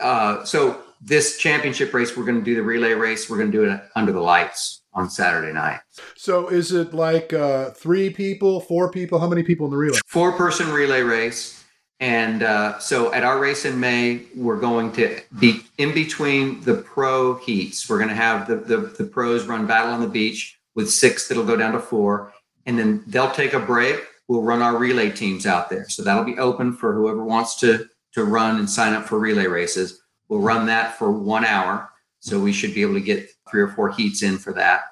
[0.00, 3.28] Uh, so this championship race, we're going to do the relay race.
[3.28, 5.80] We're going to do it under the lights on Saturday night.
[6.16, 9.18] So is it like uh, three people, four people?
[9.18, 9.98] How many people in the relay?
[10.06, 11.64] Four person relay race.
[12.00, 16.74] And uh, so at our race in May, we're going to be in between the
[16.74, 17.88] pro heats.
[17.88, 21.28] We're going to have the, the, the pros run battle on the beach with six
[21.28, 22.32] that'll go down to four.
[22.66, 24.00] And then they'll take a break.
[24.32, 25.86] We'll run our relay teams out there.
[25.90, 29.46] So that'll be open for whoever wants to, to run and sign up for relay
[29.46, 30.00] races.
[30.26, 31.90] We'll run that for one hour.
[32.20, 34.84] So we should be able to get three or four heats in for that.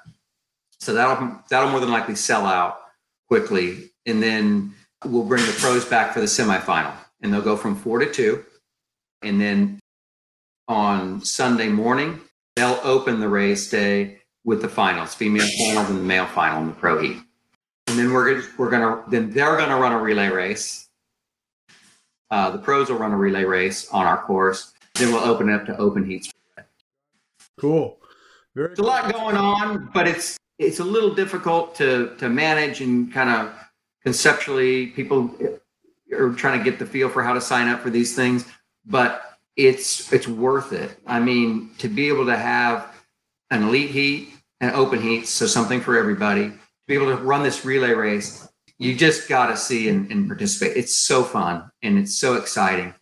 [0.79, 2.81] So that'll that'll more than likely sell out
[3.27, 3.89] quickly.
[4.05, 6.93] And then we'll bring the pros back for the semifinal
[7.23, 8.45] and they'll go from four to two.
[9.23, 9.79] And then
[10.67, 12.21] on Sunday morning,
[12.55, 16.67] they'll open the race day with the finals, female finals and the male final in
[16.67, 17.17] the pro heat.
[17.91, 20.87] And then we're gonna, we're gonna then they're gonna run a relay race.
[22.29, 24.71] Uh, the pros will run a relay race on our course.
[24.95, 26.31] Then we'll open it up to open heats.
[27.59, 27.97] Cool.
[28.55, 28.85] Very There's cool.
[28.85, 33.29] a lot going on, but it's it's a little difficult to to manage and kind
[33.29, 33.53] of
[34.03, 35.35] conceptually people
[36.13, 38.45] are trying to get the feel for how to sign up for these things,
[38.85, 40.97] but it's it's worth it.
[41.05, 42.95] I mean, to be able to have
[43.49, 44.29] an elite heat
[44.61, 46.53] and open heat, so something for everybody,
[46.91, 48.47] be able to run this relay race,
[48.77, 50.75] you just got to see and, and participate.
[50.75, 52.93] It's so fun and it's so exciting,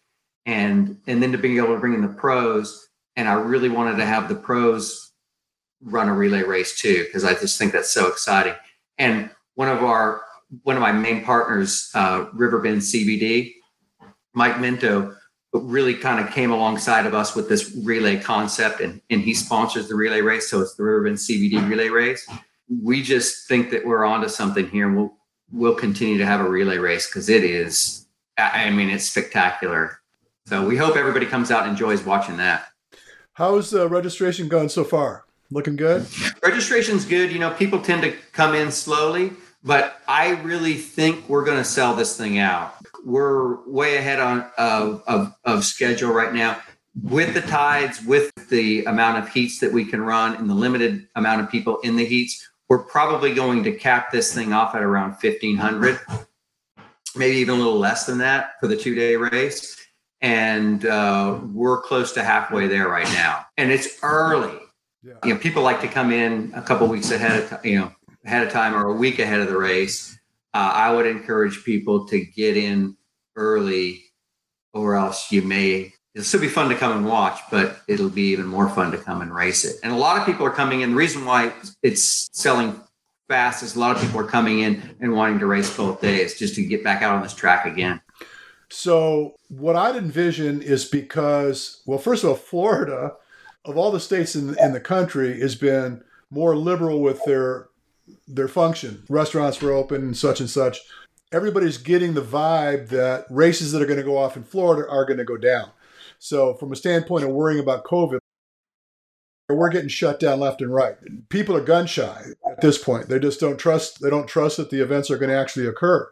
[0.46, 3.98] and and then to be able to bring in the pros, and I really wanted
[3.98, 5.14] to have the pros
[5.82, 8.54] run a relay race too because I just think that's so exciting.
[8.98, 10.22] And one of our
[10.64, 13.54] one of my main partners, uh, Riverbend CBD,
[14.34, 15.16] Mike Minto,
[15.54, 19.88] really kind of came alongside of us with this relay concept, and, and he sponsors
[19.88, 20.48] the relay race.
[20.50, 22.30] So it's the Riverbend CBD relay race.
[22.70, 25.18] We just think that we're onto something here, and we'll
[25.52, 28.06] we'll continue to have a relay race because it is.
[28.38, 30.00] I mean, it's spectacular.
[30.46, 32.68] So we hope everybody comes out and enjoys watching that.
[33.34, 35.26] How's uh, registration gone so far?
[35.52, 36.06] Looking good.
[36.44, 37.32] Registration's good.
[37.32, 39.32] You know, people tend to come in slowly
[39.64, 42.76] but I really think we're going to sell this thing out.
[43.06, 46.62] We're way ahead on of, of, of schedule right now
[47.04, 51.08] with the tides, with the amount of heats that we can run and the limited
[51.16, 52.49] amount of people in the heats.
[52.70, 56.00] We're probably going to cap this thing off at around 1500
[57.16, 59.76] maybe even a little less than that for the two day race.
[60.22, 63.46] And uh, we're close to halfway there right now.
[63.58, 64.58] And it's early.
[65.02, 65.14] Yeah.
[65.24, 67.90] you know people like to come in a couple weeks ahead of you know
[68.26, 70.20] ahead of time or a week ahead of the race.
[70.54, 72.98] Uh, i would encourage people to get in
[73.38, 74.04] early
[74.74, 78.34] or else you may it'll still be fun to come and watch, but it'll be
[78.34, 79.78] even more fun to come and race it.
[79.84, 80.90] And a lot of people are coming in.
[80.90, 82.78] The reason why it's selling
[83.30, 86.38] fast is a lot of people are coming in and wanting to race both days
[86.38, 88.02] just to get back out on this track again.
[88.70, 93.14] So what I'd envision is because, well, first of all, Florida,
[93.64, 97.70] of all the states in, in the country, has been more liberal with their
[98.28, 99.04] their function.
[99.08, 100.82] Restaurants were open and such and such.
[101.32, 105.06] Everybody's getting the vibe that races that are going to go off in Florida are
[105.06, 105.70] going to go down.
[106.20, 108.20] So, from a standpoint of worrying about COVID,
[109.48, 110.96] we're getting shut down left and right.
[111.30, 112.22] People are gun shy
[112.52, 113.08] at this point.
[113.08, 114.02] They just don't trust.
[114.02, 116.12] They don't trust that the events are going to actually occur.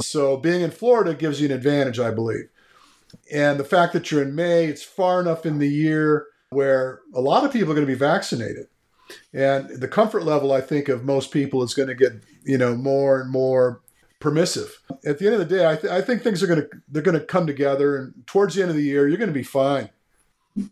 [0.00, 2.48] So, being in Florida gives you an advantage, I believe.
[3.32, 7.20] And the fact that you're in May, it's far enough in the year where a
[7.20, 8.66] lot of people are going to be vaccinated.
[9.32, 12.12] And the comfort level, I think, of most people is going to get,
[12.44, 13.80] you know, more and more
[14.20, 14.80] permissive.
[15.04, 17.02] At the end of the day, I, th- I think things are going to they're
[17.02, 19.42] going to come together, and towards the end of the year, you're going to be
[19.42, 19.90] fine.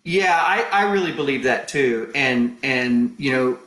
[0.05, 3.59] Yeah, I, I really believe that too, and and you know,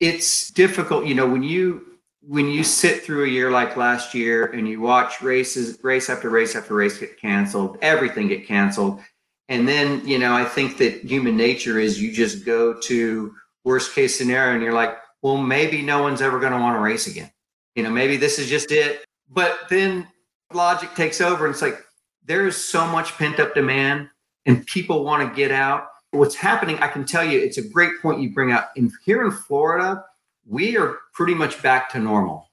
[0.00, 1.06] it's difficult.
[1.06, 1.84] You know, when you
[2.26, 6.30] when you sit through a year like last year and you watch races, race after
[6.30, 9.00] race after race get canceled, everything get canceled,
[9.48, 13.94] and then you know, I think that human nature is you just go to worst
[13.94, 17.06] case scenario, and you're like, well, maybe no one's ever going to want to race
[17.06, 17.30] again
[17.74, 19.04] you know, maybe this is just it.
[19.30, 20.06] But then
[20.52, 21.84] logic takes over and it's like
[22.24, 24.08] there is so much pent up demand
[24.46, 25.88] and people want to get out.
[26.10, 28.72] What's happening, I can tell you, it's a great point you bring up.
[28.76, 30.04] In here in Florida,
[30.46, 32.50] we are pretty much back to normal.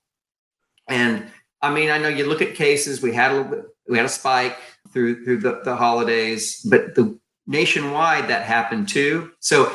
[0.88, 1.27] And
[1.61, 4.06] I mean, I know you look at cases, we had a little bit, we had
[4.06, 4.57] a spike
[4.91, 9.31] through through the, the holidays, but the nationwide that happened too.
[9.39, 9.72] So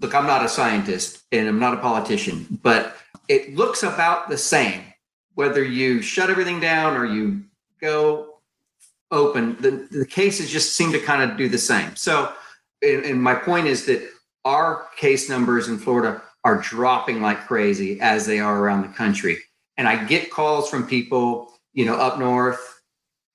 [0.00, 2.96] look, I'm not a scientist and I'm not a politician, but
[3.30, 4.82] it looks about the same.
[5.34, 7.44] Whether you shut everything down or you
[7.80, 8.40] go
[9.12, 11.94] open the, the cases just seem to kind of do the same.
[11.96, 12.32] So
[12.82, 14.06] and, and my point is that
[14.44, 19.38] our case numbers in florida are dropping like crazy as they are around the country.
[19.76, 22.82] And i get calls from people you know up north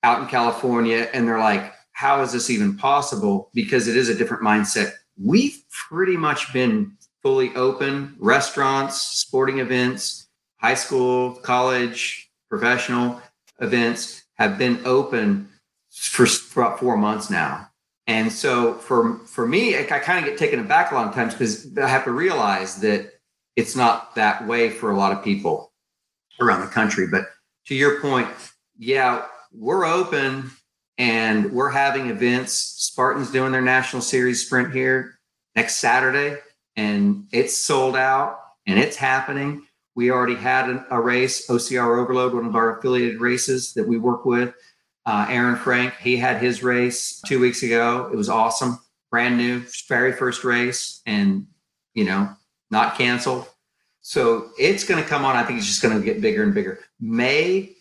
[0.02, 3.48] out in california and they're like how is this even possible?
[3.54, 4.92] Because it is a different mindset.
[5.18, 5.58] We've
[5.88, 6.94] pretty much been
[7.26, 10.28] fully open restaurants, sporting events,
[10.58, 13.20] high school, college, professional
[13.58, 15.48] events have been open
[15.90, 17.68] for, for about four months now.
[18.06, 21.14] And so for for me, I, I kind of get taken aback a lot of
[21.16, 23.14] times because I have to realize that
[23.56, 25.72] it's not that way for a lot of people
[26.40, 27.08] around the country.
[27.08, 27.24] But
[27.66, 28.28] to your point,
[28.78, 30.52] yeah, we're open
[30.96, 32.52] and we're having events.
[32.52, 35.18] Spartan's doing their national series sprint here
[35.56, 36.36] next Saturday
[36.76, 39.62] and it's sold out and it's happening.
[39.94, 43.98] We already had an, a race, OCR Overload, one of our affiliated races that we
[43.98, 44.54] work with.
[45.06, 48.10] Uh, Aaron Frank, he had his race two weeks ago.
[48.12, 48.78] It was awesome,
[49.10, 51.46] brand new, very first race, and
[51.94, 52.28] you know,
[52.70, 53.48] not canceled.
[54.02, 55.36] So it's going to come on.
[55.36, 56.80] I think it's just going to get bigger and bigger.
[57.00, 57.72] May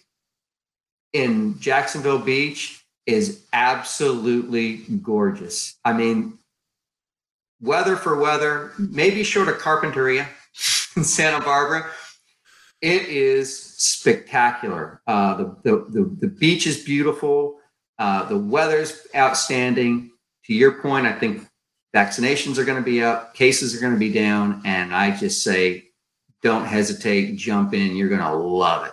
[1.13, 5.77] in Jacksonville Beach is absolutely gorgeous.
[5.85, 6.39] I mean,
[7.65, 10.27] weather for weather, maybe short of Carpinteria
[10.95, 11.89] in Santa Barbara.
[12.81, 15.01] It is spectacular.
[15.07, 17.57] Uh, the, the, the, the, beach is beautiful.
[17.97, 20.11] Uh, the weather's outstanding.
[20.45, 21.47] To your point, I think
[21.95, 24.61] vaccinations are going to be up, cases are going to be down.
[24.63, 25.85] And I just say,
[26.43, 27.95] don't hesitate, jump in.
[27.95, 28.91] You're going to love it.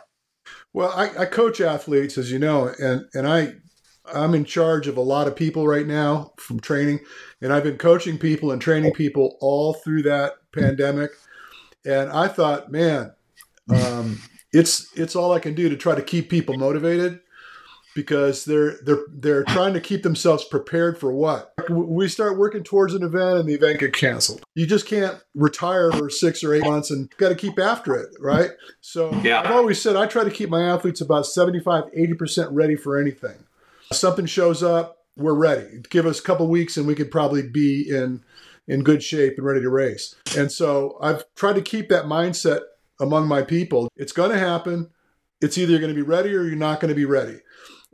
[0.73, 3.57] Well, I, I coach athletes, as you know, and, and I
[4.05, 7.01] I'm in charge of a lot of people right now from training,
[7.41, 11.13] and I've been coaching people and training people all through that pandemic.
[11.85, 13.13] And I thought, man,
[13.69, 14.21] um,
[14.53, 17.21] it's it's all I can do to try to keep people motivated
[17.95, 22.95] because they're they're they're trying to keep themselves prepared for what we start working towards
[22.95, 26.65] an event and the event get canceled you just can't retire for six or eight
[26.65, 28.51] months and got to keep after it right
[28.81, 29.41] so yeah.
[29.41, 33.45] i've always said i try to keep my athletes about 75 80% ready for anything
[33.93, 35.83] something shows up, we're ready.
[35.91, 38.23] Give us a couple weeks and we could probably be in
[38.69, 40.15] in good shape and ready to race.
[40.37, 42.61] And so I've tried to keep that mindset
[43.01, 43.89] among my people.
[43.97, 44.91] It's going to happen.
[45.41, 47.39] It's either going to be ready or you're not going to be ready.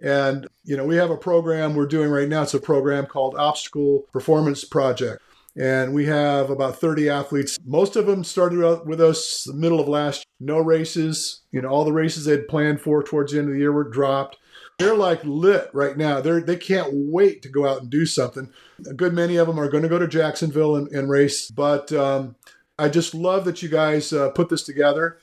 [0.02, 2.42] And you know, we have a program we're doing right now.
[2.42, 5.22] It's a program called Obstacle Performance Project.
[5.56, 7.58] And we have about 30 athletes.
[7.64, 10.56] Most of them started out with us the middle of last year.
[10.56, 11.40] No races.
[11.50, 13.88] You know, all the races they'd planned for towards the end of the year were
[13.88, 14.36] dropped.
[14.78, 16.20] They're like lit right now.
[16.20, 18.50] They're they can't wait to go out and do something.
[18.88, 21.50] A good many of them are going to go to Jacksonville and, and race.
[21.50, 22.36] But um,
[22.78, 25.18] I just love that you guys uh, put this together.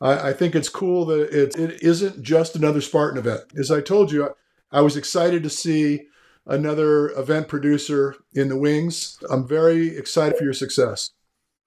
[0.00, 3.42] I, I, think it's cool that it, it isn't just another Spartan event.
[3.56, 6.08] As I told you, I, I was excited to see
[6.44, 9.18] another event producer in the wings.
[9.30, 11.10] I'm very excited for your success.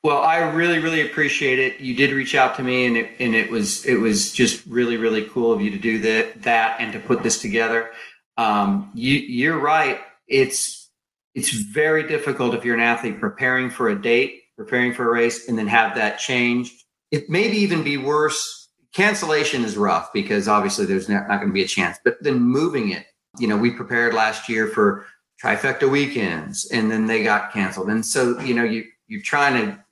[0.04, 1.82] Well, I really, really appreciate it.
[1.82, 4.98] You did reach out to me, and it and it was it was just really,
[4.98, 7.92] really cool of you to do that that and to put this together.
[8.38, 10.00] Um, you you're right.
[10.28, 10.90] It's
[11.36, 15.50] it's very difficult if you're an athlete preparing for a date, preparing for a race,
[15.50, 16.84] and then have that changed.
[17.12, 18.70] It maybe even be worse.
[18.94, 22.00] Cancellation is rough because obviously there's not, not going to be a chance.
[22.04, 23.06] But then moving it
[23.38, 25.06] you know, we prepared last year for
[25.44, 27.90] trifecta weekends and then they got canceled.
[27.90, 29.84] And so, you know, you you're trying to,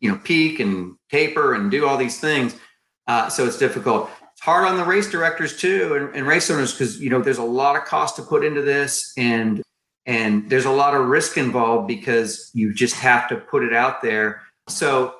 [0.00, 2.56] you know, peak and taper and do all these things.
[3.06, 4.10] Uh, so it's difficult.
[4.32, 7.38] It's hard on the race directors too and, and race owners because you know there's
[7.38, 9.62] a lot of cost to put into this and
[10.04, 14.02] and there's a lot of risk involved because you just have to put it out
[14.02, 14.42] there.
[14.68, 15.14] So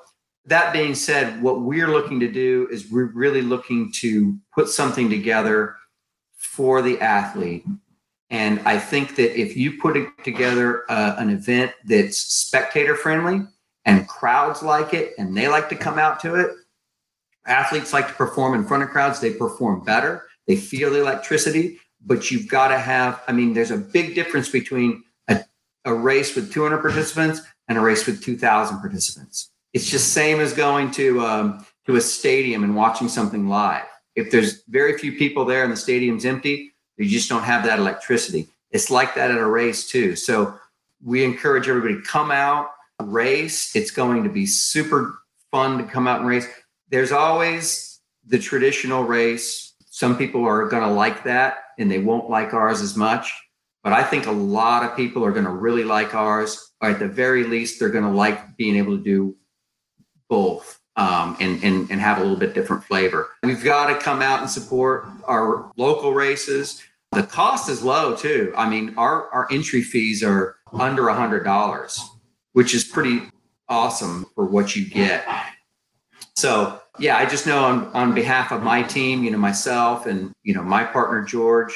[0.45, 5.11] that being said, what we're looking to do is we're really looking to put something
[5.11, 5.77] together
[6.37, 7.65] for the athlete.
[8.31, 13.47] And I think that if you put together uh, an event that's spectator friendly
[13.87, 16.51] and crowds like it and they like to come out to it,
[17.47, 21.79] athletes like to perform in front of crowds, they perform better, they feel the electricity.
[22.05, 25.43] But you've got to have, I mean, there's a big difference between a,
[25.87, 29.51] a race with 200 participants and a race with 2,000 participants.
[29.73, 33.87] It's just same as going to um, to a stadium and watching something live
[34.17, 37.79] if there's very few people there and the stadium's empty, you just don't have that
[37.79, 38.49] electricity.
[38.71, 40.17] It's like that at a race too.
[40.17, 40.59] So
[41.05, 42.71] we encourage everybody to come out,
[43.03, 43.75] race.
[43.75, 45.19] It's going to be super
[45.51, 46.47] fun to come out and race.
[46.89, 49.75] There's always the traditional race.
[49.91, 53.33] Some people are going to like that and they won't like ours as much.
[53.83, 56.73] But I think a lot of people are going to really like ours.
[56.81, 59.37] Or at the very least, they're going to like being able to do
[60.29, 63.29] both um, and, and, and have a little bit different flavor.
[63.43, 66.83] We've got to come out and support our local races.
[67.13, 68.53] The cost is low too.
[68.57, 72.01] I mean, our, our entry fees are under a hundred dollars,
[72.57, 73.21] which is pretty
[73.69, 75.29] awesome for what you get.
[76.37, 80.33] So yeah, I just know on, on behalf of my team, you know, myself and,
[80.43, 81.75] you know, my partner, George,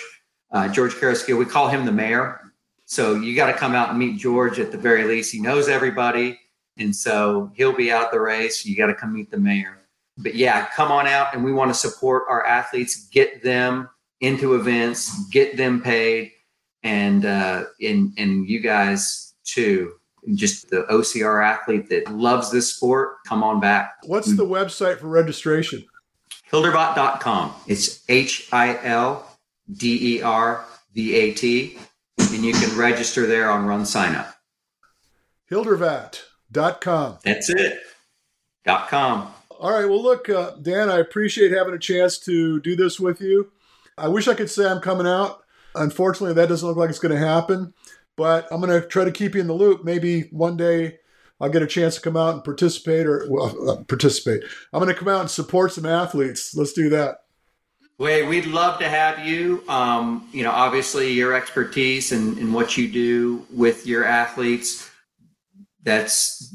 [0.52, 2.40] uh, George Karaskill, we call him the mayor.
[2.86, 5.30] So you got to come out and meet George at the very least.
[5.34, 6.40] He knows everybody.
[6.78, 8.64] And so he'll be out the race.
[8.64, 9.82] You got to come meet the mayor.
[10.16, 13.90] But yeah, come on out and we want to support our athletes, get them
[14.22, 16.32] into events, get them paid,
[16.82, 19.99] and uh, and and you guys too.
[20.34, 23.96] Just the OCR athlete that loves this sport, come on back.
[24.04, 25.84] What's the website for registration?
[26.50, 27.54] Hildervat.com.
[27.66, 29.26] It's H I L
[29.72, 31.78] D E R V A T,
[32.18, 34.34] and you can register there on Run Sign Up.
[35.50, 36.22] Hildervat.
[36.52, 37.18] Dot com.
[37.24, 37.80] That's it.
[38.64, 39.32] Dot com.
[39.50, 39.88] All right.
[39.88, 43.52] Well, look, uh, Dan, I appreciate having a chance to do this with you.
[43.96, 45.42] I wish I could say I'm coming out.
[45.74, 47.72] Unfortunately, that doesn't look like it's going to happen.
[48.20, 49.82] But I'm going to try to keep you in the loop.
[49.82, 50.98] Maybe one day
[51.40, 54.42] I'll get a chance to come out and participate or well, uh, participate.
[54.74, 56.54] I'm going to come out and support some athletes.
[56.54, 57.22] Let's do that.
[57.96, 59.64] Wait, we'd love to have you.
[59.68, 64.90] Um, you know, obviously your expertise and, and what you do with your athletes
[65.82, 66.54] that's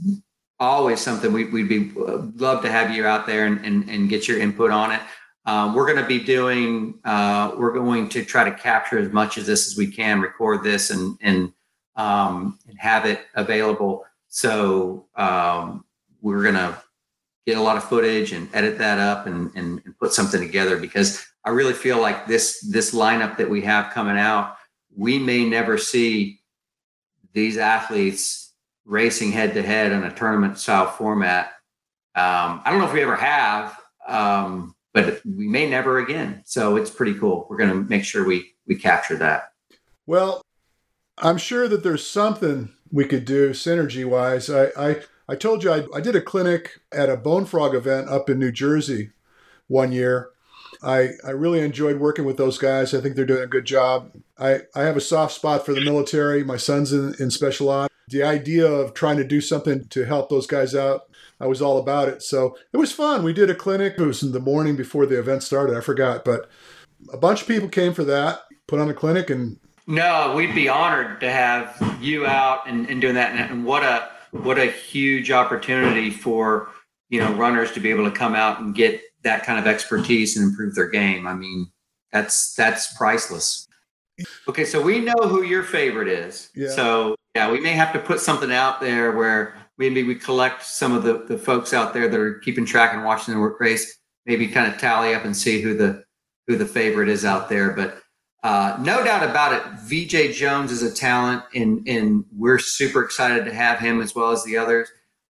[0.59, 1.91] always something we, would be
[2.35, 5.01] love to have you out there and, and, and get your input on it.
[5.45, 9.37] Um, we're going to be doing, uh, we're going to try to capture as much
[9.37, 11.53] of this as we can, record this and, and,
[11.95, 14.05] um, and have it available.
[14.27, 15.85] So um,
[16.21, 16.77] we're going to
[17.45, 20.77] get a lot of footage and edit that up and, and, and put something together
[20.77, 24.57] because I really feel like this, this lineup that we have coming out,
[24.95, 26.39] we may never see
[27.33, 28.53] these athletes
[28.85, 31.47] racing head to head in a tournament style format.
[32.15, 33.77] Um, I don't know if we ever have,
[34.07, 36.41] um, but we may never again.
[36.45, 37.45] So it's pretty cool.
[37.49, 39.51] We're going to make sure we we capture that.
[40.07, 40.41] Well,
[41.19, 44.49] I'm sure that there's something we could do synergy wise.
[44.49, 48.29] I, I I told you I, I did a clinic at a BoneFrog event up
[48.29, 49.11] in New Jersey
[49.67, 50.29] one year.
[50.81, 52.93] I, I really enjoyed working with those guys.
[52.93, 54.11] I think they're doing a good job.
[54.37, 56.43] I, I have a soft spot for the military.
[56.43, 60.29] My son's in, in special ops the idea of trying to do something to help
[60.29, 61.09] those guys out,
[61.39, 62.21] I was all about it.
[62.21, 63.23] So it was fun.
[63.23, 63.95] We did a clinic.
[63.97, 65.75] It was in the morning before the event started.
[65.75, 66.49] I forgot, but
[67.11, 70.69] a bunch of people came for that, put on a clinic, and No, we'd be
[70.69, 73.31] honored to have you out and, and doing that.
[73.31, 76.69] And, and what a what a huge opportunity for
[77.09, 80.37] you know runners to be able to come out and get that kind of expertise
[80.37, 81.27] and improve their game.
[81.27, 81.71] I mean,
[82.11, 83.67] that's that's priceless.
[84.47, 86.49] Okay, so we know who your favorite is.
[86.55, 86.69] Yeah.
[86.69, 90.93] So yeah, we may have to put something out there where maybe we collect some
[90.93, 94.47] of the, the folks out there that are keeping track and watching the race, maybe
[94.47, 96.03] kind of tally up and see who the
[96.47, 97.71] who the favorite is out there.
[97.71, 97.99] But
[98.43, 103.45] uh, no doubt about it, Veejay Jones is a talent, and and we're super excited
[103.45, 104.89] to have him as well as the others.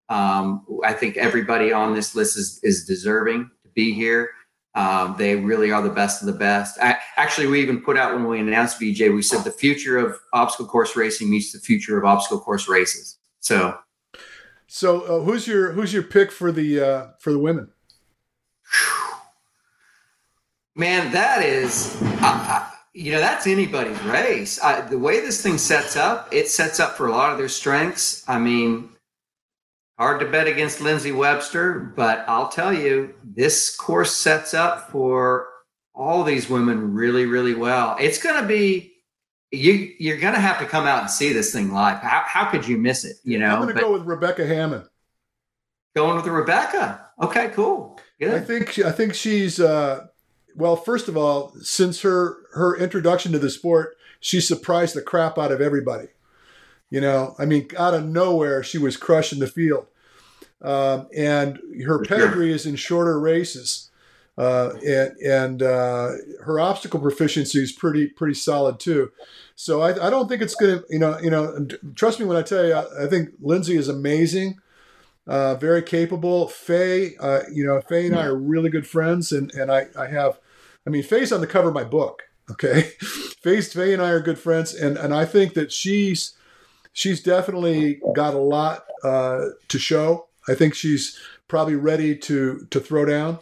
[0.10, 4.30] Um, I think everybody on this list is is deserving to be here.
[4.76, 6.78] Um, they really are the best of the best.
[6.82, 10.20] I, actually, we even put out when we announced VJ, we said the future of
[10.34, 13.18] obstacle course racing meets the future of obstacle course races.
[13.40, 13.78] So,
[14.76, 17.70] so uh, who's your who's your pick for the uh, for the women?
[20.76, 24.62] Man, that is, uh, you know, that's anybody's race.
[24.62, 27.48] I, the way this thing sets up, it sets up for a lot of their
[27.48, 28.28] strengths.
[28.28, 28.90] I mean,
[29.98, 35.48] hard to bet against Lindsay Webster, but I'll tell you, this course sets up for
[35.94, 37.96] all these women really, really well.
[37.98, 38.95] It's going to be
[39.56, 39.94] you.
[40.00, 42.00] You're going to have to come out and see this thing live.
[42.00, 43.18] How, how could you miss it?
[43.24, 44.88] You know, I'm going to go with Rebecca Hammond.
[45.96, 47.08] Going with Rebecca.
[47.22, 48.00] Okay, cool.
[48.20, 48.34] Good.
[48.34, 49.60] I think I think she's.
[49.60, 50.08] Uh,
[50.56, 55.38] well, first of all, since her her introduction to the sport, she surprised the crap
[55.38, 56.08] out of everybody.
[56.90, 59.88] You know, I mean, out of nowhere, she was crushing the field.
[60.62, 63.90] Um, and her pedigree is in shorter races.
[64.38, 66.12] Uh, and and uh,
[66.44, 69.12] her obstacle proficiency is pretty pretty solid too.
[69.56, 72.42] So I, I don't think it's gonna you know you know trust me when I
[72.42, 74.60] tell you I, I think Lindsay is amazing,
[75.26, 76.50] uh, very capable.
[76.50, 80.08] Faye, uh, you know Faye and I are really good friends, and and I I
[80.08, 80.38] have,
[80.86, 82.24] I mean Faye's on the cover of my book.
[82.52, 82.82] Okay,
[83.42, 86.34] Faye's Faye and I are good friends, and and I think that she's
[86.92, 90.28] she's definitely got a lot uh, to show.
[90.50, 91.18] I think she's
[91.48, 93.40] probably ready to to throw down.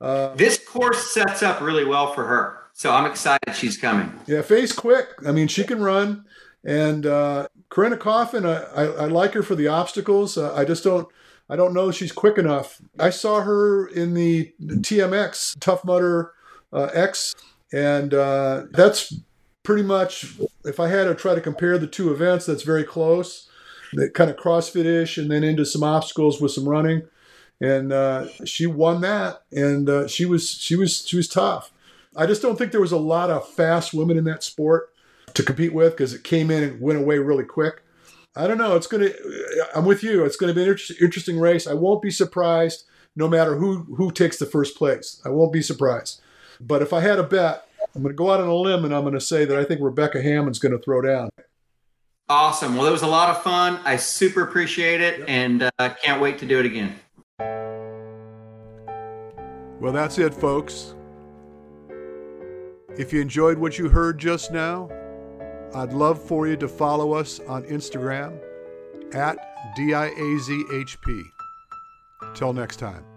[0.00, 4.12] Uh, this course sets up really well for her, so I'm excited she's coming.
[4.26, 5.08] Yeah, Faye's quick.
[5.26, 6.24] I mean, she can run.
[6.64, 10.36] And uh, Corinna Coffin, I, I, I, like her for the obstacles.
[10.36, 11.08] Uh, I just don't.
[11.50, 12.80] I don't know she's quick enough.
[12.98, 16.32] I saw her in the TMX Tough Mudder
[16.74, 17.34] uh, X,
[17.72, 19.14] and uh, that's
[19.62, 20.34] pretty much
[20.64, 23.48] if I had to try to compare the two events, that's very close.
[23.94, 27.02] That kind of CrossFit ish, and then into some obstacles with some running,
[27.60, 31.72] and uh, she won that, and uh, she was she was she was tough.
[32.16, 34.90] I just don't think there was a lot of fast women in that sport
[35.34, 37.82] to compete with because it came in and went away really quick.
[38.36, 38.76] I don't know.
[38.76, 39.10] It's gonna.
[39.74, 40.24] I'm with you.
[40.24, 41.66] It's gonna be an inter- interesting race.
[41.66, 42.84] I won't be surprised
[43.16, 45.20] no matter who who takes the first place.
[45.24, 46.20] I won't be surprised.
[46.60, 48.94] But if I had a bet, I'm going to go out on a limb and
[48.94, 51.30] I'm going to say that I think Rebecca Hammond's going to throw down.
[52.28, 52.76] Awesome.
[52.76, 53.80] Well, it was a lot of fun.
[53.84, 55.28] I super appreciate it yep.
[55.28, 56.94] and uh, can't wait to do it again.
[59.80, 60.94] Well, that's it, folks.
[62.96, 64.90] If you enjoyed what you heard just now,
[65.74, 68.40] I'd love for you to follow us on Instagram
[69.14, 69.38] at
[69.76, 71.22] DIAZHP.
[72.34, 73.07] Till next time.